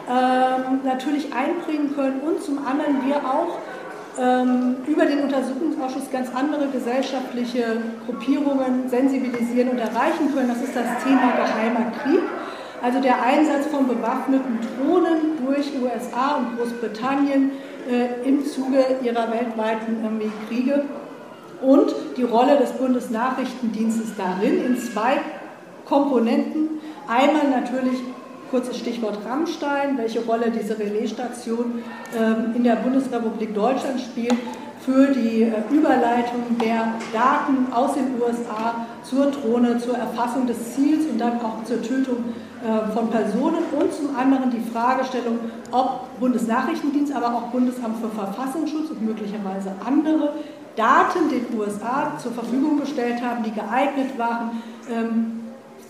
ähm, 0.10 0.80
natürlich 0.84 1.34
einbringen 1.34 1.96
können 1.96 2.22
und 2.22 2.42
zum 2.42 2.60
anderen 2.66 3.06
wir 3.06 3.18
auch 3.18 3.58
ähm, 3.58 3.77
über 4.18 5.06
den 5.06 5.24
Untersuchungsausschuss 5.24 6.10
ganz 6.12 6.30
andere 6.34 6.68
gesellschaftliche 6.68 7.82
Gruppierungen 8.06 8.90
sensibilisieren 8.90 9.70
und 9.70 9.78
erreichen 9.78 10.34
können. 10.34 10.48
Das 10.48 10.64
ist 10.64 10.76
das 10.76 11.04
Thema 11.04 11.34
geheimer 11.38 11.92
Krieg. 12.04 12.22
Also 12.82 13.00
der 13.00 13.22
Einsatz 13.22 13.68
von 13.68 13.88
bewaffneten 13.88 14.60
Drohnen 14.78 15.38
durch 15.46 15.72
USA 15.82 16.38
und 16.38 16.58
Großbritannien 16.58 17.52
äh, 17.90 18.28
im 18.28 18.46
Zuge 18.46 18.86
ihrer 19.04 19.32
weltweiten 19.32 20.22
äh, 20.22 20.48
Kriege 20.48 20.86
und 21.62 21.94
die 22.18 22.24
Rolle 22.24 22.58
des 22.58 22.72
Bundesnachrichtendienstes 22.74 24.16
darin 24.16 24.64
in 24.64 24.78
zwei 24.78 25.18
Komponenten. 25.86 26.80
Einmal 27.08 27.50
natürlich 27.50 28.00
kurzes 28.50 28.78
Stichwort 28.78 29.20
Rammstein, 29.26 29.98
welche 29.98 30.22
Rolle 30.22 30.52
diese 30.52 30.78
Relaisstation 30.78 31.84
ähm, 32.18 32.56
in 32.56 32.64
der 32.64 32.76
Bundesrepublik 32.78 33.54
Deutschland 33.54 34.00
spielt 34.00 34.36
für 34.88 35.08
die 35.08 35.44
äh, 35.44 35.52
Überleitung 35.70 36.58
der 36.62 36.94
Daten 37.12 37.72
aus 37.74 37.96
den 37.96 38.22
USA 38.22 38.88
zur 39.04 39.32
Drohne, 39.32 39.78
zur 39.78 39.98
Erfassung 39.98 40.48
des 40.48 40.76
Ziels 40.76 41.06
und 41.12 41.20
dann 41.20 41.42
auch 41.42 41.64
zur 41.66 41.82
Tötung 41.82 42.18
äh, 42.64 42.92
von 42.94 43.10
Personen. 43.10 43.64
Und 43.78 43.94
zum 43.94 44.16
anderen 44.16 44.50
die 44.50 44.62
Fragestellung, 44.72 45.40
ob 45.72 46.20
Bundesnachrichtendienst, 46.20 47.14
aber 47.14 47.36
auch 47.36 47.44
Bundesamt 47.52 47.98
für 48.00 48.10
Verfassungsschutz 48.10 48.92
und 48.92 49.02
möglicherweise 49.06 49.74
andere 49.86 50.34
Daten 50.78 51.28
den 51.30 51.60
USA 51.60 52.14
zur 52.18 52.32
Verfügung 52.32 52.80
gestellt 52.80 53.22
haben, 53.22 53.44
die 53.44 53.52
geeignet 53.52 54.18
waren 54.18 54.62
ähm, 54.90 55.37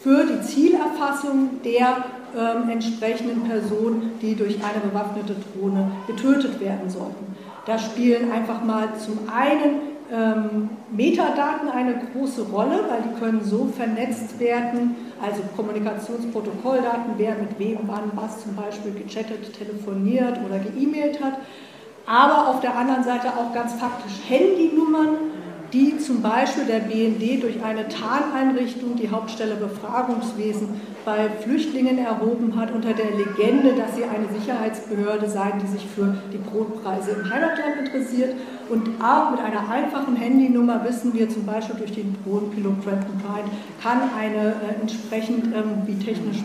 für 0.08 0.24
die 0.24 0.42
Zielerfassung 0.42 1.62
der 1.66 1.98
ähm, 2.34 2.70
entsprechenden 2.70 3.44
Personen, 3.44 4.14
die 4.22 4.36
durch 4.36 4.56
eine 4.64 4.80
bewaffnete 4.90 5.36
Drohne 5.36 5.92
getötet 6.08 6.62
werden 6.62 6.90
sollten. 6.90 7.36
Da 7.66 7.78
spielen 7.78 8.32
einfach 8.32 8.64
mal 8.64 8.88
zum 8.98 9.20
einen 9.30 9.82
ähm, 10.10 10.70
Metadaten 10.96 11.68
eine 11.68 11.96
große 12.14 12.44
Rolle, 12.44 12.86
weil 12.88 13.02
die 13.02 13.20
können 13.20 13.42
so 13.44 13.68
vernetzt 13.76 14.40
werden, 14.40 14.96
also 15.22 15.42
Kommunikationsprotokolldaten, 15.58 17.16
wer 17.18 17.36
mit 17.36 17.60
wem 17.60 17.80
wann 17.88 18.10
was 18.16 18.44
zum 18.44 18.56
Beispiel 18.56 18.94
gechattet, 18.94 19.52
telefoniert 19.58 20.40
oder 20.48 20.60
geemailt 20.60 21.22
hat, 21.22 21.34
aber 22.06 22.48
auf 22.48 22.62
der 22.62 22.78
anderen 22.78 23.04
Seite 23.04 23.28
auch 23.28 23.54
ganz 23.54 23.74
faktisch 23.74 24.14
Handynummern, 24.30 25.18
die 25.74 25.98
zum 25.98 26.22
Beispiel 26.22 26.66
der 26.66 26.80
BND 26.80 27.44
durch 27.44 27.64
eine 27.64 27.88
Tarneinrichtung, 27.88 28.96
die 28.96 29.10
Hauptstelle 29.10 29.56
Befragungswesen, 29.56 30.70
bei 31.04 31.30
Flüchtlingen 31.42 31.98
erhoben 31.98 32.60
hat, 32.60 32.72
unter 32.74 32.94
der 32.94 33.12
Legende, 33.12 33.74
dass 33.76 33.96
sie 33.96 34.04
eine 34.04 34.28
Sicherheitsbehörde 34.40 35.30
seien, 35.30 35.54
die 35.62 35.68
sich 35.68 35.86
für 35.86 36.18
die 36.34 36.38
Brotpreise 36.38 37.12
im 37.12 37.30
Heimatland 37.30 37.78
interessiert. 37.86 38.36
Und 38.70 39.02
auch 39.02 39.32
mit 39.32 39.40
einer 39.40 39.70
einfachen 39.70 40.18
Handynummer 40.18 40.84
wissen 40.84 41.14
wir 41.14 41.30
zum 41.30 41.46
Beispiel 41.46 41.78
durch 41.78 41.94
den 41.94 42.16
Drohnenpilot 42.24 42.84
Trenton 42.84 43.22
Pine, 43.22 43.50
kann 43.82 44.10
eine 44.18 44.50
äh, 44.50 44.82
entsprechend 44.82 45.46
ähm, 45.56 45.84
wie 45.86 45.96
technisch 45.96 46.40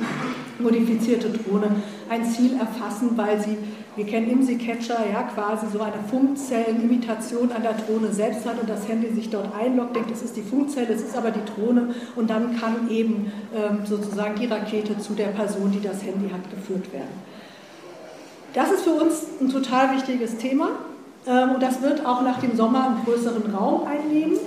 modifizierte 0.60 1.30
Drohne 1.30 1.82
ein 2.08 2.24
Ziel 2.24 2.52
erfassen, 2.54 3.16
weil 3.16 3.40
sie 3.40 3.58
wir 3.94 4.06
kennen 4.06 4.30
IMSI-Catcher, 4.30 4.98
ja, 5.12 5.22
quasi 5.34 5.66
so 5.70 5.80
eine 5.80 6.02
Funkzellenimitation 6.10 7.52
an 7.52 7.62
der 7.62 7.74
Drohne 7.74 8.10
selbst 8.12 8.46
hat 8.46 8.58
und 8.58 8.68
das 8.68 8.88
Handy 8.88 9.12
sich 9.12 9.28
dort 9.28 9.54
einloggt, 9.54 9.94
denkt, 9.94 10.10
es 10.10 10.22
ist 10.22 10.36
die 10.36 10.42
Funkzelle, 10.42 10.94
es 10.94 11.02
ist 11.02 11.16
aber 11.16 11.30
die 11.30 11.44
Drohne 11.44 11.94
und 12.16 12.30
dann 12.30 12.58
kann 12.58 12.88
eben 12.88 13.30
ähm, 13.54 13.84
sozusagen 13.84 14.34
die 14.40 14.46
Rakete 14.46 14.98
zu 14.98 15.12
der 15.12 15.28
Person, 15.28 15.72
die 15.72 15.80
das 15.80 16.02
Handy 16.02 16.30
hat, 16.30 16.50
geführt 16.50 16.90
werden. 16.92 17.32
Das 18.54 18.70
ist 18.70 18.82
für 18.82 18.92
uns 18.92 19.26
ein 19.40 19.50
total 19.50 19.94
wichtiges 19.96 20.38
Thema 20.38 20.70
ähm, 21.26 21.52
und 21.52 21.62
das 21.62 21.82
wird 21.82 22.06
auch 22.06 22.22
nach 22.22 22.40
dem 22.40 22.56
Sommer 22.56 22.86
einen 22.86 23.04
größeren 23.04 23.54
Raum 23.54 23.86
einnehmen. 23.86 24.38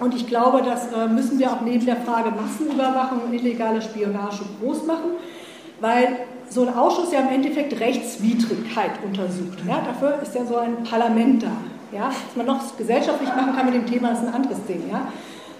Und 0.00 0.14
ich 0.14 0.26
glaube, 0.26 0.62
das 0.62 0.92
äh, 0.92 1.06
müssen 1.06 1.38
wir 1.38 1.52
auch 1.52 1.60
neben 1.60 1.86
der 1.86 1.96
Frage 1.96 2.32
Massenüberwachung 2.32 3.22
und 3.26 3.32
illegale 3.32 3.80
Spionage 3.80 4.42
groß 4.60 4.86
machen, 4.86 5.10
weil 5.80 6.18
so 6.50 6.62
ein 6.62 6.74
Ausschuss 6.74 7.12
ja 7.12 7.20
im 7.20 7.28
Endeffekt 7.28 7.78
Rechtswidrigkeit 7.80 8.92
untersucht. 9.04 9.58
Ja, 9.66 9.80
dafür 9.84 10.22
ist 10.22 10.34
ja 10.34 10.44
so 10.44 10.56
ein 10.56 10.84
Parlament 10.84 11.42
da. 11.42 11.52
Ja, 11.92 12.08
was 12.08 12.36
man 12.36 12.46
noch 12.46 12.76
gesellschaftlich 12.76 13.28
machen 13.28 13.54
kann 13.56 13.66
mit 13.66 13.74
dem 13.74 13.86
Thema, 13.86 14.12
ist 14.12 14.20
ein 14.20 14.34
anderes 14.34 14.64
Ding. 14.66 14.82
Ja. 14.90 15.08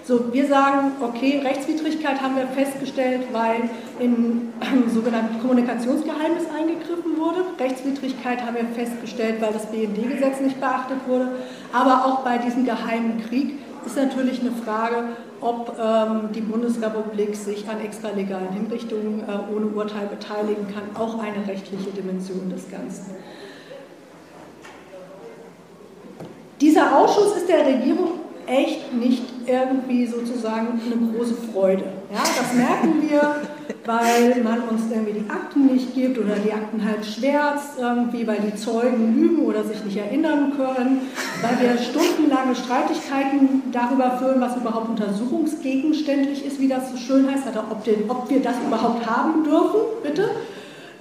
So, 0.07 0.31
wir 0.31 0.45
sagen, 0.45 0.91
okay, 1.01 1.41
Rechtswidrigkeit 1.43 2.21
haben 2.21 2.35
wir 2.35 2.45
festgestellt, 2.47 3.21
weil 3.31 3.69
im 3.99 4.53
äh, 4.59 4.89
sogenannten 4.89 5.39
Kommunikationsgeheimnis 5.39 6.43
eingegriffen 6.55 7.17
wurde. 7.17 7.39
Rechtswidrigkeit 7.59 8.45
haben 8.45 8.55
wir 8.55 8.65
festgestellt, 8.75 9.41
weil 9.41 9.51
das 9.53 9.65
BND-Gesetz 9.65 10.41
nicht 10.41 10.59
beachtet 10.59 10.99
wurde. 11.07 11.31
Aber 11.73 12.05
auch 12.05 12.19
bei 12.19 12.37
diesem 12.37 12.65
geheimen 12.65 13.25
Krieg 13.27 13.55
ist 13.83 13.95
natürlich 13.95 14.41
eine 14.41 14.51
Frage, 14.51 15.05
ob 15.45 15.77
ähm, 15.79 16.29
die 16.33 16.41
Bundesrepublik 16.41 17.35
sich 17.35 17.69
an 17.69 17.79
extralegalen 17.79 18.51
Hinrichtungen 18.51 19.21
äh, 19.21 19.55
ohne 19.55 19.67
Urteil 19.67 20.07
beteiligen 20.07 20.67
kann, 20.73 20.95
auch 20.99 21.19
eine 21.19 21.47
rechtliche 21.47 21.91
Dimension 21.91 22.49
des 22.49 22.69
Ganzen. 22.69 23.11
Dieser 26.59 26.97
Ausschuss 26.97 27.37
ist 27.37 27.47
der 27.47 27.65
Regierung 27.65 28.21
echt 28.47 28.91
nicht 28.93 29.23
irgendwie 29.45 30.07
sozusagen 30.07 30.81
eine 30.83 31.11
große 31.11 31.35
Freude. 31.53 31.83
Ja, 32.11 32.19
das 32.19 32.53
merken 32.53 33.03
wir, 33.07 33.35
weil 33.85 34.41
man 34.43 34.61
uns 34.61 34.83
irgendwie 34.91 35.19
die 35.19 35.29
Akten 35.29 35.67
nicht 35.67 35.93
gibt 35.93 36.17
oder 36.17 36.35
die 36.35 36.51
Akten 36.51 36.83
halt 36.83 37.05
schwärzt, 37.05 37.79
irgendwie, 37.79 38.25
weil 38.25 38.39
die 38.39 38.55
Zeugen 38.55 39.15
lügen 39.15 39.45
oder 39.45 39.63
sich 39.63 39.83
nicht 39.85 39.97
erinnern 39.97 40.53
können, 40.55 41.01
weil 41.41 41.59
wir 41.59 41.77
stundenlange 41.77 42.55
Streitigkeiten 42.55 43.63
darüber 43.71 44.17
führen, 44.17 44.41
was 44.41 44.57
überhaupt 44.57 44.89
untersuchungsgegenständlich 44.89 46.45
ist, 46.45 46.59
wie 46.59 46.67
das 46.67 46.91
so 46.91 46.97
schön 46.97 47.29
heißt, 47.29 47.45
also 47.47 47.59
ob, 47.69 47.83
den, 47.83 48.09
ob 48.09 48.29
wir 48.29 48.41
das 48.41 48.55
überhaupt 48.65 49.05
haben 49.05 49.43
dürfen, 49.43 49.79
bitte. 50.01 50.29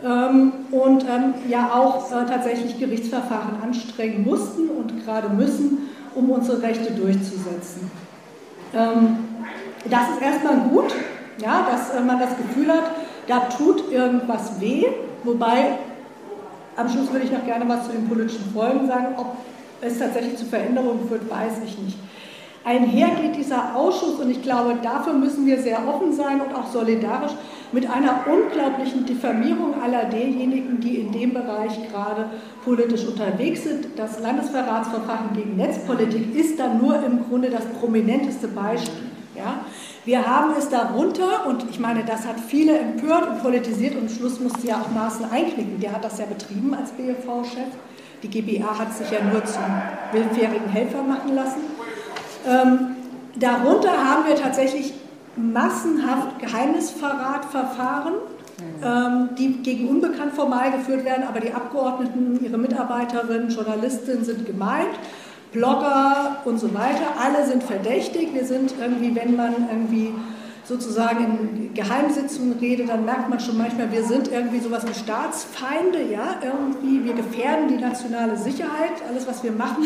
Ähm, 0.05 0.53
und 0.71 1.05
ähm, 1.05 1.35
ja 1.49 1.73
auch 1.73 2.11
äh, 2.13 2.27
tatsächlich 2.27 2.79
Gerichtsverfahren 2.79 3.63
anstrengen 3.63 4.25
mussten 4.25 4.69
und 4.69 5.05
gerade 5.05 5.31
müssen, 5.31 5.89
um 6.15 6.29
unsere 6.31 6.61
Rechte 6.61 6.93
durchzusetzen. 6.93 7.91
Ähm, 8.75 9.17
das 9.89 10.11
ist 10.15 10.23
erstmal 10.23 10.69
gut, 10.69 10.95
ja, 11.39 11.67
dass 11.71 11.91
äh, 11.91 12.01
man 12.01 12.19
das 12.19 12.37
Gefühl 12.37 12.69
hat, 12.73 12.85
da 13.27 13.41
tut 13.41 13.91
irgendwas 13.91 14.61
weh, 14.61 14.85
wobei 15.25 15.79
am 16.77 16.89
Schluss 16.89 17.13
würde 17.13 17.25
ich 17.25 17.33
noch 17.33 17.45
gerne 17.45 17.69
was 17.69 17.87
zu 17.87 17.93
den 17.93 18.09
politischen 18.09 18.53
Folgen 18.53 18.87
sagen. 18.87 19.15
Ob 19.17 19.37
es 19.81 19.99
tatsächlich 19.99 20.37
zu 20.37 20.47
Veränderungen 20.47 21.09
führt, 21.09 21.31
weiß 21.31 21.63
ich 21.65 21.79
nicht. 21.79 21.99
Einher 22.65 23.09
geht 23.21 23.37
dieser 23.37 23.77
Ausschuss, 23.77 24.19
und 24.19 24.31
ich 24.31 24.41
glaube, 24.41 24.77
dafür 24.83 25.13
müssen 25.13 25.45
wir 25.45 25.61
sehr 25.61 25.87
offen 25.87 26.15
sein 26.15 26.41
und 26.41 26.55
auch 26.55 26.67
solidarisch, 26.67 27.33
mit 27.73 27.91
einer 27.91 28.25
unglaublichen 28.27 29.05
Diffamierung 29.05 29.83
aller 29.83 30.05
derjenigen, 30.05 30.81
die 30.81 30.97
in 30.97 31.13
dem 31.13 31.35
Bereich 31.35 31.79
gerade 31.91 32.31
politisch 32.65 33.05
unterwegs 33.05 33.65
sind. 33.65 33.89
Das 33.97 34.19
Landesverratsverfahren 34.21 35.35
gegen 35.35 35.57
Netzpolitik 35.57 36.35
ist 36.35 36.59
dann 36.59 36.79
nur 36.79 37.05
im 37.05 37.29
Grunde 37.29 37.51
das 37.51 37.67
prominenteste 37.81 38.49
Beispiel. 38.49 39.11
Ja? 39.35 39.67
Wir 40.05 40.27
haben 40.27 40.53
es 40.59 40.69
darunter, 40.69 41.47
und 41.47 41.65
ich 41.71 41.81
meine, 41.81 42.05
das 42.05 42.27
hat 42.27 42.39
viele 42.39 42.79
empört 42.79 43.27
und 43.27 43.43
politisiert, 43.43 43.95
und 43.95 44.03
am 44.03 44.09
Schluss 44.09 44.39
musste 44.39 44.67
ja 44.67 44.83
auch 44.83 44.91
Maaßen 44.91 45.31
einknicken. 45.31 45.81
Der 45.81 45.93
hat 45.93 46.05
das 46.05 46.19
ja 46.19 46.27
betrieben 46.27 46.75
als 46.75 46.91
BFV-Chef. 46.93 47.69
Die 48.23 48.29
GBA 48.29 48.79
hat 48.79 48.95
sich 48.95 49.11
ja 49.11 49.23
nur 49.23 49.43
zum 49.45 49.63
willfährigen 50.13 50.69
Helfer 50.69 51.03
machen 51.03 51.35
lassen. 51.35 51.61
Ähm, 52.47 52.97
darunter 53.37 53.91
haben 53.93 54.27
wir 54.27 54.37
tatsächlich 54.37 54.93
massenhaft 55.37 56.39
Geheimnisverratverfahren, 56.39 58.15
ähm, 58.83 59.31
die 59.39 59.63
gegen 59.63 59.89
Unbekannt 59.89 60.35
formal 60.35 60.71
geführt 60.73 61.05
werden, 61.05 61.25
aber 61.27 61.41
die 61.41 61.53
Abgeordneten, 61.53 62.39
ihre 62.45 62.59
Mitarbeiterinnen, 62.59 63.49
Journalistinnen 63.49 64.25
sind 64.25 64.45
gemeint. 64.45 64.91
Blogger 65.55 66.43
und 66.45 66.59
so 66.59 66.75
weiter, 66.75 67.15
alle 67.19 67.47
sind 67.47 67.63
verdächtig. 67.63 68.35
Wir 68.35 68.45
sind 68.45 68.75
irgendwie, 68.79 69.15
wenn 69.15 69.37
man 69.37 69.55
irgendwie 69.71 70.13
sozusagen 70.65 71.25
in 71.25 71.75
Geheimsitzungen 71.75 72.59
redet, 72.59 72.89
dann 72.89 73.05
merkt 73.05 73.29
man 73.29 73.39
schon 73.39 73.59
manchmal, 73.59 73.93
wir 73.93 74.03
sind 74.03 74.29
irgendwie 74.29 74.61
sowas 74.61 74.85
wie 74.89 74.95
Staatsfeinde, 74.95 76.11
ja, 76.11 76.37
irgendwie, 76.43 77.05
wir 77.05 77.13
gefährden 77.13 77.69
die 77.69 77.77
nationale 77.77 78.37
Sicherheit. 78.37 78.93
Alles, 79.09 79.27
was 79.27 79.45
wir 79.45 79.53
machen, 79.53 79.85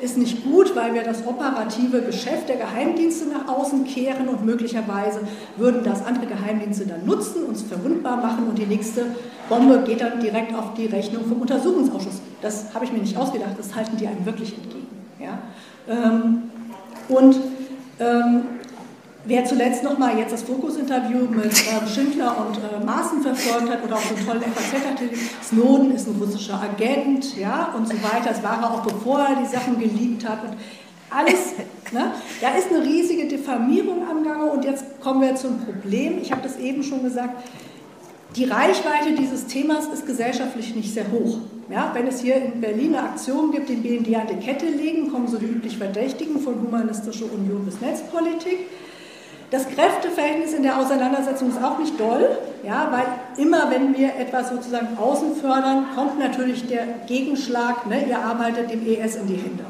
ist 0.00 0.16
nicht 0.16 0.44
gut, 0.44 0.74
weil 0.76 0.94
wir 0.94 1.02
das 1.02 1.26
operative 1.26 2.02
Geschäft 2.02 2.48
der 2.48 2.56
Geheimdienste 2.56 3.28
nach 3.28 3.48
außen 3.48 3.84
kehren 3.84 4.28
und 4.28 4.44
möglicherweise 4.44 5.20
würden 5.56 5.82
das 5.82 6.06
andere 6.06 6.26
Geheimdienste 6.26 6.86
dann 6.86 7.04
nutzen, 7.04 7.44
uns 7.44 7.62
verwundbar 7.62 8.16
machen 8.18 8.46
und 8.48 8.56
die 8.56 8.66
nächste 8.66 9.06
Bombe 9.48 9.82
geht 9.84 10.00
dann 10.00 10.20
direkt 10.20 10.54
auf 10.54 10.74
die 10.74 10.86
Rechnung 10.86 11.24
vom 11.26 11.40
Untersuchungsausschuss. 11.40 12.20
Das 12.40 12.72
habe 12.72 12.84
ich 12.84 12.92
mir 12.92 13.00
nicht 13.00 13.16
ausgedacht, 13.16 13.54
das 13.58 13.74
halten 13.74 13.96
die 13.96 14.06
einem 14.06 14.24
wirklich 14.24 14.54
entgegen. 14.56 14.99
Ja? 15.20 15.38
Ähm, 15.88 16.50
und 17.08 17.36
ähm, 17.98 18.42
Wer 19.26 19.44
zuletzt 19.44 19.84
nochmal 19.84 20.18
jetzt 20.18 20.32
das 20.32 20.42
Fokus-Interview 20.42 21.18
mit 21.30 21.52
äh, 21.52 21.86
Schindler 21.86 22.34
und 22.38 22.56
äh, 22.56 22.84
Maaßen 22.84 23.20
verfolgt 23.20 23.70
hat 23.70 23.84
oder 23.84 23.96
auch 23.96 24.00
so 24.00 24.14
einen 24.14 24.26
tollen 24.26 24.42
FAZ-Artikel, 24.42 25.18
Snowden 25.42 25.92
ist 25.92 26.08
ein 26.08 26.16
russischer 26.18 26.58
Agent 26.60 27.36
ja, 27.36 27.74
und 27.76 27.86
so 27.86 27.94
weiter. 28.02 28.30
Das 28.30 28.42
war 28.42 28.62
er 28.62 28.70
auch 28.72 28.80
bevor 28.80 29.20
er 29.20 29.36
die 29.36 29.46
Sachen 29.46 29.78
geliebt 29.78 30.26
hat. 30.26 30.42
Und 30.42 30.56
alles, 31.10 31.52
ne? 31.92 32.12
da 32.40 32.54
ist 32.54 32.68
eine 32.70 32.82
riesige 32.82 33.28
Diffamierung 33.28 34.08
am 34.08 34.24
Gange 34.24 34.50
und 34.50 34.64
jetzt 34.64 34.84
kommen 35.00 35.20
wir 35.20 35.34
zum 35.36 35.60
Problem. 35.60 36.18
Ich 36.22 36.32
habe 36.32 36.40
das 36.42 36.56
eben 36.56 36.82
schon 36.82 37.02
gesagt. 37.02 37.44
Die 38.36 38.44
Reichweite 38.44 39.12
dieses 39.18 39.46
Themas 39.46 39.88
ist 39.88 40.06
gesellschaftlich 40.06 40.76
nicht 40.76 40.94
sehr 40.94 41.10
hoch. 41.10 41.38
Ja, 41.68 41.90
wenn 41.94 42.06
es 42.06 42.20
hier 42.20 42.36
in 42.36 42.60
Berlin 42.60 42.94
eine 42.94 43.08
Aktion 43.08 43.50
gibt, 43.50 43.68
den 43.68 43.82
BND 43.82 44.14
an 44.14 44.28
die 44.28 44.44
Kette 44.44 44.66
legen, 44.66 45.10
kommen 45.10 45.26
so 45.26 45.36
die 45.36 45.46
üblich 45.46 45.78
Verdächtigen 45.78 46.38
von 46.38 46.54
Humanistische 46.62 47.24
Union 47.24 47.64
bis 47.64 47.80
Netzpolitik. 47.80 48.68
Das 49.50 49.66
Kräfteverhältnis 49.66 50.52
in 50.52 50.62
der 50.62 50.78
Auseinandersetzung 50.78 51.48
ist 51.48 51.60
auch 51.60 51.78
nicht 51.80 51.98
doll, 51.98 52.38
ja, 52.64 52.88
weil 52.92 53.44
immer, 53.44 53.68
wenn 53.68 53.96
wir 53.96 54.14
etwas 54.14 54.50
sozusagen 54.50 54.96
außen 54.96 55.34
fördern, 55.34 55.86
kommt 55.96 56.20
natürlich 56.20 56.68
der 56.68 56.86
Gegenschlag, 57.08 57.84
ne, 57.88 58.06
ihr 58.08 58.18
arbeitet 58.20 58.70
dem 58.70 58.86
ES 58.86 59.16
in 59.16 59.26
die 59.26 59.34
Hände. 59.34 59.64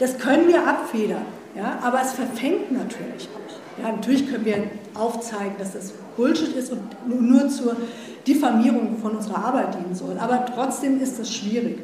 Das 0.00 0.18
können 0.18 0.48
wir 0.48 0.66
abfedern, 0.66 1.24
ja, 1.54 1.78
aber 1.82 2.02
es 2.02 2.14
verfängt 2.14 2.72
natürlich. 2.72 3.28
Ja, 3.82 3.90
natürlich 3.90 4.30
können 4.30 4.44
wir 4.44 4.62
aufzeigen, 4.94 5.54
dass 5.58 5.72
das 5.72 5.92
Bullshit 6.16 6.54
ist 6.54 6.70
und 6.70 6.80
nur 7.08 7.48
zur 7.48 7.74
Diffamierung 8.26 8.98
von 9.02 9.16
unserer 9.16 9.44
Arbeit 9.44 9.74
dienen 9.74 9.94
soll, 9.94 10.16
aber 10.20 10.46
trotzdem 10.54 11.00
ist 11.00 11.18
das 11.18 11.34
schwierig. 11.34 11.80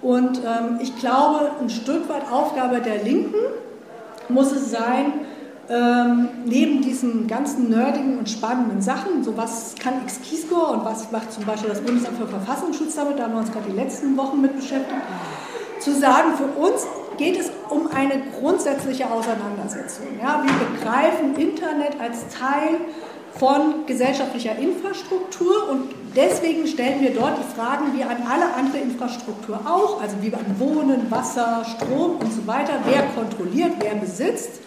Und 0.00 0.38
ähm, 0.38 0.78
ich 0.80 0.96
glaube, 0.98 1.50
ein 1.60 1.70
Stück 1.70 2.08
weit 2.08 2.30
Aufgabe 2.30 2.80
der 2.80 3.02
Linken 3.02 3.34
muss 4.28 4.52
es 4.52 4.70
sein, 4.70 5.14
ähm, 5.68 6.28
neben 6.44 6.82
diesen 6.82 7.26
ganzen 7.26 7.70
nerdigen 7.70 8.18
und 8.18 8.28
spannenden 8.28 8.80
Sachen, 8.82 9.24
so 9.24 9.36
was 9.36 9.74
kann 9.76 10.06
XKeyscore 10.06 10.74
und 10.74 10.84
was 10.84 11.10
macht 11.10 11.32
zum 11.32 11.44
Beispiel 11.44 11.70
das 11.70 11.80
Bundesamt 11.80 12.18
für 12.18 12.28
Verfassungsschutz 12.28 12.94
damit, 12.94 13.18
da 13.18 13.24
haben 13.24 13.32
wir 13.32 13.40
uns 13.40 13.50
gerade 13.50 13.70
die 13.70 13.76
letzten 13.76 14.16
Wochen 14.16 14.40
mit 14.40 14.54
beschäftigt, 14.54 15.00
zu 15.80 15.92
sagen, 15.92 16.34
für 16.36 16.60
uns 16.60 16.86
geht 17.16 17.38
es 17.38 17.50
um 17.70 17.88
eine 17.88 18.22
grundsätzliche 18.38 19.10
Auseinandersetzung. 19.10 20.06
Ja, 20.20 20.42
wir 20.44 20.52
begreifen 20.66 21.36
Internet 21.36 22.00
als 22.00 22.28
Teil 22.28 22.80
von 23.38 23.86
gesellschaftlicher 23.86 24.56
Infrastruktur 24.56 25.68
und 25.68 25.90
deswegen 26.14 26.66
stellen 26.66 27.00
wir 27.00 27.12
dort 27.12 27.38
die 27.38 27.54
Fragen 27.54 27.96
wie 27.96 28.04
an 28.04 28.16
alle 28.30 28.54
andere 28.54 28.78
Infrastruktur 28.78 29.60
auch, 29.64 30.00
also 30.00 30.16
wie 30.20 30.32
an 30.32 30.44
Wohnen, 30.58 31.10
Wasser, 31.10 31.64
Strom 31.64 32.18
und 32.18 32.32
so 32.32 32.46
weiter, 32.46 32.74
wer 32.84 33.02
kontrolliert, 33.14 33.72
wer 33.80 33.96
besitzt 33.96 34.60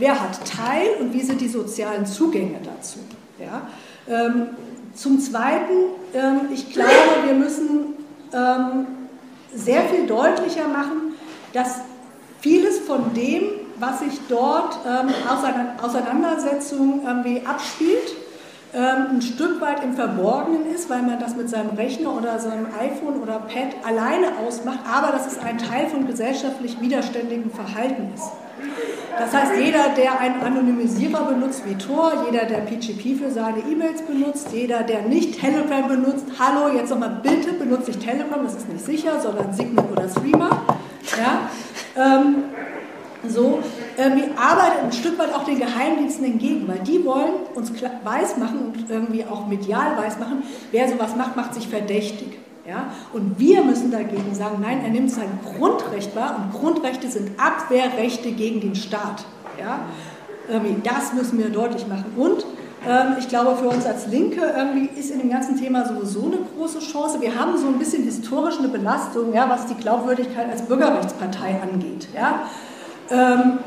Wer 0.00 0.18
hat 0.18 0.40
Teil 0.46 0.88
und 0.98 1.12
wie 1.12 1.20
sind 1.20 1.42
die 1.42 1.48
sozialen 1.48 2.06
Zugänge 2.06 2.58
dazu? 2.64 3.00
Ja? 3.38 3.68
Ähm, 4.08 4.48
zum 4.94 5.20
Zweiten, 5.20 5.74
ähm, 6.14 6.48
ich 6.54 6.72
glaube, 6.72 6.90
wir 7.26 7.34
müssen 7.34 7.94
ähm, 8.32 8.86
sehr 9.54 9.82
viel 9.82 10.06
deutlicher 10.06 10.68
machen, 10.68 11.12
dass 11.52 11.80
vieles 12.40 12.80
von 12.80 13.14
dem, 13.14 13.42
was 13.78 14.00
sich 14.00 14.20
dort 14.28 14.78
ähm, 14.86 15.08
Auseinandersetzung 15.82 17.02
irgendwie 17.04 17.46
abspielt, 17.46 18.14
ähm, 18.72 19.16
ein 19.16 19.22
Stück 19.22 19.60
weit 19.60 19.82
im 19.82 19.94
Verborgenen 19.94 20.72
ist, 20.72 20.88
weil 20.90 21.02
man 21.02 21.18
das 21.18 21.34
mit 21.34 21.48
seinem 21.48 21.70
Rechner 21.70 22.16
oder 22.16 22.38
seinem 22.38 22.66
iPhone 22.78 23.20
oder 23.20 23.40
Pad 23.40 23.74
alleine 23.84 24.28
ausmacht, 24.46 24.80
aber 24.88 25.12
dass 25.12 25.26
es 25.26 25.38
ein 25.38 25.58
Teil 25.58 25.88
von 25.88 26.06
gesellschaftlich 26.06 26.80
widerständigem 26.80 27.50
Verhalten 27.50 28.12
ist. 28.14 28.30
Das 29.18 29.34
heißt, 29.34 29.52
jeder, 29.58 29.88
der 29.96 30.20
einen 30.20 30.40
Anonymisierer 30.40 31.24
benutzt 31.24 31.62
wie 31.66 31.74
Tor, 31.74 32.12
jeder, 32.30 32.44
der 32.44 32.58
PGP 32.58 33.18
für 33.18 33.30
seine 33.30 33.58
E-Mails 33.58 34.02
benutzt, 34.02 34.48
jeder, 34.52 34.82
der 34.82 35.02
nicht 35.02 35.40
Telegram 35.40 35.88
benutzt, 35.88 36.26
hallo, 36.38 36.72
jetzt 36.74 36.90
nochmal 36.90 37.20
bitte 37.22 37.52
benutze 37.54 37.90
ich 37.90 37.98
Telegram, 37.98 38.42
das 38.44 38.54
ist 38.54 38.68
nicht 38.68 38.84
sicher, 38.84 39.20
sondern 39.20 39.52
Signal 39.52 39.86
oder 39.90 40.08
Streamer. 40.08 40.62
Ja? 41.18 41.50
Ähm, 41.96 42.44
so, 43.28 43.60
äh, 43.96 44.16
wir 44.16 44.38
arbeiten 44.38 44.86
ein 44.86 44.92
Stück 44.92 45.18
weit 45.18 45.34
auch 45.34 45.44
den 45.44 45.58
Geheimdiensten 45.58 46.24
entgegen, 46.24 46.66
weil 46.66 46.78
die 46.78 47.04
wollen 47.04 47.32
uns 47.54 47.70
weismachen 48.02 48.58
und 48.60 48.90
irgendwie 48.90 49.24
auch 49.24 49.46
medial 49.46 49.96
weismachen, 49.96 50.42
wer 50.70 50.88
sowas 50.88 51.16
macht, 51.16 51.36
macht 51.36 51.54
sich 51.54 51.68
verdächtig. 51.68 52.38
Ja? 52.66 52.92
Und 53.12 53.38
wir 53.38 53.62
müssen 53.62 53.90
dagegen 53.90 54.34
sagen, 54.34 54.58
nein, 54.60 54.80
er 54.82 54.90
nimmt 54.90 55.10
sein 55.10 55.38
Grundrecht 55.56 56.16
wahr 56.16 56.36
und 56.36 56.58
Grundrechte 56.58 57.08
sind 57.08 57.38
Abwehrrechte 57.38 58.32
gegen 58.32 58.60
den 58.60 58.74
Staat. 58.74 59.24
Ja? 59.58 59.80
Das 60.82 61.12
müssen 61.12 61.38
wir 61.38 61.50
deutlich 61.50 61.86
machen. 61.86 62.06
Und 62.16 62.40
ähm, 62.40 62.46
ich 63.18 63.28
glaube, 63.28 63.56
für 63.56 63.68
uns 63.68 63.84
als 63.84 64.06
Linke 64.06 64.40
irgendwie 64.56 64.88
ist 64.98 65.10
in 65.10 65.18
dem 65.18 65.30
ganzen 65.30 65.58
Thema 65.58 65.86
sowieso 65.86 66.26
eine 66.26 66.38
große 66.56 66.78
Chance. 66.78 67.20
Wir 67.20 67.38
haben 67.38 67.56
so 67.58 67.66
ein 67.66 67.78
bisschen 67.78 68.04
historisch 68.04 68.58
eine 68.58 68.68
Belastung, 68.68 69.34
ja, 69.34 69.48
was 69.50 69.66
die 69.66 69.74
Glaubwürdigkeit 69.74 70.50
als 70.50 70.62
Bürgerrechtspartei 70.62 71.60
angeht. 71.62 72.08
Ja? 72.14 72.46
Ähm, 73.10 73.58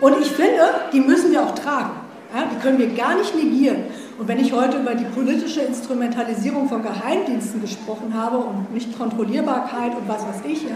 und 0.00 0.20
ich 0.20 0.30
finde, 0.30 0.62
die 0.92 1.00
müssen 1.00 1.32
wir 1.32 1.42
auch 1.42 1.56
tragen. 1.56 1.90
Ja? 2.32 2.44
Die 2.52 2.60
können 2.60 2.78
wir 2.78 2.94
gar 2.94 3.16
nicht 3.16 3.34
negieren. 3.34 3.84
Und 4.16 4.28
wenn 4.28 4.38
ich 4.38 4.52
heute 4.52 4.78
über 4.78 4.94
die 4.94 5.04
politische 5.04 5.60
Instrumentalisierung 5.60 6.68
von 6.68 6.82
Geheimdiensten 6.82 7.60
gesprochen 7.60 8.14
habe 8.14 8.38
und 8.38 8.72
nicht 8.72 8.96
Kontrollierbarkeit 8.96 9.96
und 9.96 10.08
was 10.08 10.22
weiß 10.22 10.42
ich, 10.48 10.66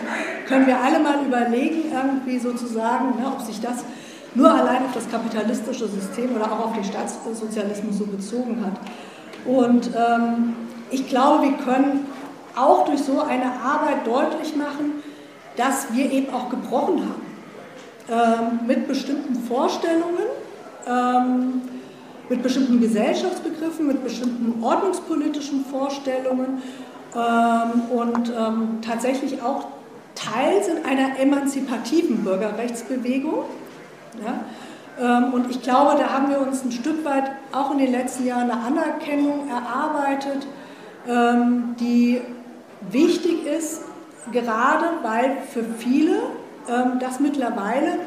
können 0.48 0.66
wir 0.66 0.80
alle 0.80 0.98
mal 0.98 1.24
überlegen, 1.24 1.84
irgendwie 1.92 2.38
sozusagen, 2.38 3.20
ne, 3.20 3.26
ob 3.32 3.40
sich 3.42 3.60
das 3.60 3.84
nur 4.34 4.50
allein 4.50 4.84
auf 4.84 4.92
das 4.94 5.10
kapitalistische 5.10 5.88
System 5.88 6.34
oder 6.34 6.50
auch 6.50 6.66
auf 6.66 6.72
den 6.74 6.84
Staatssozialismus 6.84 7.98
so 7.98 8.06
bezogen 8.06 8.64
hat. 8.64 8.78
Und 9.44 9.90
ähm, 9.96 10.54
ich 10.90 11.08
glaube, 11.08 11.44
wir 11.44 11.56
können 11.58 12.06
auch 12.56 12.84
durch 12.86 13.00
so 13.00 13.20
eine 13.20 13.44
Arbeit 13.44 14.06
deutlich 14.06 14.56
machen, 14.56 15.02
dass 15.56 15.92
wir 15.92 16.10
eben 16.10 16.32
auch 16.32 16.48
gebrochen 16.48 17.00
haben 17.00 17.32
ähm, 18.08 18.66
mit 18.66 18.88
bestimmten 18.88 19.34
Vorstellungen, 19.34 20.26
ähm, 20.86 21.62
mit 22.28 22.42
bestimmten 22.42 22.80
Gesellschaftsbegriffen, 22.80 23.86
mit 23.86 24.02
bestimmten 24.02 24.62
ordnungspolitischen 24.62 25.64
Vorstellungen 25.66 26.62
ähm, 27.14 27.82
und 27.90 28.32
ähm, 28.36 28.78
tatsächlich 28.80 29.42
auch 29.42 29.66
Teil 30.14 30.62
sind 30.62 30.84
einer 30.86 31.18
emanzipativen 31.18 32.22
Bürgerrechtsbewegung. 32.24 33.44
Ja? 34.20 34.44
Ähm, 35.00 35.32
und 35.32 35.50
ich 35.50 35.62
glaube, 35.62 35.98
da 35.98 36.12
haben 36.12 36.28
wir 36.28 36.40
uns 36.40 36.64
ein 36.64 36.72
Stück 36.72 37.04
weit 37.04 37.30
auch 37.52 37.70
in 37.72 37.78
den 37.78 37.92
letzten 37.92 38.26
Jahren 38.26 38.50
eine 38.50 38.60
Anerkennung 38.60 39.48
erarbeitet, 39.48 40.46
ähm, 41.08 41.74
die 41.80 42.20
wichtig 42.90 43.46
ist, 43.46 43.82
gerade 44.32 44.86
weil 45.02 45.38
für 45.52 45.64
viele 45.64 46.16
ähm, 46.68 46.98
das 47.00 47.20
mittlerweile, 47.20 47.98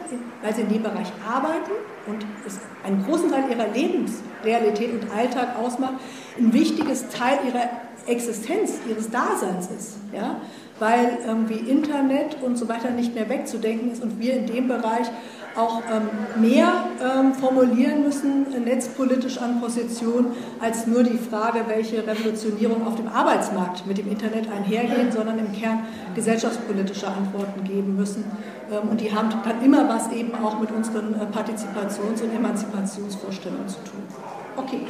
weil 0.41 0.55
sie 0.55 0.61
in 0.61 0.69
dem 0.69 0.83
Bereich 0.83 1.11
arbeiten 1.27 1.71
und 2.07 2.25
es 2.45 2.59
einen 2.85 3.03
großen 3.03 3.31
Teil 3.31 3.43
ihrer 3.49 3.67
Lebensrealität 3.67 4.93
und 4.93 5.11
Alltag 5.11 5.57
ausmacht, 5.59 5.95
ein 6.37 6.53
wichtiges 6.53 7.09
Teil 7.09 7.39
ihrer 7.47 7.69
Existenz, 8.07 8.73
ihres 8.87 9.09
Daseins 9.09 9.69
ist. 9.77 9.97
Ja? 10.13 10.39
Weil 10.79 11.17
irgendwie 11.25 11.55
Internet 11.69 12.37
und 12.43 12.57
so 12.57 12.69
weiter 12.69 12.91
nicht 12.91 13.15
mehr 13.15 13.27
wegzudenken 13.27 13.91
ist 13.91 14.03
und 14.03 14.19
wir 14.19 14.35
in 14.35 14.45
dem 14.45 14.67
Bereich 14.67 15.07
auch 15.55 15.81
ähm, 15.89 16.41
mehr 16.41 16.85
ähm, 17.01 17.33
formulieren 17.33 18.03
müssen, 18.03 18.53
äh, 18.53 18.59
netzpolitisch 18.59 19.37
an 19.37 19.61
Position, 19.61 20.27
als 20.59 20.85
nur 20.85 21.03
die 21.03 21.17
Frage, 21.17 21.61
welche 21.67 22.05
Revolutionierung 22.05 22.85
auf 22.85 22.95
dem 22.95 23.07
Arbeitsmarkt 23.07 23.87
mit 23.87 23.97
dem 23.97 24.09
Internet 24.09 24.51
einhergehen, 24.51 25.11
sondern 25.11 25.39
im 25.39 25.51
Kern 25.53 25.85
gesellschaftspolitische 26.13 27.07
Antworten 27.07 27.63
geben 27.63 27.95
müssen. 27.95 28.25
Ähm, 28.71 28.89
und 28.89 29.01
die 29.01 29.13
haben 29.13 29.29
dann 29.29 29.63
immer 29.63 29.87
was 29.87 30.11
eben 30.11 30.35
auch 30.35 30.59
mit 30.59 30.71
unseren 30.71 31.13
äh, 31.13 31.25
Partizipations- 31.25 32.21
und 32.21 32.35
Emanzipationsvorstellungen 32.35 33.67
zu 33.67 33.77
tun. 33.77 34.03
Okay. 34.57 34.81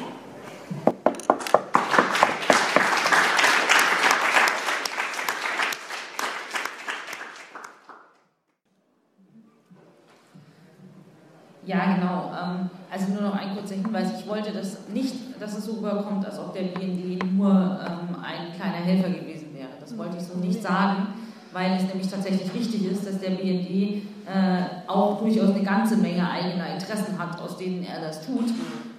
Ja, 11.66 11.96
genau. 11.96 12.32
Ähm, 12.32 12.70
also 12.92 13.12
nur 13.12 13.24
noch 13.24 13.36
ein 13.36 13.56
kurzer 13.56 13.76
Hinweis. 13.76 14.20
Ich 14.20 14.28
wollte 14.28 14.52
das 14.52 14.88
nicht, 14.90 15.16
dass 15.40 15.58
es 15.58 15.66
so 15.66 15.78
überkommt, 15.78 16.26
als 16.26 16.38
ob 16.40 16.54
der 16.54 16.64
BND 16.64 17.24
nur 17.34 17.50
ähm, 17.52 18.16
ein 18.24 18.54
kleiner 18.56 18.86
Helfer 18.86 19.10
gewesen 19.10 19.54
wäre. 19.54 19.70
Das 19.80 19.98
wollte 19.98 20.18
ich 20.18 20.24
so 20.24 20.38
nicht 20.38 20.62
sagen, 20.62 21.08
weil 21.54 21.78
es 21.78 21.84
nämlich 21.84 22.10
tatsächlich 22.10 22.54
wichtig 22.54 22.86
ist, 22.86 23.08
dass 23.08 23.20
der 23.20 23.32
BND 23.32 23.70
äh, 23.70 24.88
auch 24.88 25.20
durchaus 25.20 25.52
eine 25.52 25.64
ganze 25.64 25.98
Menge 25.98 26.30
eigener 26.30 26.74
Interessen 26.74 27.18
hat, 27.18 27.42
aus 27.42 27.58
denen 27.58 27.84
er 27.84 28.02
das 28.02 28.26
tut 28.26 28.50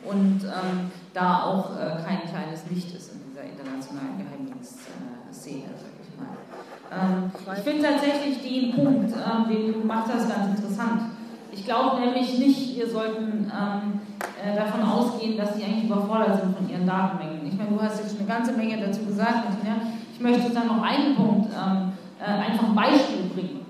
und 0.05 0.41
ähm, 0.45 0.91
da 1.15 1.45
auch 1.45 1.77
äh, 1.77 2.03
kein 2.05 2.23
kleines 2.29 2.63
Licht 2.71 2.95
ist 2.97 3.13
in 3.13 3.21
dieser 3.29 3.45
internationalen 3.45 4.19
Geheimdienstszene, 4.19 5.71
sag 5.77 5.93
ich 6.01 6.11
mal. 6.19 7.57
ich 7.57 7.63
finde 7.63 7.83
tatsächlich 7.83 8.43
den 8.43 8.75
Punkt, 8.75 9.13
den 9.51 9.73
du 9.73 9.81
gemacht 9.81 10.07
hast, 10.13 10.29
ganz 10.29 10.57
interessant 10.57 11.16
ich 11.57 11.65
glaube 11.65 12.01
nämlich 12.01 12.39
nicht, 12.39 12.77
wir 12.77 12.89
sollten 12.89 13.51
ähm, 13.51 14.01
äh, 14.43 14.55
davon 14.55 14.83
ausgehen, 14.83 15.37
dass 15.37 15.57
sie 15.57 15.65
eigentlich 15.65 15.85
überfordert 15.85 16.41
sind 16.41 16.57
von 16.57 16.69
ihren 16.69 16.87
Datenmengen. 16.87 17.47
Ich 17.47 17.57
meine, 17.57 17.71
du 17.71 17.81
hast 17.81 17.99
jetzt 17.99 18.11
schon 18.11 18.21
eine 18.21 18.29
ganze 18.29 18.53
Menge 18.53 18.79
dazu 18.79 19.05
gesagt, 19.05 19.49
Martina. 19.49 19.77
Ich 20.13 20.21
möchte 20.21 20.51
dann 20.53 20.67
noch 20.67 20.83
einen 20.83 21.15
Punkt 21.15 21.51
ähm, 21.53 21.93
äh, 22.21 22.25
einfach 22.25 22.69
ein 22.69 22.75
Beispiel 22.75 23.31
bringen. 23.35 23.67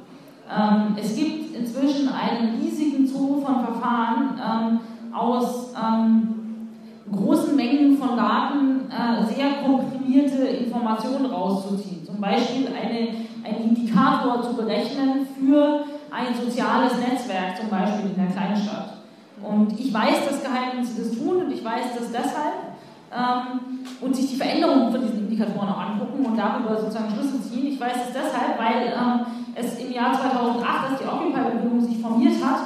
Ähm, 0.48 0.96
es 1.00 1.16
gibt 1.16 1.56
inzwischen 1.56 2.08
einen 2.08 2.60
riesigen 2.60 3.06
Zoo 3.06 3.40
von 3.40 3.64
Verfahren 3.64 4.40
ähm, 4.40 5.14
aus 5.14 5.72
ähm, 5.74 6.68
großen 7.10 7.54
Mengen 7.54 7.96
von 7.98 8.16
Daten 8.16 8.90
äh, 8.90 9.24
sehr 9.32 9.62
komprimierte 9.64 10.42
Informationen 10.46 11.26
rauszuziehen. 11.26 12.04
Zum 12.04 12.20
Beispiel 12.20 12.66
eine, 12.68 13.08
einen 13.44 13.70
Indikator 13.70 14.42
zu 14.42 14.54
berechnen 14.54 15.26
für 15.38 15.84
ein 16.16 16.34
soziales 16.34 16.96
Netzwerk 16.96 17.58
zum 17.60 17.68
Beispiel 17.68 18.10
in 18.10 18.16
der 18.16 18.32
Kleinstadt. 18.32 19.04
Und 19.42 19.78
ich 19.78 19.92
weiß, 19.92 20.28
dass 20.28 20.42
Geheimdienste 20.42 21.02
das 21.02 21.18
tun 21.18 21.44
und 21.44 21.52
ich 21.52 21.62
weiß 21.62 21.92
das 21.98 22.10
deshalb 22.10 22.72
ähm, 23.12 23.84
und 24.00 24.16
sich 24.16 24.30
die 24.30 24.36
Veränderungen 24.36 24.90
von 24.90 25.02
diesen 25.02 25.28
Indikatoren 25.28 25.68
auch 25.68 25.80
angucken 25.80 26.24
und 26.24 26.36
darüber 26.38 26.80
sozusagen 26.80 27.10
Schlüsse 27.10 27.42
ziehen. 27.42 27.66
Ich 27.66 27.78
weiß 27.78 28.08
es 28.08 28.14
deshalb, 28.14 28.56
weil 28.56 28.88
ähm, 28.96 29.26
es 29.54 29.78
im 29.78 29.92
Jahr 29.92 30.14
2008, 30.14 30.90
als 30.90 31.00
die 31.00 31.06
Occupy-Bewegung 31.06 31.80
sich 31.82 32.00
formiert 32.00 32.42
hat, 32.42 32.60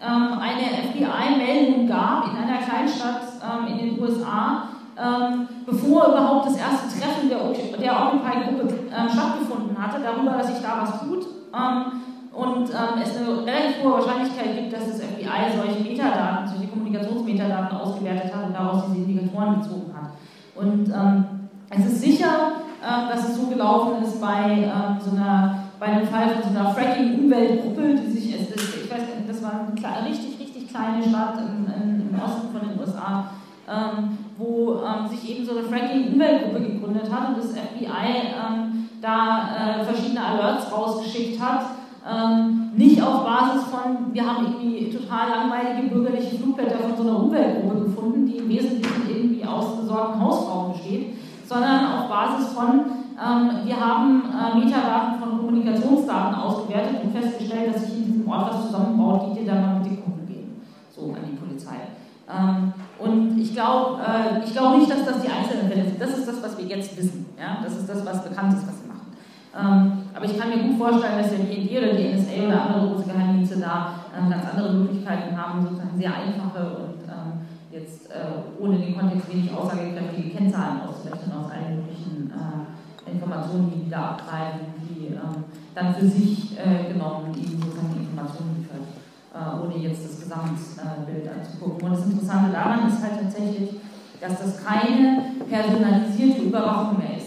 ähm, 0.00 0.38
eine 0.38 0.88
FBI-Meldung 0.88 1.86
gab 1.86 2.24
in 2.24 2.36
einer 2.36 2.58
Kleinstadt 2.64 3.20
ähm, 3.44 3.66
in 3.66 3.78
den 3.78 4.00
USA, 4.00 4.68
ähm, 4.96 5.46
bevor 5.66 6.08
überhaupt 6.08 6.46
das 6.46 6.56
erste 6.56 6.88
Treffen 6.88 7.28
der, 7.28 7.38
der 7.78 7.92
Occupy-Gruppe 7.92 8.74
ähm, 8.96 9.08
stattgefunden 9.12 9.76
hatte, 9.78 10.02
darüber, 10.02 10.38
dass 10.38 10.46
sich 10.46 10.62
da 10.62 10.80
was 10.80 11.00
tut 11.00 11.34
und 12.34 12.68
ähm, 12.70 13.00
es 13.02 13.16
eine 13.16 13.46
relativ 13.46 13.82
hohe 13.84 13.92
Wahrscheinlichkeit 13.92 14.56
gibt, 14.56 14.72
dass 14.72 14.86
das 14.86 15.00
FBI 15.00 15.54
solche 15.56 15.82
Metadaten, 15.82 16.48
solche 16.48 16.68
Kommunikationsmetadaten 16.68 17.78
ausgewertet 17.78 18.34
hat 18.34 18.46
und 18.46 18.54
daraus 18.54 18.84
diese 18.88 19.04
Indikatoren 19.08 19.60
gezogen 19.60 19.94
hat. 19.94 20.10
Und 20.56 20.88
ähm, 20.88 21.24
es 21.70 21.86
ist 21.86 22.00
sicher, 22.00 22.52
äh, 22.82 23.08
dass 23.08 23.28
es 23.28 23.36
so 23.36 23.46
gelaufen 23.46 24.02
ist 24.02 24.20
bei, 24.20 24.50
ähm, 24.50 24.98
so 24.98 25.16
einer, 25.16 25.58
bei 25.78 25.86
einem 25.86 26.06
Fall 26.06 26.30
von 26.30 26.42
so 26.42 26.58
einer 26.58 26.70
Fracking-Umweltgruppe, 26.70 27.94
die 27.94 28.10
sich, 28.10 28.34
ich 28.34 28.90
weiß 28.90 29.00
nicht, 29.00 29.28
das 29.28 29.42
war 29.42 29.68
eine 29.68 30.08
richtig, 30.08 30.40
richtig 30.40 30.68
kleine 30.68 31.02
Stadt 31.02 31.38
im, 31.38 32.10
im 32.10 32.20
Osten 32.20 32.48
von 32.50 32.68
den 32.68 32.80
USA, 32.80 33.30
ähm, 33.68 34.18
wo 34.36 34.80
ähm, 34.82 35.08
sich 35.08 35.30
eben 35.30 35.46
so 35.46 35.52
eine 35.52 35.62
Fracking-Umweltgruppe 35.68 36.60
gegründet 36.60 37.12
hat 37.12 37.28
und 37.28 37.38
das 37.38 37.52
FBI 37.52 38.32
ähm, 38.34 38.88
da 39.00 39.80
äh, 39.80 39.84
verschiedene 39.84 40.24
Alerts 40.24 40.72
rausgeschickt 40.72 41.40
hat 41.40 41.66
ähm, 42.06 42.72
nicht 42.76 43.02
auf 43.02 43.24
Basis 43.24 43.64
von, 43.64 44.12
wir 44.12 44.26
haben 44.26 44.44
irgendwie 44.44 44.90
total 44.90 45.30
langweilige 45.30 45.88
bürgerliche 45.88 46.36
Flugblätter 46.36 46.78
von 46.78 46.96
so 46.96 47.02
einer 47.02 47.18
Umweltgruppe 47.18 47.84
gefunden, 47.84 48.26
die 48.26 48.36
im 48.38 48.48
Wesentlichen 48.48 49.08
irgendwie 49.08 49.44
aus 49.44 49.80
besorgten 49.80 50.20
Hausfrauen 50.20 50.72
besteht, 50.72 51.14
sondern 51.46 51.86
auf 51.86 52.08
Basis 52.08 52.52
von, 52.52 52.80
ähm, 53.16 53.50
wir 53.64 53.80
haben 53.80 54.22
äh, 54.22 54.58
Metadaten 54.58 55.18
von 55.18 55.38
Kommunikationsdaten 55.38 56.34
ausgewertet 56.34 57.04
und 57.04 57.12
festgestellt, 57.12 57.74
dass 57.74 57.86
sich 57.86 57.96
in 57.96 58.04
diesem 58.04 58.28
Ort 58.28 58.52
was 58.52 58.66
zusammenbaut, 58.66 59.30
die 59.30 59.40
dir 59.40 59.52
dann 59.52 59.62
mal 59.62 59.78
mit 59.78 59.86
den 59.86 60.04
Kunden 60.04 60.26
gehen, 60.26 60.60
so 60.94 61.12
an 61.12 61.24
die 61.30 61.36
Polizei. 61.36 61.76
Ähm, 62.28 62.72
und 62.98 63.38
ich 63.38 63.52
glaube 63.52 64.00
äh, 64.02 64.50
glaub 64.50 64.76
nicht, 64.76 64.90
dass 64.90 65.04
das 65.04 65.22
die 65.22 65.28
einzelnen 65.28 65.68
Fälle 65.68 65.84
sind. 65.84 66.00
Das 66.00 66.18
ist 66.18 66.26
das, 66.26 66.42
was 66.42 66.58
wir 66.58 66.64
jetzt 66.64 66.96
wissen. 66.96 67.26
Ja? 67.38 67.58
Das 67.62 67.76
ist 67.76 67.88
das, 67.88 68.04
was 68.04 68.24
bekannt 68.24 68.54
ist, 68.54 68.66
was 68.66 68.80
sie 68.80 68.88
machen. 68.88 69.12
Ähm, 69.56 69.93
aber 70.24 70.32
ich 70.32 70.40
kann 70.40 70.48
mir 70.48 70.68
gut 70.68 70.78
vorstellen, 70.78 71.18
dass 71.18 71.30
der 71.30 71.44
BND 71.44 71.70
oder 71.76 71.92
die 71.92 72.16
NSA 72.16 72.46
oder 72.46 72.62
andere 72.62 72.88
große 72.88 73.10
Geheimdienste 73.10 73.58
da 73.58 73.94
ähm, 74.16 74.30
ganz 74.30 74.44
andere 74.48 74.72
Möglichkeiten 74.72 75.36
haben, 75.36 75.62
sozusagen 75.62 75.98
sehr 75.98 76.14
einfache 76.14 76.64
und 76.64 77.04
ähm, 77.04 77.44
jetzt 77.70 78.10
äh, 78.10 78.62
ohne 78.62 78.78
den 78.78 78.96
Kontext 78.96 79.30
wenig 79.30 79.52
aussagekräftige 79.52 80.30
Kennzahlen 80.30 80.80
auszurechnen 80.88 81.36
aus 81.36 81.50
allen 81.52 81.76
möglichen 81.76 82.32
äh, 82.32 83.10
Informationen, 83.10 83.70
die 83.74 83.84
die 83.84 83.90
da 83.90 84.16
abtreiben, 84.16 84.60
die 84.80 85.08
ähm, 85.08 85.44
dann 85.74 85.94
für 85.94 86.06
sich 86.06 86.56
äh, 86.58 86.90
genommen 86.90 87.34
eben 87.36 87.60
sozusagen 87.60 87.92
die 87.92 88.04
Informationen 88.08 88.56
liefert, 88.56 88.88
äh, 89.34 89.60
ohne 89.60 89.76
jetzt 89.76 90.08
das 90.08 90.20
Gesamtbild 90.20 91.28
anzugucken. 91.28 91.88
Und 91.88 91.96
das 91.98 92.06
Interessante 92.06 92.50
daran 92.50 92.88
ist 92.88 93.02
halt 93.02 93.20
tatsächlich, 93.20 93.76
dass 94.20 94.38
das 94.40 94.64
keine 94.64 95.36
personalisierte 95.50 96.42
Überwachung 96.42 96.98
mehr 96.98 97.18
ist. 97.18 97.23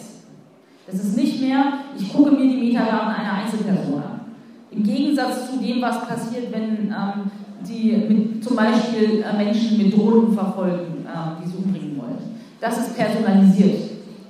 Das 0.87 0.95
ist 0.95 1.17
nicht 1.17 1.41
mehr, 1.41 1.79
ich 1.99 2.13
gucke 2.13 2.31
mir 2.31 2.47
die 2.47 2.71
Metadaten 2.71 3.09
einer 3.09 3.33
Einzelperson 3.43 3.95
an. 3.95 4.21
Im 4.71 4.83
Gegensatz 4.83 5.51
zu 5.51 5.57
dem, 5.57 5.81
was 5.81 6.07
passiert, 6.07 6.49
wenn 6.53 6.87
ähm, 6.87 7.29
die 7.67 7.91
mit, 7.91 8.43
zum 8.43 8.55
Beispiel 8.55 9.21
äh, 9.21 9.37
Menschen 9.37 9.77
mit 9.77 9.93
Drohnen 9.93 10.33
verfolgen, 10.33 11.05
äh, 11.05 11.43
die 11.43 11.49
sie 11.49 11.57
umbringen 11.57 11.97
wollen. 11.97 12.39
Das 12.61 12.77
ist 12.77 12.95
personalisiert. 12.95 13.81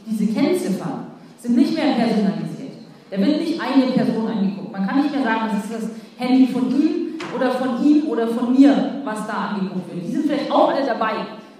Diese 0.09 0.33
Kennziffern 0.33 1.05
sind 1.37 1.57
nicht 1.57 1.75
mehr 1.75 1.93
personalisiert. 1.93 2.73
Da 3.11 3.19
wird 3.19 3.39
nicht 3.39 3.61
eine 3.61 3.91
Person 3.91 4.27
angeguckt. 4.27 4.71
Man 4.71 4.87
kann 4.87 5.01
nicht 5.03 5.13
mehr 5.13 5.23
sagen, 5.23 5.51
das 5.51 5.65
ist 5.65 5.73
das 5.73 5.89
Handy 6.17 6.47
von 6.47 6.71
ihm 6.71 7.19
oder 7.35 7.51
von 7.51 7.85
ihm 7.85 8.07
oder 8.07 8.27
von 8.27 8.51
mir, 8.51 9.01
was 9.03 9.27
da 9.27 9.53
angeguckt 9.53 9.93
wird. 9.93 10.05
Die 10.07 10.11
sind 10.11 10.25
vielleicht 10.25 10.51
auch 10.51 10.73
alle 10.73 10.85
dabei. 10.85 11.13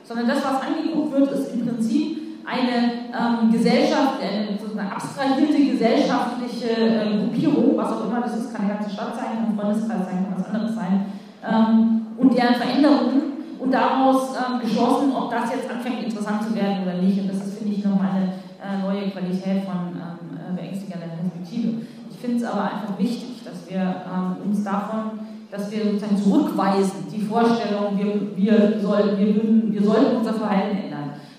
sondern 0.04 0.28
das, 0.28 0.38
was 0.38 0.62
angeguckt 0.62 1.12
wird, 1.12 1.32
ist 1.34 1.54
im 1.54 1.68
Prinzip 1.68 2.27
eine 2.48 3.12
ähm, 3.12 3.52
Gesellschaft, 3.52 4.22
eine, 4.24 4.58
so 4.58 4.80
abstrahierte 4.80 5.66
gesellschaftliche 5.66 6.72
äh, 6.72 7.18
Gruppierung, 7.20 7.76
was 7.76 7.92
auch 7.92 8.06
immer 8.08 8.22
das 8.22 8.38
ist, 8.38 8.54
kann 8.54 8.66
eine 8.66 8.76
ganze 8.76 8.90
Stadt 8.90 9.16
sein, 9.16 9.36
kann 9.36 9.52
ein 9.52 9.60
Freundeskreis 9.60 10.06
sein, 10.06 10.26
kann 10.26 10.40
was 10.40 10.48
anderes 10.48 10.76
sein, 10.76 11.06
ähm, 11.44 12.08
und 12.18 12.38
deren 12.38 12.56
Veränderungen 12.56 13.28
und 13.60 13.72
daraus 13.72 14.32
ähm, 14.38 14.62
geschlossen, 14.62 15.12
ob 15.14 15.30
das 15.30 15.52
jetzt 15.52 15.70
anfängt 15.70 16.04
interessant 16.04 16.44
zu 16.44 16.56
werden 16.56 16.84
oder 16.84 17.02
nicht. 17.02 17.20
Und 17.20 17.28
das 17.30 17.46
ist, 17.46 17.58
finde 17.58 17.74
ich, 17.74 17.84
nochmal 17.84 18.12
eine 18.16 18.34
äh, 18.64 18.82
neue 18.82 19.12
Qualität 19.12 19.64
von 19.66 19.92
ähm, 19.94 20.38
äh, 20.38 20.56
beängstigender 20.56 21.08
Perspektive. 21.08 21.82
Ich 22.10 22.18
finde 22.18 22.38
es 22.38 22.44
aber 22.44 22.64
einfach 22.64 22.98
wichtig, 22.98 23.44
dass 23.44 23.70
wir 23.70 23.82
ähm, 23.82 24.50
uns 24.50 24.64
davon, 24.64 25.20
dass 25.52 25.70
wir 25.72 25.84
sozusagen 25.84 26.18
zurückweisen, 26.18 27.08
die 27.14 27.22
Vorstellung, 27.22 27.98
wir, 27.98 28.38
wir, 28.38 28.80
soll, 28.82 29.18
wir, 29.18 29.74
wir 29.74 29.84
sollten 29.84 30.18
unser 30.18 30.34
Verhalten 30.34 30.78
ändern, 30.78 30.97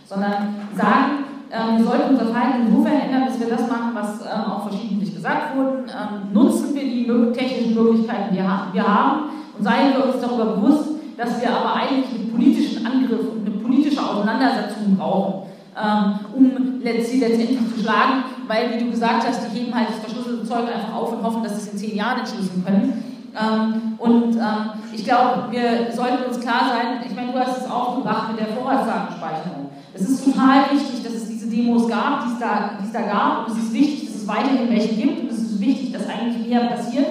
sondern 0.08 0.56
sagen, 0.74 1.24
ähm, 1.52 1.78
wir 1.78 1.84
sollten 1.84 2.14
unser 2.14 2.26
Verhalten 2.26 2.66
insofern 2.66 3.00
ändern, 3.00 3.26
dass 3.26 3.38
wir 3.38 3.48
das 3.48 3.68
machen, 3.68 3.90
was 3.94 4.20
ähm, 4.22 4.50
auch 4.50 4.68
verschiedentlich 4.68 5.14
gesagt 5.14 5.56
wurde. 5.56 5.84
Ähm, 5.88 6.32
nutzen 6.32 6.74
wir 6.74 6.82
die 6.82 7.06
technischen 7.32 7.74
Möglichkeiten, 7.74 8.32
die 8.32 8.38
wir 8.38 8.88
haben 8.88 9.20
und 9.56 9.64
seien 9.64 9.92
wir 9.94 10.04
uns 10.06 10.20
darüber 10.20 10.56
bewusst, 10.56 10.90
dass 11.16 11.40
wir 11.40 11.50
aber 11.50 11.74
eigentlich 11.74 12.14
einen 12.14 12.32
politischen 12.32 12.86
Angriff 12.86 13.20
und 13.32 13.46
eine 13.46 13.56
politische 13.56 14.02
Auseinandersetzung 14.02 14.96
brauchen, 14.96 15.50
ähm, 15.76 16.20
um 16.34 16.80
sie 16.82 17.20
letztendlich 17.20 17.58
zu 17.74 17.80
schlagen, 17.80 18.24
weil, 18.46 18.74
wie 18.74 18.84
du 18.84 18.90
gesagt 18.90 19.26
hast, 19.26 19.42
die 19.46 19.58
heben 19.58 19.74
halt 19.74 19.88
das 19.88 19.98
verschlüsselte 19.98 20.44
Zeug 20.46 20.68
einfach 20.72 20.94
auf 20.94 21.12
und 21.12 21.22
hoffen, 21.22 21.42
dass 21.42 21.54
sie 21.54 21.68
es 21.68 21.72
in 21.72 21.78
zehn 21.78 21.96
Jahren 21.96 22.20
entschlüsseln 22.20 22.64
können. 22.64 23.04
Ähm, 23.34 23.94
und 23.98 24.36
ähm, 24.36 24.70
ich 24.92 25.04
glaube, 25.04 25.44
wir 25.50 25.92
sollten 25.92 26.24
uns 26.24 26.40
klar 26.40 26.70
sein, 26.70 27.04
ich 27.06 27.14
meine, 27.14 27.32
du 27.32 27.38
hast 27.38 27.58
es 27.58 27.70
auch 27.70 27.98
gemacht 27.98 28.30
mit 28.30 28.40
der 28.40 28.54
Vorratsdatenspeicherung. 28.54 29.67
Es 30.00 30.08
ist 30.08 30.24
total 30.24 30.70
wichtig, 30.70 31.02
dass 31.02 31.12
es 31.14 31.28
diese 31.28 31.46
Demos 31.48 31.88
gab, 31.88 32.24
die 32.24 32.32
es 32.34 32.38
da, 32.38 32.78
die 32.80 32.86
es 32.86 32.92
da 32.92 33.02
gab, 33.02 33.48
und 33.48 33.56
es 33.56 33.64
ist 33.64 33.72
wichtig, 33.72 34.06
dass 34.06 34.22
es 34.22 34.28
weiterhin 34.28 34.70
welche 34.70 34.94
gibt, 34.94 35.20
und 35.22 35.30
es 35.30 35.38
ist 35.38 35.60
wichtig, 35.60 35.92
dass 35.92 36.08
eigentlich 36.08 36.46
mehr 36.46 36.60
passiert. 36.66 37.06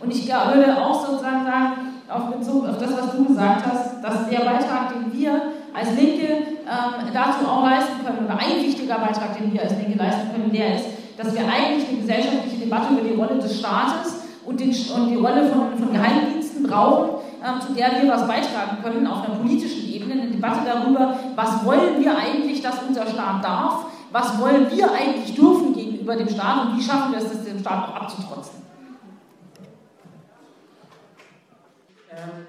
Und 0.00 0.12
ich 0.12 0.28
würde 0.28 0.76
auch 0.76 1.04
sozusagen 1.04 1.44
sagen, 1.44 1.72
auf 2.08 2.30
Bezug 2.30 2.66
auf 2.66 2.78
das, 2.78 2.92
was 2.92 3.16
du 3.16 3.24
gesagt 3.24 3.66
hast, 3.66 4.02
dass 4.02 4.28
der 4.30 4.38
Beitrag, 4.38 4.94
den 4.94 5.18
wir 5.18 5.42
als 5.74 5.90
Linke 5.96 6.26
ähm, 6.64 7.10
dazu 7.12 7.46
auch 7.46 7.64
leisten 7.64 8.04
können, 8.04 8.24
oder 8.24 8.38
ein 8.38 8.64
wichtiger 8.64 8.98
Beitrag, 8.98 9.36
den 9.36 9.52
wir 9.52 9.62
als 9.62 9.72
Linke 9.76 9.98
leisten 9.98 10.30
können, 10.32 10.52
der 10.52 10.76
ist, 10.76 10.86
dass 11.18 11.34
wir 11.34 11.42
eigentlich 11.42 11.88
eine 11.88 11.98
gesellschaftliche 11.98 12.64
Debatte 12.64 12.94
über 12.94 13.02
die 13.02 13.14
Rolle 13.14 13.40
des 13.40 13.58
Staates 13.58 14.22
und, 14.46 14.60
den, 14.60 14.70
und 14.70 15.10
die 15.10 15.16
Rolle 15.16 15.50
von, 15.50 15.76
von 15.76 15.92
Geheimdiensten 15.92 16.62
brauchen, 16.62 17.20
ähm, 17.44 17.60
zu 17.60 17.74
der 17.74 18.00
wir 18.00 18.10
was 18.10 18.26
beitragen 18.26 18.78
können 18.82 19.06
auf 19.06 19.24
einer 19.24 19.34
politischen 19.34 19.87
Ebene, 20.08 20.22
eine 20.22 20.30
Debatte 20.30 20.60
darüber, 20.64 21.18
was 21.34 21.64
wollen 21.64 22.02
wir 22.02 22.16
eigentlich, 22.16 22.62
dass 22.62 22.82
unser 22.82 23.06
Staat 23.06 23.44
darf, 23.44 23.86
was 24.10 24.40
wollen 24.40 24.70
wir 24.70 24.90
eigentlich 24.90 25.34
dürfen 25.34 25.74
gegenüber 25.74 26.16
dem 26.16 26.28
Staat 26.28 26.66
und 26.66 26.78
wie 26.78 26.82
schaffen 26.82 27.12
wir 27.12 27.18
es, 27.18 27.28
das 27.28 27.44
dem 27.44 27.58
Staat 27.58 27.88
auch 27.88 27.94
abzutrotzen. 28.02 28.62
Ähm, 32.10 32.46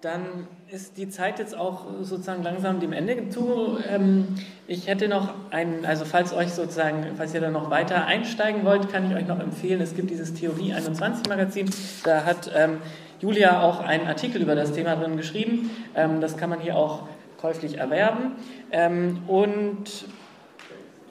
dann 0.00 0.46
ist 0.70 0.96
die 0.96 1.10
Zeit 1.10 1.38
jetzt 1.38 1.54
auch 1.54 1.84
sozusagen 2.00 2.42
langsam 2.42 2.80
dem 2.80 2.92
Ende 2.92 3.28
zu. 3.28 3.76
Ähm, 3.86 4.28
ich 4.66 4.86
hätte 4.86 5.08
noch 5.08 5.34
einen, 5.50 5.84
also 5.84 6.04
falls 6.04 6.32
euch 6.32 6.52
sozusagen, 6.52 7.04
falls 7.16 7.34
ihr 7.34 7.40
da 7.40 7.50
noch 7.50 7.70
weiter 7.70 8.06
einsteigen 8.06 8.64
wollt, 8.64 8.90
kann 8.90 9.10
ich 9.10 9.16
euch 9.16 9.26
noch 9.26 9.40
empfehlen, 9.40 9.80
es 9.80 9.94
gibt 9.94 10.10
dieses 10.10 10.32
Theorie 10.32 10.72
21 10.72 11.28
Magazin, 11.28 11.68
da 12.04 12.24
hat 12.24 12.50
ähm, 12.54 12.78
Julia 13.20 13.62
auch 13.62 13.80
einen 13.80 14.06
Artikel 14.06 14.42
über 14.42 14.54
das 14.54 14.72
Thema 14.72 14.96
drin 14.96 15.16
geschrieben. 15.16 15.70
das 16.20 16.36
kann 16.36 16.50
man 16.50 16.60
hier 16.60 16.76
auch 16.76 17.02
käuflich 17.38 17.78
erwerben. 17.78 18.32
und 19.26 20.06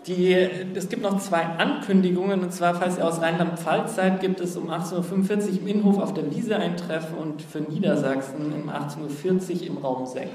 die, 0.09 0.33
es 0.73 0.89
gibt 0.89 1.03
noch 1.03 1.19
zwei 1.19 1.41
Ankündigungen, 1.41 2.41
und 2.41 2.51
zwar, 2.53 2.73
falls 2.73 2.97
ihr 2.97 3.07
aus 3.07 3.21
Rheinland-Pfalz 3.21 3.95
seid, 3.95 4.21
gibt 4.21 4.39
es 4.39 4.57
um 4.57 4.69
18.45 4.69 4.93
Uhr 4.95 5.59
im 5.61 5.67
Innenhof 5.67 5.99
auf 5.99 6.13
der 6.13 6.31
Wiese 6.33 6.55
ein 6.55 6.77
Treffen 6.77 7.15
und 7.17 7.41
für 7.41 7.59
Niedersachsen 7.59 8.53
um 8.53 8.69
18.40 8.69 9.61
Uhr 9.61 9.67
im 9.67 9.77
Raum 9.77 10.05
6. 10.05 10.29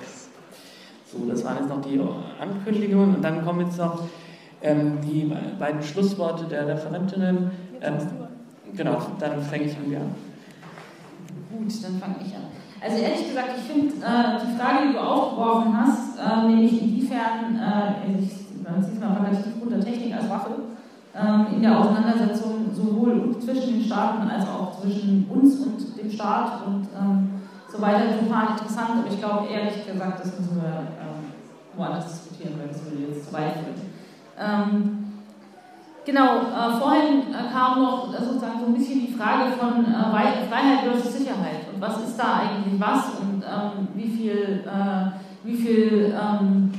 So, 1.13 1.27
das 1.29 1.45
waren 1.45 1.59
jetzt 1.59 1.69
noch 1.69 1.81
die 1.81 2.01
Ankündigungen 2.41 3.17
und 3.17 3.23
dann 3.23 3.45
kommen 3.45 3.67
jetzt 3.67 3.79
noch 3.79 4.05
ähm, 4.63 4.99
die 5.03 5.33
beiden 5.59 5.83
Schlussworte 5.83 6.45
der 6.45 6.69
Referentinnen. 6.69 7.51
Ähm, 7.81 7.95
genau, 8.77 8.99
dann 9.19 9.43
fange 9.43 9.65
ich 9.65 9.73
irgendwie 9.73 9.97
an. 9.97 10.15
Gut, 11.57 11.85
dann 11.85 11.99
fange 11.99 12.17
ich 12.25 12.35
an. 12.35 12.43
Also 12.83 13.03
ehrlich 13.03 13.29
gesagt, 13.29 13.51
ich 13.57 13.65
finde 13.65 13.95
äh, 13.97 14.41
die 14.45 14.59
Frage, 14.59 14.89
die 14.89 14.93
du 14.93 15.01
aufgeworfen 15.01 15.73
hast, 15.75 16.19
äh, 16.19 16.47
nämlich 16.47 16.83
inwiefern, 16.83 17.57
äh, 17.57 18.21
ich 18.21 18.45
man 18.65 18.83
sieht 18.83 19.01
man 19.01 19.17
relativ 19.17 19.53
unter 19.61 19.81
Technik 19.81 20.15
als 20.15 20.29
Waffe 20.29 20.51
ähm, 21.15 21.47
in 21.55 21.63
der 21.63 21.79
Auseinandersetzung 21.79 22.71
sowohl 22.73 23.37
zwischen 23.39 23.75
den 23.75 23.85
Staaten 23.85 24.29
als 24.29 24.47
auch 24.49 24.81
zwischen 24.81 25.29
uns 25.31 25.61
und 25.61 25.99
dem 25.99 26.11
Staat 26.11 26.67
und 26.67 26.89
ähm, 26.99 27.31
so 27.71 27.81
weiter 27.81 28.19
total 28.19 28.53
interessant. 28.53 28.91
Aber 28.99 29.13
ich 29.13 29.19
glaube 29.19 29.47
ehrlich 29.49 29.87
gesagt, 29.87 30.21
das 30.21 30.39
müssen 30.39 30.57
wir 30.57 30.69
ähm, 30.69 31.33
woanders 31.77 32.07
diskutieren, 32.07 32.55
weil 32.59 32.69
das 32.69 32.85
würde 32.85 33.13
jetzt 33.13 33.29
zu. 33.29 33.37
Ähm, 34.39 35.01
Genau, 36.07 36.37
äh, 36.37 36.79
vorhin 36.79 37.33
äh, 37.33 37.51
kam 37.51 37.83
noch 37.83 38.13
äh, 38.13 38.23
sozusagen 38.23 38.61
so 38.61 38.67
ein 38.67 38.75
bisschen 38.75 39.04
Frage 39.19 39.53
von 39.59 39.85
äh, 39.85 40.49
Freiheit 40.49 40.81
versus 40.85 41.19
Sicherheit 41.19 41.69
und 41.73 41.81
was 41.81 41.99
ist 42.03 42.17
da 42.19 42.41
eigentlich 42.43 42.81
was 42.81 43.19
und 43.21 43.43
ähm, 43.43 43.89
wie 43.95 44.09
viel, 44.09 44.65
äh, 44.67 45.47
wie 45.47 45.57
viel 45.57 46.15
ähm, 46.15 46.73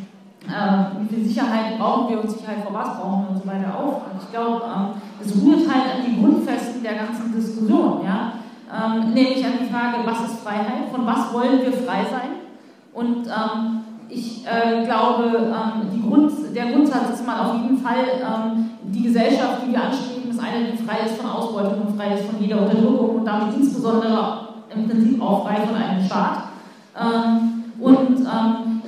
äh, 0.47 1.01
wie 1.01 1.15
viel 1.15 1.25
Sicherheit 1.25 1.77
brauchen 1.77 2.09
wir 2.09 2.21
und 2.21 2.29
Sicherheit 2.29 2.63
vor 2.63 2.73
was 2.73 2.97
brauchen 2.97 3.23
wir 3.23 3.29
und 3.31 3.41
so 3.41 3.47
weiter 3.47 3.79
auf. 3.79 4.01
Und 4.11 4.21
ich 4.21 4.31
glaube, 4.31 4.61
ähm, 4.65 5.01
es 5.19 5.35
rührt 5.35 5.67
halt 5.67 5.95
an 5.95 6.05
die 6.05 6.21
Grundfesten 6.21 6.83
der 6.83 6.93
ganzen 6.93 7.33
Diskussion, 7.33 8.01
ja? 8.05 8.33
Ähm, 8.69 9.13
nämlich 9.13 9.45
an 9.45 9.53
die 9.59 9.71
Frage, 9.71 9.97
was 10.05 10.31
ist 10.31 10.39
Freiheit, 10.43 10.89
von 10.91 11.05
was 11.05 11.33
wollen 11.33 11.61
wir 11.61 11.71
frei 11.71 12.05
sein. 12.09 12.45
Und 12.93 13.27
ähm, 13.27 13.81
ich 14.09 14.45
äh, 14.45 14.85
glaube, 14.85 15.53
ähm, 15.53 15.85
Grund, 16.07 16.31
der 16.55 16.71
Grundsatz 16.71 17.09
ist 17.11 17.25
mal 17.25 17.45
auf 17.45 17.61
jeden 17.61 17.77
Fall, 17.77 18.05
ähm, 18.21 18.69
die 18.83 19.03
Gesellschaft, 19.03 19.63
die 19.65 19.71
wir 19.71 19.83
anstreben, 19.83 20.14
eine, 20.45 20.71
die 20.71 20.77
frei 20.77 21.05
ist 21.05 21.17
von 21.17 21.29
Ausbeutung 21.29 21.87
und 21.87 21.97
frei 21.97 22.13
ist 22.13 22.25
von 22.25 22.39
jeder 22.39 22.61
Unterdrückung 22.61 23.17
und 23.17 23.25
damit 23.25 23.55
insbesondere 23.55 24.47
im 24.73 24.87
Prinzip 24.87 25.21
auch 25.21 25.47
frei 25.47 25.65
von 25.65 25.75
einem 25.75 26.05
Staat. 26.05 26.43
Ähm, 26.99 27.63
und 27.79 28.25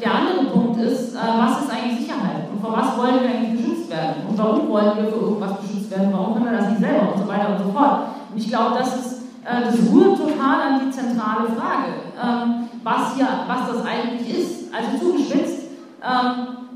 der 0.01 0.13
andere 0.13 0.45
Punkt 0.51 0.79
ist, 0.79 1.15
äh, 1.15 1.17
was 1.17 1.63
ist 1.63 1.71
eigentlich 1.71 1.99
Sicherheit 2.01 2.49
und 2.51 2.61
vor 2.61 2.73
was 2.77 2.97
wollen 2.97 3.21
wir 3.21 3.29
eigentlich 3.29 3.63
geschützt 3.63 3.89
werden 3.89 4.27
und 4.29 4.37
warum 4.37 4.69
wollen 4.69 4.97
wir 4.97 5.05
für 5.05 5.19
irgendwas 5.19 5.61
geschützt 5.61 5.91
werden, 5.91 6.13
warum 6.13 6.33
können 6.33 6.45
wir 6.45 6.57
das 6.57 6.69
nicht 6.69 6.81
selber 6.81 7.13
und 7.13 7.21
so 7.21 7.27
weiter 7.27 7.49
und 7.57 7.63
so 7.65 7.71
fort. 7.71 7.99
Und 8.31 8.37
ich 8.37 8.47
glaube, 8.47 8.75
das 8.77 8.95
ist, 8.95 9.13
äh, 9.43 9.63
das 9.65 9.75
rührt 9.91 10.17
total 10.17 10.61
an 10.61 10.81
die 10.85 10.91
zentrale 10.91 11.49
Frage, 11.55 11.89
ähm, 12.21 12.69
was, 12.83 13.15
hier, 13.15 13.27
was 13.47 13.67
das 13.67 13.85
eigentlich 13.85 14.39
ist. 14.39 14.73
Also 14.73 15.05
zugespitzt, 15.05 15.67
ähm, 16.03 16.66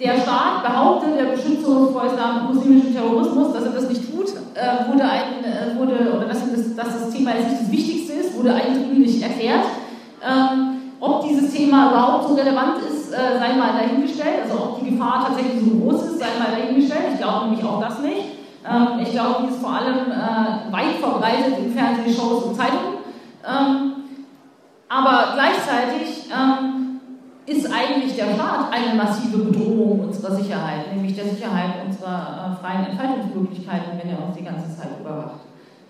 der 0.00 0.20
Staat 0.20 0.64
behauptet, 0.64 1.16
er 1.16 1.26
beschütze 1.26 1.66
uns 1.68 1.92
vor 1.92 2.04
muslimischen 2.52 2.94
Terrorismus, 2.94 3.52
dass 3.52 3.64
er 3.64 3.72
das 3.72 3.88
nicht 3.88 4.10
tut, 4.10 4.28
äh, 4.54 4.90
wurde, 4.90 5.04
ein, 5.04 5.44
äh, 5.44 5.78
wurde 5.78 6.16
oder 6.16 6.26
dass 6.26 6.50
das, 6.50 6.74
dass 6.74 7.00
das 7.00 7.10
Thema 7.10 7.30
jetzt 7.36 7.50
nicht 7.50 7.62
das 7.62 7.70
Wichtigste 7.70 8.12
ist, 8.14 8.36
wurde 8.36 8.54
eindringlich 8.54 9.22
erklärt. 9.22 9.64
Ähm, 10.22 10.74
ob 11.00 11.28
dieses 11.28 11.52
Thema 11.52 11.90
überhaupt 11.90 12.28
so 12.28 12.34
relevant 12.34 12.78
ist, 12.90 13.12
äh, 13.12 13.38
sei 13.38 13.54
mal 13.54 13.72
dahingestellt. 13.78 14.42
Also 14.44 14.62
ob 14.62 14.80
die 14.80 14.90
Gefahr 14.90 15.26
tatsächlich 15.26 15.62
so 15.62 15.78
groß 15.78 16.02
ist, 16.04 16.18
sei 16.18 16.26
mal 16.38 16.58
dahingestellt. 16.58 17.12
Ich 17.12 17.20
glaube 17.20 17.46
nämlich 17.46 17.64
auch 17.64 17.80
das 17.80 17.98
nicht. 18.00 18.38
Ähm, 18.64 19.00
ich 19.02 19.10
glaube, 19.10 19.42
die 19.42 19.52
ist 19.52 19.60
vor 19.60 19.74
allem 19.74 20.10
äh, 20.10 20.72
weit 20.72 20.96
verbreitet 21.00 21.58
in 21.58 21.74
Fernsehshows 21.74 22.44
und 22.44 22.56
Zeitungen. 22.56 22.98
Ähm, 23.46 23.92
aber 24.88 25.34
gleichzeitig 25.34 26.13
eigentlich 27.94 28.16
der 28.16 28.34
Staat 28.34 28.72
eine 28.72 28.94
massive 28.96 29.38
Bedrohung 29.38 30.00
unserer 30.00 30.34
Sicherheit, 30.34 30.94
nämlich 30.94 31.14
der 31.14 31.26
Sicherheit 31.26 31.86
unserer 31.86 32.58
äh, 32.58 32.64
freien 32.64 32.86
Entfaltungsmöglichkeiten, 32.86 33.98
wenn 34.02 34.10
er 34.10 34.26
uns 34.26 34.36
die 34.36 34.44
ganze 34.44 34.76
Zeit 34.76 35.00
überwacht. 35.00 35.40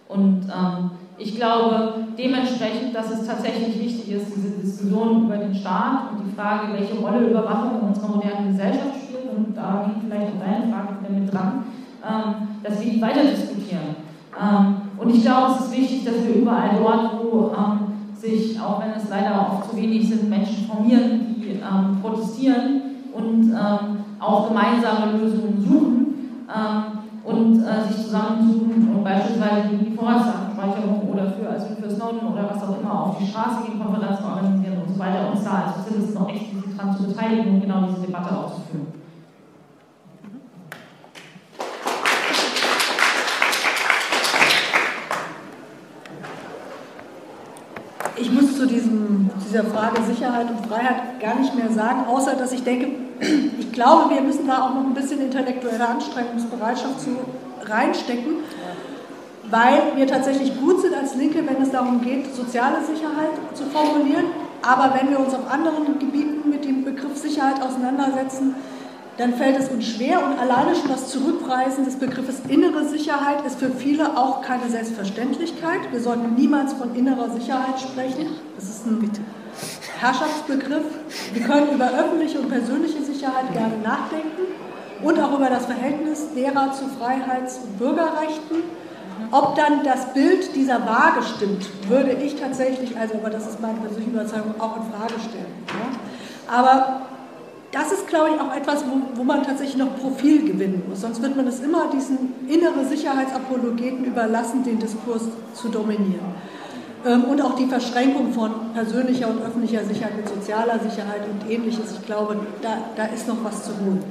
Und 0.08 0.44
ähm, 0.44 0.90
ich 1.16 1.36
glaube 1.36 1.94
dementsprechend, 2.18 2.94
dass 2.94 3.10
es 3.10 3.26
tatsächlich 3.26 3.80
wichtig 3.80 4.12
ist, 4.12 4.36
diese 4.36 4.50
Diskussion 4.50 5.24
über 5.24 5.36
den 5.36 5.54
Staat 5.54 6.12
und 6.12 6.26
die 6.26 6.34
Frage, 6.34 6.72
welche 6.72 6.98
Rolle 6.98 7.28
Überwachung 7.28 7.80
in 7.80 7.88
unserer 7.88 8.08
modernen 8.08 8.48
Gesellschaft 8.48 8.96
spielt, 9.02 9.32
und 9.34 9.56
da 9.56 9.86
hängt 9.86 10.04
vielleicht 10.04 10.32
auch 10.34 10.44
deine 10.44 10.72
Frage 10.72 11.00
wieder 11.00 11.20
mit 11.20 11.32
dran, 11.32 11.64
ähm, 12.04 12.48
dass 12.62 12.84
wir 12.84 12.92
die 12.92 13.02
weiter 13.02 13.24
diskutieren. 13.24 13.96
Ähm, 14.38 14.76
und 14.98 15.14
ich 15.14 15.22
glaube, 15.22 15.52
es 15.52 15.66
ist 15.66 15.72
wichtig, 15.72 16.04
dass 16.04 16.26
wir 16.26 16.34
überall 16.34 16.70
dort, 16.78 17.12
wo 17.22 17.52
ähm, 17.56 17.94
sich, 18.16 18.60
auch 18.60 18.80
wenn 18.80 18.90
es 18.90 19.08
leider 19.08 19.40
oft 19.40 19.70
zu 19.70 19.76
wenig 19.76 20.08
sind, 20.08 20.28
Menschen 20.28 20.66
formieren, 20.66 21.33
die 21.64 22.00
protestieren 22.02 22.82
und 23.12 23.54
auch 24.20 24.48
gemeinsame 24.48 25.18
Lösungen 25.18 25.64
suchen 25.66 26.04
und 27.24 27.64
äh, 27.64 27.88
sich 27.88 28.04
zusammentun 28.04 28.90
und 28.94 29.02
beispielsweise 29.02 29.68
die 29.80 29.96
Vorratsdatenspeicherung 29.96 31.08
oder 31.10 31.30
für, 31.32 31.48
also 31.48 31.66
für 31.74 31.90
Snowden 31.90 32.28
oder 32.28 32.50
was 32.50 32.62
auch 32.62 32.78
immer 32.78 33.06
auf 33.06 33.18
die 33.18 33.26
Straße 33.26 33.64
gehen, 33.64 33.82
Konferenzen 33.82 34.24
organisieren 34.24 34.82
und 34.86 34.92
so 34.92 34.98
weiter, 34.98 35.30
uns 35.32 35.42
da 35.42 35.64
als 35.64 35.76
Sozialisten 35.76 36.14
noch 36.14 36.28
explizit 36.28 36.78
daran 36.78 36.96
zu 36.96 37.04
beteiligen 37.04 37.54
und 37.54 37.60
genau 37.62 37.86
diese 37.88 38.06
Debatte 38.06 38.36
auszuführen. 38.36 38.86
Ich 48.16 48.30
muss 48.30 48.56
zu, 48.56 48.66
diesem, 48.66 49.30
dieser 49.54 49.64
Frage 49.66 50.02
Sicherheit 50.02 50.48
und 50.50 50.66
Freiheit 50.66 51.20
gar 51.20 51.36
nicht 51.36 51.54
mehr 51.54 51.70
sagen, 51.70 52.06
außer 52.08 52.34
dass 52.34 52.50
ich 52.50 52.64
denke, 52.64 52.88
ich 53.58 53.70
glaube, 53.70 54.12
wir 54.12 54.20
müssen 54.20 54.48
da 54.48 54.62
auch 54.62 54.74
noch 54.74 54.84
ein 54.84 54.94
bisschen 54.94 55.20
intellektuelle 55.20 55.86
Anstrengungsbereitschaft 55.86 57.00
zu 57.00 57.10
reinstecken, 57.64 58.38
weil 59.48 59.80
wir 59.94 60.08
tatsächlich 60.08 60.58
gut 60.58 60.80
sind 60.80 60.94
als 60.94 61.14
Linke, 61.14 61.38
wenn 61.46 61.62
es 61.62 61.70
darum 61.70 62.00
geht, 62.00 62.34
soziale 62.34 62.84
Sicherheit 62.84 63.30
zu 63.54 63.64
formulieren. 63.66 64.24
Aber 64.62 64.94
wenn 64.98 65.10
wir 65.10 65.20
uns 65.20 65.32
auf 65.34 65.48
anderen 65.48 66.00
Gebieten 66.00 66.50
mit 66.50 66.64
dem 66.64 66.84
Begriff 66.84 67.16
Sicherheit 67.16 67.62
auseinandersetzen, 67.62 68.56
dann 69.18 69.34
fällt 69.34 69.56
es 69.56 69.68
uns 69.68 69.86
schwer 69.86 70.18
und 70.26 70.36
alleine 70.40 70.74
schon 70.74 70.88
das 70.88 71.10
Zurückweisen 71.10 71.84
des 71.84 71.96
Begriffes 71.96 72.40
innere 72.48 72.88
Sicherheit 72.88 73.46
ist 73.46 73.60
für 73.60 73.70
viele 73.70 74.16
auch 74.16 74.42
keine 74.42 74.68
Selbstverständlichkeit. 74.68 75.92
Wir 75.92 76.00
sollten 76.00 76.34
niemals 76.34 76.72
von 76.72 76.96
innerer 76.96 77.30
Sicherheit 77.30 77.78
sprechen. 77.78 78.26
Das 78.56 78.64
ist 78.64 78.86
ein 78.86 78.98
Herrschaftsbegriff. 80.00 80.84
Wir 81.32 81.46
können 81.46 81.72
über 81.72 81.86
öffentliche 81.86 82.40
und 82.40 82.48
persönliche 82.48 83.02
Sicherheit 83.02 83.52
gerne 83.52 83.78
nachdenken 83.82 84.54
und 85.02 85.18
auch 85.20 85.36
über 85.36 85.48
das 85.50 85.66
Verhältnis 85.66 86.26
derer 86.34 86.72
zu 86.72 86.84
Freiheits- 86.98 87.58
und 87.58 87.78
Bürgerrechten. 87.78 88.62
Ob 89.30 89.56
dann 89.56 89.84
das 89.84 90.12
Bild 90.12 90.54
dieser 90.54 90.84
Waage 90.86 91.22
stimmt, 91.22 91.66
würde 91.88 92.12
ich 92.12 92.36
tatsächlich, 92.36 92.96
also 92.96 93.14
aber 93.14 93.30
das 93.30 93.46
ist 93.46 93.60
meine 93.60 93.78
persönliche 93.78 94.10
Überzeugung, 94.10 94.54
auch 94.58 94.76
in 94.76 94.82
Frage 94.92 95.20
stellen. 95.20 95.52
Ja? 95.68 96.54
Aber 96.56 97.02
das 97.74 97.90
ist, 97.90 98.06
glaube 98.06 98.30
ich, 98.34 98.40
auch 98.40 98.54
etwas, 98.54 98.84
wo, 98.86 99.18
wo, 99.18 99.24
man 99.24 99.42
tatsächlich 99.42 99.76
noch 99.76 99.98
Profil 99.98 100.44
gewinnen 100.44 100.84
muss. 100.88 101.00
Sonst 101.00 101.20
wird 101.20 101.36
man 101.36 101.48
es 101.48 101.58
immer 101.60 101.90
diesen 101.90 102.32
inneren 102.48 102.88
Sicherheitsapologeten 102.88 104.04
überlassen, 104.04 104.62
den 104.62 104.78
Diskurs 104.78 105.22
zu 105.54 105.68
dominieren. 105.68 106.34
Ähm, 107.04 107.24
und 107.24 107.42
auch 107.42 107.56
die 107.56 107.66
Verschränkung 107.66 108.32
von 108.32 108.52
persönlicher 108.72 109.28
und 109.28 109.42
öffentlicher 109.42 109.84
Sicherheit 109.84 110.16
mit 110.16 110.28
sozialer 110.28 110.78
Sicherheit 110.78 111.22
und 111.28 111.50
ähnliches. 111.50 111.92
Ich 111.92 112.06
glaube, 112.06 112.36
da, 112.62 112.78
da 112.96 113.04
ist 113.06 113.28
noch 113.28 113.42
was 113.42 113.64
zu 113.64 113.72
holen. 113.72 114.02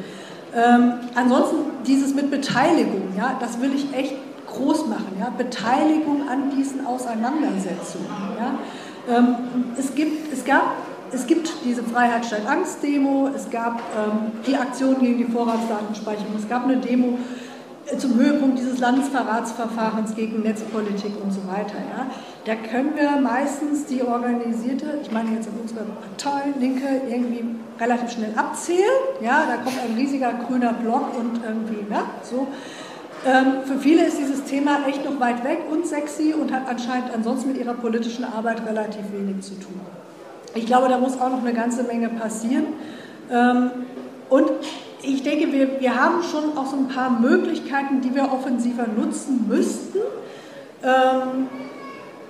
Ähm, 0.56 0.94
ansonsten 1.16 1.58
dieses 1.88 2.14
mit 2.14 2.30
Beteiligung, 2.30 3.14
ja, 3.18 3.36
das 3.40 3.60
will 3.60 3.72
ich 3.74 3.92
echt 3.96 4.16
groß 4.46 4.88
machen. 4.88 5.18
Ja, 5.20 5.32
Beteiligung 5.36 6.28
an 6.30 6.52
diesen 6.56 6.86
Auseinandersetzungen. 6.86 8.06
Ja. 8.38 9.18
Ähm, 9.18 9.36
es, 9.78 9.96
gibt, 9.96 10.32
es 10.32 10.46
gab 10.46 10.74
es 11.14 11.28
gibt 11.28 11.54
diese 11.64 11.84
Freiheit 11.84 12.26
statt 12.26 12.42
Angst-Demo, 12.48 13.30
es 13.36 13.50
gab 13.50 13.80
ähm, 13.96 14.32
die 14.48 14.56
Aktion 14.56 15.00
gegen 15.00 15.20
die 15.20 15.32
Vorratsdatenspeicherung, 15.32 16.36
es 16.40 16.50
gab 16.50 16.64
eine 16.64 16.78
Demo 16.78 17.20
zum 17.98 18.16
Höhepunkt 18.16 18.58
dieses 18.58 18.80
Landesverratsverfahrens 18.80 20.16
gegen 20.16 20.42
Netzpolitik 20.42 21.12
und 21.22 21.32
so 21.32 21.42
weiter. 21.48 21.76
Ja. 21.78 22.08
Da 22.46 22.56
können 22.56 22.96
wir 22.96 23.12
meistens 23.22 23.86
die 23.86 24.04
organisierte, 24.04 25.00
ich 25.02 25.12
meine 25.12 25.32
jetzt 25.36 25.48
in 25.48 25.60
unserer 25.62 25.84
Partei, 25.84 26.54
Linke, 26.60 27.02
irgendwie 27.10 27.44
relativ 27.80 28.12
schnell 28.12 28.34
abzählen. 28.36 28.80
Ja, 29.22 29.44
da 29.48 29.58
kommt 29.58 29.78
ein 29.80 29.96
riesiger 29.98 30.34
grüner 30.34 30.74
Block 30.74 31.18
und 31.18 31.42
irgendwie, 31.44 31.90
ne, 31.90 32.04
so. 32.24 32.48
Ähm, 33.26 33.64
für 33.66 33.80
viele 33.80 34.06
ist 34.06 34.18
dieses 34.18 34.44
Thema 34.44 34.86
echt 34.86 35.06
noch 35.06 35.18
weit 35.20 35.46
weg 35.46 35.60
und 35.72 35.88
sexy 35.88 36.34
und 36.34 36.52
hat 36.52 36.68
anscheinend 36.68 37.14
ansonsten 37.14 37.54
mit 37.54 37.58
ihrer 37.58 37.74
politischen 37.74 38.26
Arbeit 38.26 38.66
relativ 38.68 39.14
wenig 39.14 39.42
zu 39.42 39.54
tun. 39.56 39.80
Ich 40.56 40.66
glaube, 40.66 40.90
da 40.90 40.98
muss 40.98 41.20
auch 41.20 41.30
noch 41.30 41.40
eine 41.40 41.54
ganze 41.54 41.84
Menge 41.84 42.10
passieren. 42.10 42.66
Ähm, 43.32 43.72
und 44.30 44.52
ich 45.04 45.24
denke, 45.24 45.52
wir, 45.52 45.80
wir 45.80 45.96
haben 45.96 46.24
schon 46.24 46.58
auch 46.58 46.66
so 46.66 46.78
ein 46.78 46.88
paar 46.88 47.10
Möglichkeiten, 47.20 48.02
die 48.02 48.16
wir 48.16 48.32
offensiver 48.32 48.88
nutzen 48.88 49.46
müssten. 49.48 50.00
Ähm, 50.82 51.48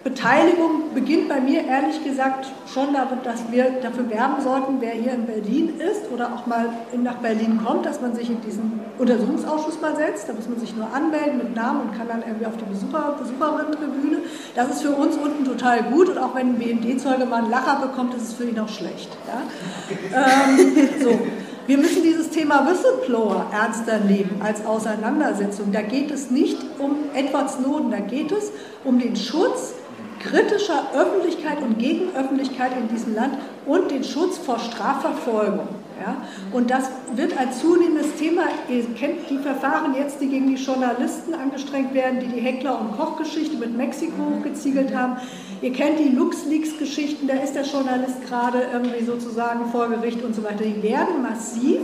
Beteiligung 0.04 0.94
beginnt 0.94 1.30
bei 1.30 1.40
mir 1.40 1.64
ehrlich 1.64 2.04
gesagt 2.04 2.52
schon 2.74 2.94
damit, 2.94 3.26
dass 3.26 3.50
wir 3.52 3.80
dafür 3.82 4.10
werben 4.10 4.44
sollten, 4.44 4.82
wer 4.82 4.92
hier 4.92 5.14
in 5.14 5.26
Berlin 5.26 5.80
ist 5.80 6.12
oder 6.12 6.34
auch 6.34 6.46
mal 6.46 6.66
nach 7.02 7.16
Berlin 7.16 7.62
kommt, 7.64 7.86
dass 7.86 8.02
man 8.02 8.14
sich 8.14 8.30
in 8.30 8.42
diesen 8.42 8.82
Untersuchungsausschuss 8.98 9.80
mal 9.80 9.96
setzt. 9.96 10.28
Da 10.28 10.34
muss 10.34 10.50
man 10.50 10.60
sich 10.60 10.76
nur 10.76 10.94
anmelden 10.94 11.38
mit 11.38 11.56
Namen 11.56 11.84
und 11.84 11.98
kann 11.98 12.10
dann 12.10 12.22
irgendwie 12.22 12.48
auf 12.48 12.58
die 12.58 12.66
Besucher, 12.66 13.16
Besucherinnen-Tribüne. 13.18 14.18
Das 14.56 14.72
ist 14.72 14.82
für 14.82 14.92
uns 14.92 15.16
unten 15.16 15.46
total 15.46 15.84
gut 15.84 16.10
und 16.10 16.18
auch 16.18 16.36
wenn 16.36 16.50
ein 16.50 16.60
BND-Zeuge 16.60 17.26
mal 17.26 17.44
einen 17.44 17.52
Lacher 17.52 17.80
bekommt, 17.82 18.14
ist 18.16 18.24
es 18.24 18.34
für 18.34 18.44
ihn 18.44 18.60
auch 18.60 18.68
schlecht. 18.68 19.10
Ja? 19.26 20.20
ähm, 20.50 20.90
so. 21.02 21.18
Wir 21.66 21.78
müssen 21.78 22.04
dieses 22.04 22.30
Thema 22.30 22.68
Whistleblower 22.70 23.46
ernster 23.54 24.00
nehmen 24.00 24.42
als 24.44 24.66
Auseinandersetzung. 24.66 25.72
Da 25.72 25.82
geht 25.82 26.12
es 26.12 26.30
nicht 26.30 26.58
um 26.78 26.96
Edward 27.14 27.50
Snowden, 27.52 27.90
da 27.90 28.00
geht 28.00 28.34
es 28.34 28.52
um 28.84 29.00
den 29.00 29.16
Schutz 29.16 29.74
kritischer 30.20 30.88
Öffentlichkeit 30.94 31.62
und 31.62 31.80
Gegenöffentlichkeit 31.80 32.72
in 32.78 32.90
diesem 32.90 33.16
Land 33.16 33.38
und 33.66 33.92
den 33.92 34.04
Schutz 34.04 34.38
vor 34.38 34.60
Strafverfolgung. 34.60 35.68
Ja? 36.00 36.18
Und 36.52 36.70
das 36.70 36.90
wird 37.16 37.38
ein 37.38 37.52
zunehmendes 37.52 38.16
Thema. 38.16 38.44
Ihr 38.70 38.84
kennt 38.96 39.30
die 39.30 39.38
Verfahren 39.38 39.96
jetzt, 39.96 40.22
die 40.22 40.28
gegen 40.28 40.48
die 40.48 40.62
Journalisten 40.62 41.34
angestrengt 41.34 41.94
werden, 41.94 42.20
die 42.20 42.28
die 42.28 42.42
Heckler- 42.42 42.80
und 42.80 42.98
Koch-Geschichte 42.98 43.58
mit 43.58 43.76
Mexiko 43.76 44.18
hochgeziegelt 44.36 44.96
haben. 44.96 45.18
Ihr 45.62 45.74
kennt 45.74 46.00
die 46.00 46.10
LuxLeaks-Geschichten, 46.10 47.28
da 47.28 47.36
ist 47.36 47.56
der 47.56 47.64
Journalist 47.64 48.26
gerade 48.28 48.64
irgendwie 48.74 49.06
sozusagen 49.06 49.66
vor 49.72 49.90
Gericht 49.90 50.24
und 50.24 50.36
so 50.36 50.44
weiter. 50.44 50.64
Die 50.64 50.84
werden 50.84 51.22
massiv 51.22 51.80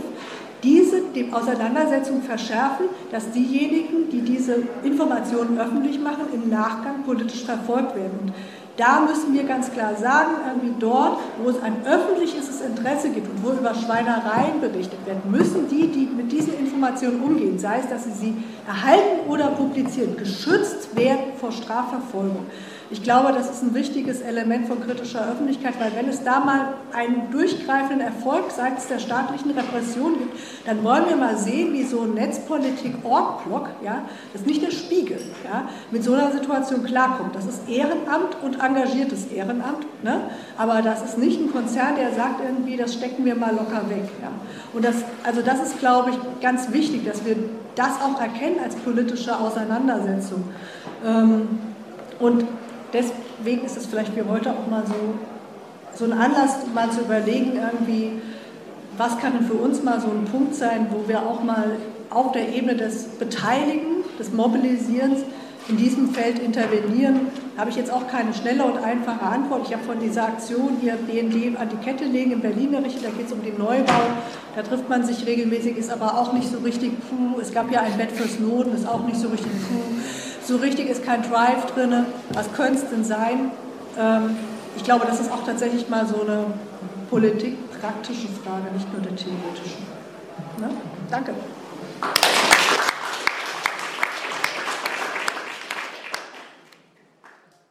diese 0.62 1.00
die 1.14 1.32
Auseinandersetzung 1.32 2.22
verschärfen, 2.22 2.86
dass 3.10 3.30
diejenigen, 3.30 4.10
die 4.10 4.20
diese 4.20 4.62
Informationen 4.82 5.58
öffentlich 5.58 5.98
machen, 5.98 6.24
im 6.32 6.50
Nachgang 6.50 7.02
politisch 7.04 7.44
verfolgt 7.44 7.96
werden. 7.96 8.18
Und 8.22 8.32
da 8.80 9.00
müssen 9.00 9.34
wir 9.34 9.44
ganz 9.44 9.70
klar 9.70 9.94
sagen, 9.94 10.30
irgendwie 10.46 10.74
dort, 10.78 11.18
wo 11.42 11.50
es 11.50 11.62
ein 11.62 11.84
öffentliches 11.84 12.62
Interesse 12.62 13.10
gibt 13.10 13.28
und 13.28 13.44
wo 13.44 13.50
über 13.50 13.74
Schweinereien 13.74 14.58
berichtet 14.58 14.98
wird, 15.04 15.22
müssen 15.26 15.68
die, 15.68 15.88
die 15.88 16.06
mit 16.06 16.32
diesen 16.32 16.58
Informationen 16.58 17.20
umgehen, 17.20 17.58
sei 17.58 17.80
es, 17.80 17.90
dass 17.90 18.04
sie 18.04 18.12
sie 18.12 18.36
erhalten 18.66 19.28
oder 19.28 19.48
publizieren, 19.48 20.16
geschützt 20.16 20.96
werden 20.96 21.34
vor 21.38 21.52
Strafverfolgung. 21.52 22.46
Ich 22.92 23.04
glaube, 23.04 23.32
das 23.32 23.48
ist 23.48 23.62
ein 23.62 23.72
wichtiges 23.72 24.20
Element 24.20 24.66
von 24.66 24.84
kritischer 24.84 25.20
Öffentlichkeit, 25.30 25.74
weil 25.78 25.92
wenn 25.94 26.08
es 26.08 26.24
da 26.24 26.40
mal 26.40 26.74
einen 26.92 27.30
durchgreifenden 27.30 28.00
Erfolg 28.00 28.50
seitens 28.50 28.88
der 28.88 28.98
staatlichen 28.98 29.52
Repression 29.52 30.18
gibt, 30.18 30.36
dann 30.66 30.82
wollen 30.82 31.04
wir 31.08 31.14
mal 31.14 31.36
sehen, 31.36 31.72
wie 31.72 31.84
so 31.84 32.00
ein 32.00 32.14
Netzpolitik-Org-Block, 32.14 33.68
ja, 33.84 34.02
das 34.32 34.42
ist 34.42 34.48
nicht 34.48 34.62
der 34.62 34.72
Spiegel, 34.72 35.20
ja, 35.44 35.68
mit 35.92 36.02
so 36.02 36.14
einer 36.14 36.32
Situation 36.32 36.82
klarkommt. 36.82 37.36
Das 37.36 37.46
ist 37.46 37.68
Ehrenamt 37.68 38.36
und 38.42 38.60
engagiertes 38.60 39.26
Ehrenamt, 39.26 39.86
ne? 40.02 40.22
aber 40.58 40.82
das 40.82 41.04
ist 41.04 41.16
nicht 41.16 41.40
ein 41.40 41.52
Konzern, 41.52 41.94
der 41.94 42.12
sagt 42.12 42.40
irgendwie, 42.44 42.76
das 42.76 42.94
stecken 42.94 43.24
wir 43.24 43.36
mal 43.36 43.52
locker 43.52 43.88
weg. 43.88 44.08
Ja. 44.20 44.32
Und 44.72 44.84
das, 44.84 44.96
also 45.22 45.42
das 45.42 45.62
ist, 45.62 45.78
glaube 45.78 46.10
ich, 46.10 46.16
ganz 46.40 46.72
wichtig, 46.72 47.04
dass 47.04 47.24
wir 47.24 47.36
das 47.76 48.00
auch 48.02 48.20
erkennen 48.20 48.56
als 48.64 48.74
politische 48.74 49.38
Auseinandersetzung. 49.38 50.42
Ähm, 51.06 51.60
und 52.18 52.44
deswegen 52.92 53.64
ist 53.64 53.76
es 53.76 53.86
vielleicht 53.86 54.14
für 54.14 54.28
heute 54.28 54.50
auch 54.52 54.66
mal 54.70 54.84
so, 54.86 54.94
so 55.96 56.10
ein 56.10 56.12
Anlass, 56.12 56.56
mal 56.74 56.90
zu 56.90 57.00
überlegen, 57.00 57.52
irgendwie, 57.56 58.12
was 58.96 59.18
kann 59.18 59.32
denn 59.32 59.46
für 59.46 59.54
uns 59.54 59.82
mal 59.82 60.00
so 60.00 60.08
ein 60.08 60.24
Punkt 60.26 60.54
sein, 60.54 60.86
wo 60.90 61.08
wir 61.08 61.22
auch 61.26 61.42
mal 61.42 61.76
auf 62.10 62.32
der 62.32 62.54
Ebene 62.54 62.74
des 62.76 63.04
Beteiligen, 63.18 64.04
des 64.18 64.32
Mobilisierens 64.32 65.20
in 65.68 65.76
diesem 65.76 66.12
Feld 66.12 66.38
intervenieren, 66.40 67.28
habe 67.56 67.70
ich 67.70 67.76
jetzt 67.76 67.92
auch 67.92 68.08
keine 68.08 68.34
schnelle 68.34 68.64
und 68.64 68.78
einfache 68.82 69.22
Antwort. 69.22 69.62
Ich 69.66 69.72
habe 69.72 69.84
von 69.84 70.00
dieser 70.00 70.24
Aktion 70.24 70.78
hier 70.80 70.94
BND 70.94 71.56
an 71.58 71.68
die 71.68 71.76
Kette 71.76 72.04
legen 72.04 72.32
in 72.32 72.40
Berlin 72.40 72.72
berichtet, 72.72 73.04
da 73.04 73.10
geht 73.10 73.26
es 73.26 73.32
um 73.32 73.42
den 73.42 73.56
Neubau. 73.58 74.02
Da 74.56 74.62
trifft 74.62 74.88
man 74.88 75.04
sich 75.04 75.26
regelmäßig, 75.26 75.76
ist 75.76 75.90
aber 75.90 76.18
auch 76.18 76.32
nicht 76.32 76.50
so 76.50 76.58
richtig 76.58 76.92
puh. 77.08 77.40
Es 77.40 77.52
gab 77.52 77.70
ja 77.70 77.82
ein 77.82 77.96
Bett 77.96 78.10
fürs 78.12 78.40
Noten, 78.40 78.74
ist 78.74 78.88
auch 78.88 79.06
nicht 79.06 79.20
so 79.20 79.28
richtig 79.28 79.52
puh. 79.68 80.29
So 80.50 80.56
richtig 80.56 80.88
ist 80.88 81.04
kein 81.04 81.22
Drive 81.22 81.64
drin. 81.74 82.06
Was 82.30 82.52
könnte 82.52 82.80
es 82.80 82.90
denn 82.90 83.04
sein? 83.04 83.52
Ähm, 83.96 84.36
ich 84.76 84.82
glaube, 84.82 85.06
das 85.06 85.20
ist 85.20 85.30
auch 85.30 85.46
tatsächlich 85.46 85.88
mal 85.88 86.04
so 86.08 86.22
eine 86.22 86.46
politikpraktische 87.08 88.26
Frage, 88.42 88.64
nicht 88.74 88.92
nur 88.92 89.00
der 89.00 89.14
theoretischen. 89.14 89.86
Ne? 90.58 90.70
Danke. 91.08 91.34